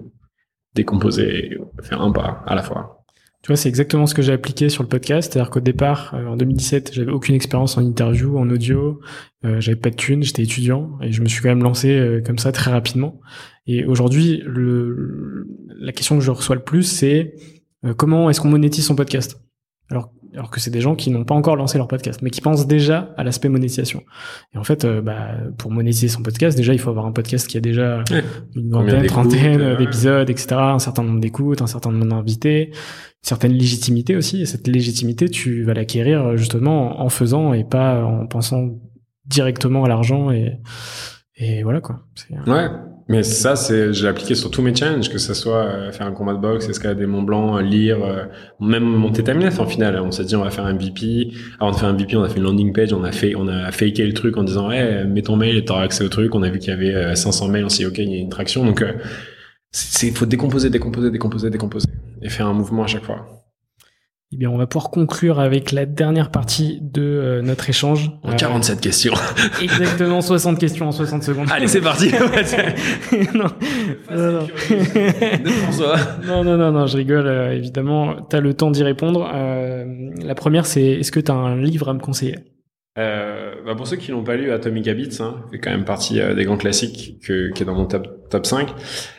[0.75, 2.99] décomposer, faire un pas à la fois.
[3.43, 5.33] Tu vois, c'est exactement ce que j'ai appliqué sur le podcast.
[5.33, 9.01] C'est-à-dire qu'au départ, euh, en 2017, j'avais aucune expérience en interview, en audio.
[9.45, 12.21] Euh, j'avais pas de thunes, j'étais étudiant et je me suis quand même lancé euh,
[12.21, 13.21] comme ça très rapidement.
[13.67, 17.35] Et aujourd'hui, la question que je reçois le plus, c'est
[17.85, 19.41] euh, comment est-ce qu'on monétise son podcast?
[19.91, 22.41] Alors alors que c'est des gens qui n'ont pas encore lancé leur podcast, mais qui
[22.41, 24.03] pensent déjà à l'aspect monétisation.
[24.55, 27.47] Et en fait, euh, bah, pour monétiser son podcast, déjà, il faut avoir un podcast
[27.47, 28.05] qui a déjà
[28.55, 32.75] une vingtaine, trentaine euh, d'épisodes, etc., un certain nombre d'écoutes, un certain nombre d'invités, une
[33.23, 34.43] certaine légitimité aussi.
[34.43, 38.79] Et cette légitimité, tu vas l'acquérir justement en faisant et pas en pensant
[39.25, 40.59] directement à l'argent et,
[41.37, 42.01] et voilà quoi.
[42.47, 42.69] Ouais.
[43.09, 46.13] Mais ça, c'est, j'ai appliqué sur tous mes challenges, que ce soit euh, faire un
[46.13, 48.25] combat de boxe, escalader Mont Blanc, lire, euh,
[48.61, 49.99] même monter Timeless en final.
[50.01, 51.33] On s'est dit, on va faire un MVP.
[51.59, 53.49] Avant de faire un MVP, on a fait une landing page, on a fait, on
[53.49, 56.35] a faké le truc en disant, hey, mets ton mail et t'auras accès au truc.
[56.35, 58.19] On a vu qu'il y avait 500 mails, on s'est dit, ok, il y a
[58.19, 58.65] une traction.
[58.67, 58.85] Donc,
[59.71, 61.89] c'est, faut décomposer, décomposer, décomposer, décomposer
[62.21, 63.48] et faire un mouvement à chaque fois.
[64.31, 68.11] Eh bien, on va pouvoir conclure avec la dernière partie de euh, notre échange.
[68.23, 69.15] En 47 euh, questions.
[69.63, 71.47] Exactement, 60 questions en 60 secondes.
[71.51, 72.11] Allez, c'est parti.
[73.35, 73.47] non.
[74.11, 74.47] Non, non.
[76.27, 78.17] non, non, non, non, je rigole, euh, évidemment.
[78.29, 79.27] Tu as le temps d'y répondre.
[79.27, 82.37] la première, c'est est-ce que tu as un livre à me conseiller?
[82.99, 86.21] Euh, bah pour ceux qui l'ont pas lu, Atomic Habits hein, fait quand même partie
[86.21, 88.75] euh, des grands classiques que, qui est dans mon top top 5.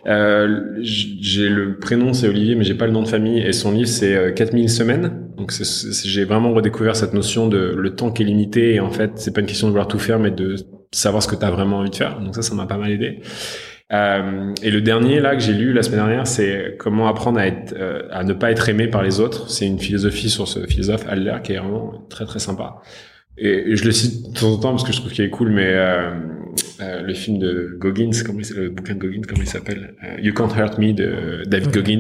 [0.07, 3.71] Euh, j'ai le prénom c'est Olivier, mais j'ai pas le nom de famille et son
[3.71, 5.27] livre c'est 4000 euh, semaines.
[5.37, 5.53] Donc
[6.03, 9.33] j'ai vraiment redécouvert cette notion de le temps qui est limité et en fait c'est
[9.33, 10.55] pas une question de vouloir tout faire, mais de
[10.91, 12.19] savoir ce que tu as vraiment envie de faire.
[12.19, 13.19] Donc ça, ça m'a pas mal aidé.
[13.91, 17.47] Euh, et le dernier là que j'ai lu la semaine dernière, c'est comment apprendre à
[17.47, 17.73] être,
[18.11, 19.49] à ne pas être aimé par les autres.
[19.49, 22.81] C'est une philosophie sur ce philosophe Adler qui est vraiment très très sympa.
[23.39, 25.51] Et, je le cite de temps en temps parce que je trouve qu'il est cool,
[25.51, 26.11] mais euh,
[26.81, 30.21] euh, le film de Goggins, comment il, le bouquin de Goggins, comment il s'appelle euh,
[30.21, 31.99] You Can't Hurt Me de David Goggins,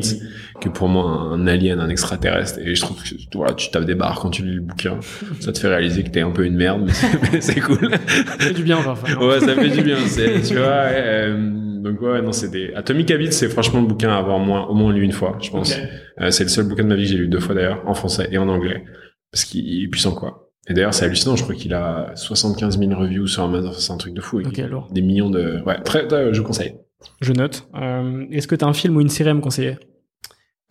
[0.61, 2.59] qui est pour moi un alien, un extraterrestre.
[2.59, 4.99] Et je trouve que voilà, tu tapes des barres quand tu lis le bouquin.
[5.39, 6.89] Ça te fait réaliser que t'es un peu une merde,
[7.31, 7.89] mais c'est cool.
[7.91, 8.95] Ça fait du bien, enfin.
[9.19, 9.97] ouais, ça fait du bien.
[10.45, 10.87] Tu vois.
[10.89, 14.43] Euh, donc ouais, non, c'est des Atomic Habits, c'est franchement le bouquin à avoir au
[14.43, 15.77] moins, au moins lu une fois, je pense.
[16.21, 17.93] Euh, c'est le seul bouquin de ma vie que j'ai lu deux fois d'ailleurs, en
[17.93, 18.83] français et en anglais,
[19.31, 20.48] parce qu'il est puissant quoi.
[20.69, 21.35] Et d'ailleurs, c'est hallucinant.
[21.35, 23.71] Je crois qu'il a 75 000 reviews sur Amazon.
[23.73, 24.39] C'est un truc de fou.
[24.39, 24.87] Ok, alors.
[24.91, 25.61] Des millions de.
[25.65, 26.75] Ouais, très, je vous conseille.
[27.21, 27.67] Je note.
[27.75, 29.77] Euh, Est-ce que tu as un film ou une série à me conseiller?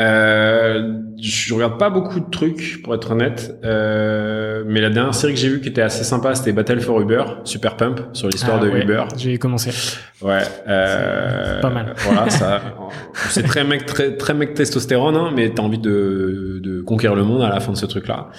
[0.00, 5.34] Euh, je regarde pas beaucoup de trucs pour être honnête, euh, mais la dernière série
[5.34, 8.60] que j'ai vue qui était assez sympa, c'était Battle for Uber, Super Pump sur l'histoire
[8.62, 9.06] ah de Uber.
[9.16, 9.70] J'ai commencé.
[10.22, 11.94] Ouais, euh, pas mal.
[11.96, 12.60] Voilà, ça,
[13.30, 17.24] c'est très mec, très très mec testostérone, hein, mais t'as envie de, de conquérir le
[17.24, 18.30] monde à la fin de ce truc-là.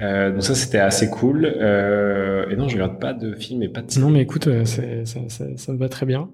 [0.00, 1.44] Euh, donc ça c'était assez cool.
[1.44, 4.64] Euh, et non, je regarde pas de films et pas de Non, mais écoute, euh,
[4.64, 5.20] ça, ça,
[5.56, 6.30] ça, me va très bien.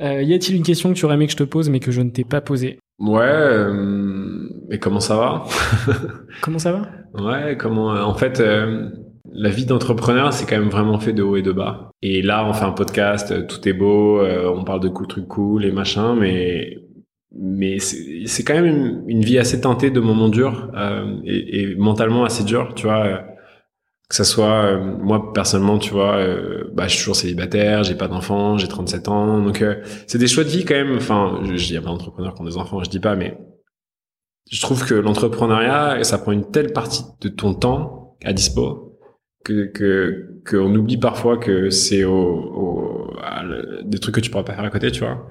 [0.00, 1.90] Euh, y a-t-il une question que tu aurais aimé que je te pose mais que
[1.90, 2.78] je ne t'ai pas posée?
[2.98, 3.20] Ouais.
[3.22, 5.44] Euh, mais comment ça va?
[6.42, 6.88] Comment ça va?
[7.14, 7.56] Ouais.
[7.56, 8.42] Comment En fait.
[9.38, 11.90] La vie d'entrepreneur, c'est quand même vraiment fait de haut et de bas.
[12.00, 15.72] Et là, on fait un podcast, tout est beau, on parle de trucs cool et
[15.72, 16.78] machin, mais
[17.38, 22.24] mais c'est quand même une, vie assez teintée de moments durs euh, et, et, mentalement
[22.24, 23.06] assez durs, tu vois.
[23.06, 23.18] Euh,
[24.08, 27.96] que ça soit euh, moi personnellement, tu vois, euh, bah, je suis toujours célibataire, j'ai
[27.96, 29.64] pas d'enfants, j'ai 37 ans, donc
[30.06, 30.96] c'est des choix de vie quand même.
[30.96, 33.36] Enfin, il y a pas d'entrepreneurs qui ont des enfants, je dis pas, mais
[34.50, 38.96] je trouve que l'entrepreneuriat, ça prend une telle partie de ton temps à dispo
[39.44, 43.16] que que qu'on oublie parfois que c'est au, au
[43.84, 45.26] des trucs que tu pourras pas faire à côté, tu vois.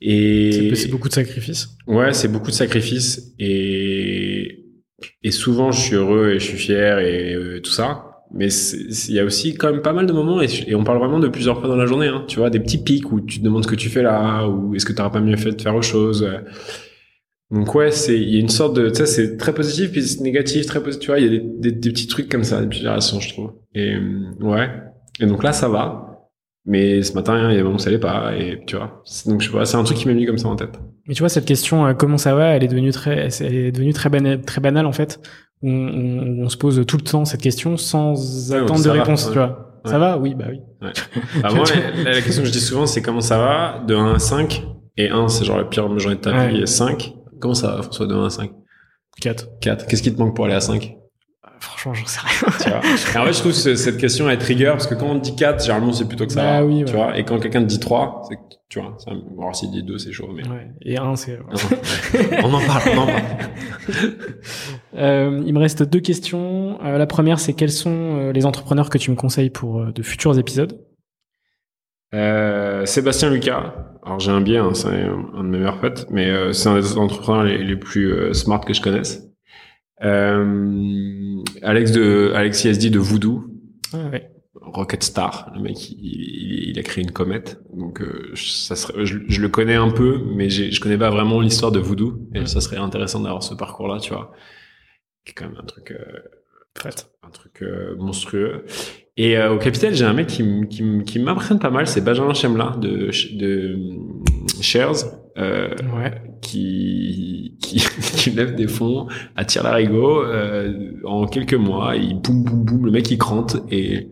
[0.00, 1.68] Et c'est beaucoup de sacrifices.
[1.86, 4.62] Ouais, c'est beaucoup de sacrifices et
[5.22, 8.04] et souvent je suis heureux et je suis fier et euh, tout ça.
[8.34, 11.20] Mais il y a aussi quand même pas mal de moments et, on parle vraiment
[11.20, 12.08] de plusieurs fois dans la journée.
[12.08, 14.46] Hein, tu vois, des petits pics où tu te demandes ce que tu fais là
[14.48, 16.28] ou est-ce que tu n'auras pas mieux fait de faire autre chose.
[17.50, 20.02] Donc ouais, c'est il y a une sorte de, tu sais, c'est très positif puis
[20.02, 21.04] c'est négatif, très positif.
[21.04, 23.32] Tu vois, il y a des, des, petits trucs comme ça, des petites générations, je
[23.32, 23.52] trouve.
[23.74, 23.94] Et
[24.40, 24.68] ouais.
[25.20, 26.15] Et donc là, ça va.
[26.66, 29.02] Mais ce matin, il y a des moments où ça allait pas, et tu vois.
[29.26, 30.80] Donc je vois, c'est un truc qui m'est venu comme ça en tête.
[31.06, 33.72] Mais tu vois, cette question, euh, comment ça va, elle est devenue très, elle est
[33.72, 35.20] devenue très banale, très banale en fait.
[35.62, 39.38] On, on, on, se pose tout le temps cette question sans attendre de réponse, tu
[39.38, 39.80] vois.
[39.86, 40.18] Ça va?
[40.18, 40.60] Oui, bah oui.
[40.82, 40.92] Ouais.
[41.40, 41.64] bah moi,
[42.04, 44.66] la, la, question que je dis souvent, c'est comment ça va de 1 à 5.
[44.96, 47.14] Et 1, c'est genre la pire majorité de ta vie, et 5.
[47.40, 48.50] Comment ça va, François, de 1 à 5
[49.20, 49.48] 4.
[49.60, 49.86] 4.
[49.86, 50.96] Qu'est-ce qui te manque pour aller à 5
[51.60, 52.52] Franchement, j'en sais rien.
[52.62, 52.78] tu vois.
[53.22, 55.62] en fait, je trouve que cette question est trigger parce que quand on dit 4,
[55.62, 56.66] généralement, c'est plutôt que ça bah, va.
[56.66, 57.16] Oui, tu vois.
[57.18, 59.98] Et quand quelqu'un te dit 3, c'est que, tu vois, ça, alors s'il dit 2,
[59.98, 60.46] c'est chaud, mais.
[60.46, 60.68] Ouais.
[60.82, 61.38] Et 1, c'est.
[62.42, 63.22] on en parle, on en parle.
[64.96, 66.78] euh, il me reste deux questions.
[66.84, 69.92] Euh, la première, c'est quels sont euh, les entrepreneurs que tu me conseilles pour euh,
[69.92, 70.78] de futurs épisodes?
[72.14, 73.74] Euh, Sébastien Lucas.
[74.04, 76.96] Alors j'ai un biais, hein, c'est un, de mes meilleurs potes, mais c'est un des
[76.96, 79.25] entrepreneurs les, les plus smart que je connaisse.
[80.04, 83.44] Euh, Alex de Alex ISD de Voodoo.
[83.92, 84.30] Ah, ouais.
[84.60, 87.60] Rocket Star, le mec, il, il, a créé une comète.
[87.72, 91.70] Donc, euh, ça serait, je, le connais un peu, mais je connais pas vraiment l'histoire
[91.70, 92.28] de Voodoo.
[92.34, 94.32] Et ça serait intéressant d'avoir ce parcours-là, tu vois.
[95.24, 96.20] Qui est quand même un truc, euh,
[97.22, 98.64] un truc euh, monstrueux.
[99.16, 102.34] Et euh, au Capital, j'ai un mec qui, qui, qui m'impressionne pas mal, c'est Benjamin
[102.34, 103.78] Chemla de, de
[104.60, 105.04] Shares,
[105.38, 106.12] euh, ouais.
[106.40, 107.78] qui, qui,
[108.16, 112.90] qui lève des fonds, attire l'arigot euh, en quelques mois, il boum boum boum, le
[112.90, 114.10] mec il crante et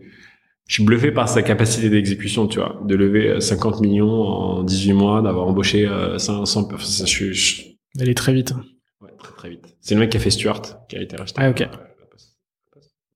[0.67, 4.93] je suis bluffé par sa capacité d'exécution, tu vois, de lever 50 millions en 18
[4.93, 5.87] mois, d'avoir embauché
[6.17, 7.05] 500 personnes.
[7.05, 7.61] Je, je...
[7.99, 8.53] Elle est très vite.
[8.99, 9.77] Ouais, très très vite.
[9.79, 11.39] C'est le mec qui a fait Stuart, qui a été racheté.
[11.39, 11.67] Ah ok.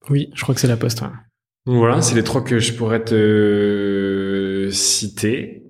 [0.10, 1.02] Oui, je crois que c'est la Poste.
[1.02, 1.07] Ouais.
[1.65, 5.64] Donc voilà, c'est les trois que je pourrais te citer.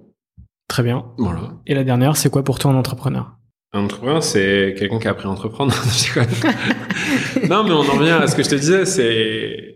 [0.69, 1.03] Très bien.
[1.17, 1.55] Voilà.
[1.67, 3.33] Et la dernière, c'est quoi pour toi un entrepreneur?
[3.73, 5.73] Un entrepreneur, c'est quelqu'un qui a appris à entreprendre.
[7.49, 9.75] non, mais on en revient à ce que je te disais, c'est...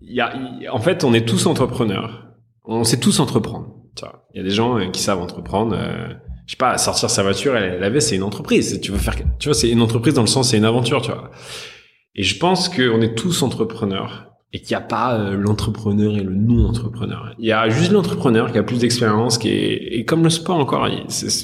[0.00, 0.34] Il y a,
[0.72, 2.26] en fait, on est tous entrepreneurs.
[2.64, 3.68] On sait tous entreprendre.
[4.32, 5.76] Il y a des gens euh, qui savent entreprendre.
[5.78, 6.08] Euh,
[6.46, 8.80] je sais pas, sortir sa voiture et la laver, c'est une entreprise.
[8.80, 11.10] Tu veux faire, tu vois, c'est une entreprise dans le sens, c'est une aventure, tu
[11.10, 11.30] vois.
[12.14, 16.22] Et je pense qu'on est tous entrepreneurs et qu'il n'y a pas euh, l'entrepreneur et
[16.22, 17.34] le non-entrepreneur.
[17.40, 20.56] Il y a juste l'entrepreneur qui a plus d'expérience, qui est et comme le sport
[20.56, 20.88] encore.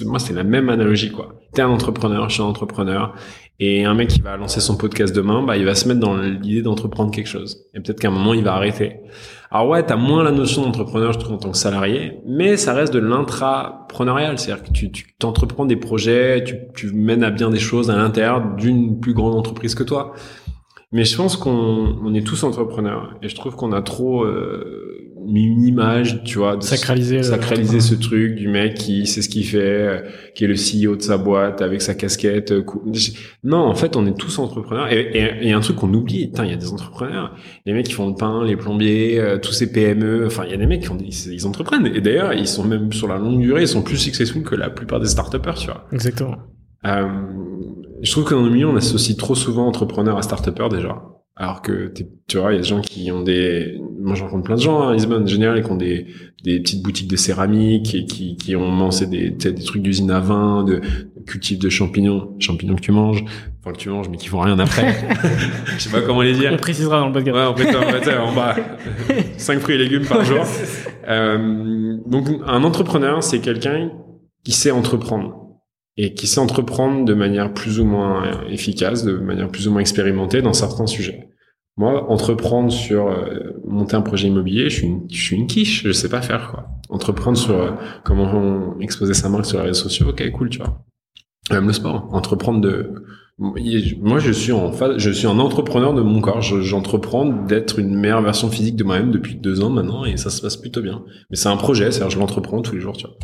[0.07, 1.35] moi, c'est la même analogie quoi.
[1.53, 3.13] T'es un entrepreneur, je suis un entrepreneur,
[3.59, 6.17] et un mec qui va lancer son podcast demain, bah il va se mettre dans
[6.17, 7.67] l'idée d'entreprendre quelque chose.
[7.75, 9.01] Et peut-être qu'à un moment il va arrêter.
[9.51, 12.73] Alors ouais, t'as moins la notion d'entrepreneur, je trouve, en tant que salarié, mais ça
[12.73, 17.59] reste de l'intrapreneurial, c'est-à-dire que tu, t'entreprends des projets, tu, tu mènes à bien des
[17.59, 20.15] choses à l'intérieur d'une plus grande entreprise que toi.
[20.93, 24.91] Mais je pense qu'on on est tous entrepreneurs et je trouve qu'on a trop euh,
[25.25, 29.29] mis une image, tu vois, de sacraliser, sacraliser ce truc du mec qui sait ce
[29.29, 30.01] qu'il fait, euh,
[30.35, 32.53] qui est le CEO de sa boîte avec sa casquette.
[32.53, 32.65] Euh,
[33.45, 34.93] non, en fait, on est tous entrepreneurs.
[34.93, 35.11] Et,
[35.43, 37.37] et, un truc qu'on oublie, il y a des entrepreneurs,
[37.67, 40.27] les mecs qui font le pain, les plombiers, euh, tous ces PME.
[40.27, 41.87] Enfin, il y a des mecs qui ont, ils, ils entreprennent.
[41.87, 44.71] Et d'ailleurs, ils sont même sur la longue durée, ils sont plus successful que la
[44.71, 45.87] plupart des start-upers, tu vois.
[45.93, 46.37] Exactement.
[46.87, 47.07] Euh,
[48.03, 51.03] je trouve que dans le milieu, on associe trop souvent entrepreneur à start-upper déjà.
[51.37, 51.91] Alors que
[52.29, 54.61] tu vois, il y a des gens qui ont des, moi j'en rencontre plein de
[54.61, 56.07] gens, hein, Lisbonne en général, qui ont des,
[56.45, 60.21] des petites boutiques de céramique et qui, qui ont lancé des, des trucs d'usine à
[60.21, 63.25] vin, de, de cultifs de champignons, champignons que tu manges,
[63.61, 64.95] enfin que tu manges mais qui font rien après.
[65.79, 66.51] Je sais pas comment les dire.
[66.53, 67.35] On précisera dans le podcast.
[67.35, 68.57] Ouais, on précisera en bas.
[69.39, 70.45] Cinq fruits et légumes par jour.
[71.09, 73.91] Euh, donc un entrepreneur, c'est quelqu'un
[74.45, 75.50] qui sait entreprendre
[75.97, 79.81] et qui sait entreprendre de manière plus ou moins efficace, de manière plus ou moins
[79.81, 81.29] expérimentée dans certains sujets.
[81.77, 85.83] Moi, entreprendre sur euh, monter un projet immobilier, je suis une, je suis une quiche,
[85.85, 86.67] je sais pas faire quoi.
[86.89, 87.71] Entreprendre sur euh,
[88.05, 90.85] comment exposer sa marque sur les réseaux sociaux, ok, cool, tu vois.
[91.51, 92.93] Même le sport, entreprendre de
[93.41, 96.43] moi, je suis en phase, je suis un entrepreneur de mon corps.
[96.43, 100.43] J'entreprends d'être une meilleure version physique de moi-même depuis deux ans maintenant, et ça se
[100.43, 101.03] passe plutôt bien.
[101.31, 103.17] Mais c'est un projet, c'est-à-dire je l'entreprends tous les jours, tu vois.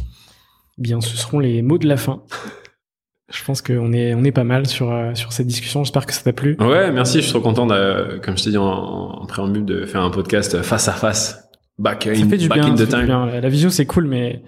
[0.78, 2.22] Bien, ce seront les mots de la fin.
[3.32, 5.82] Je pense qu'on est, on est pas mal sur, euh, sur cette discussion.
[5.82, 6.56] J'espère que ça t'a plu.
[6.60, 7.18] Ouais, merci.
[7.18, 10.10] Je suis trop content, de, comme je t'ai dit en, en, préambule, de faire un
[10.10, 11.42] podcast face à face.
[11.78, 13.06] Back, in, fait du back bien, in the time.
[13.06, 13.26] Bien.
[13.26, 14.42] La, visio, c'est cool, mais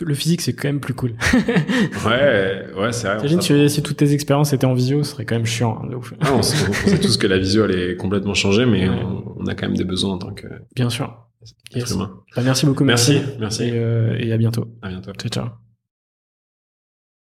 [0.00, 1.14] le physique, c'est quand même plus cool.
[2.06, 3.18] ouais, ouais, c'est vrai.
[3.18, 5.80] Imagine si, si, toutes tes expériences étaient en visio, ce serait quand même chiant.
[5.82, 6.14] Hein, de ouf.
[6.20, 8.96] Ah, on, sait, on, sait, tous que la visio, elle est complètement changée, mais ouais.
[9.04, 10.46] on, on, a quand même des besoins en tant que.
[10.74, 11.26] Bien sûr.
[11.74, 11.94] Être yes.
[11.94, 12.20] humain.
[12.34, 12.84] Bah, merci beaucoup.
[12.84, 13.20] Merci.
[13.38, 13.64] Merci.
[13.64, 14.66] Et, euh, et à bientôt.
[14.82, 15.12] À bientôt.
[15.12, 15.63] Ciao, ciao.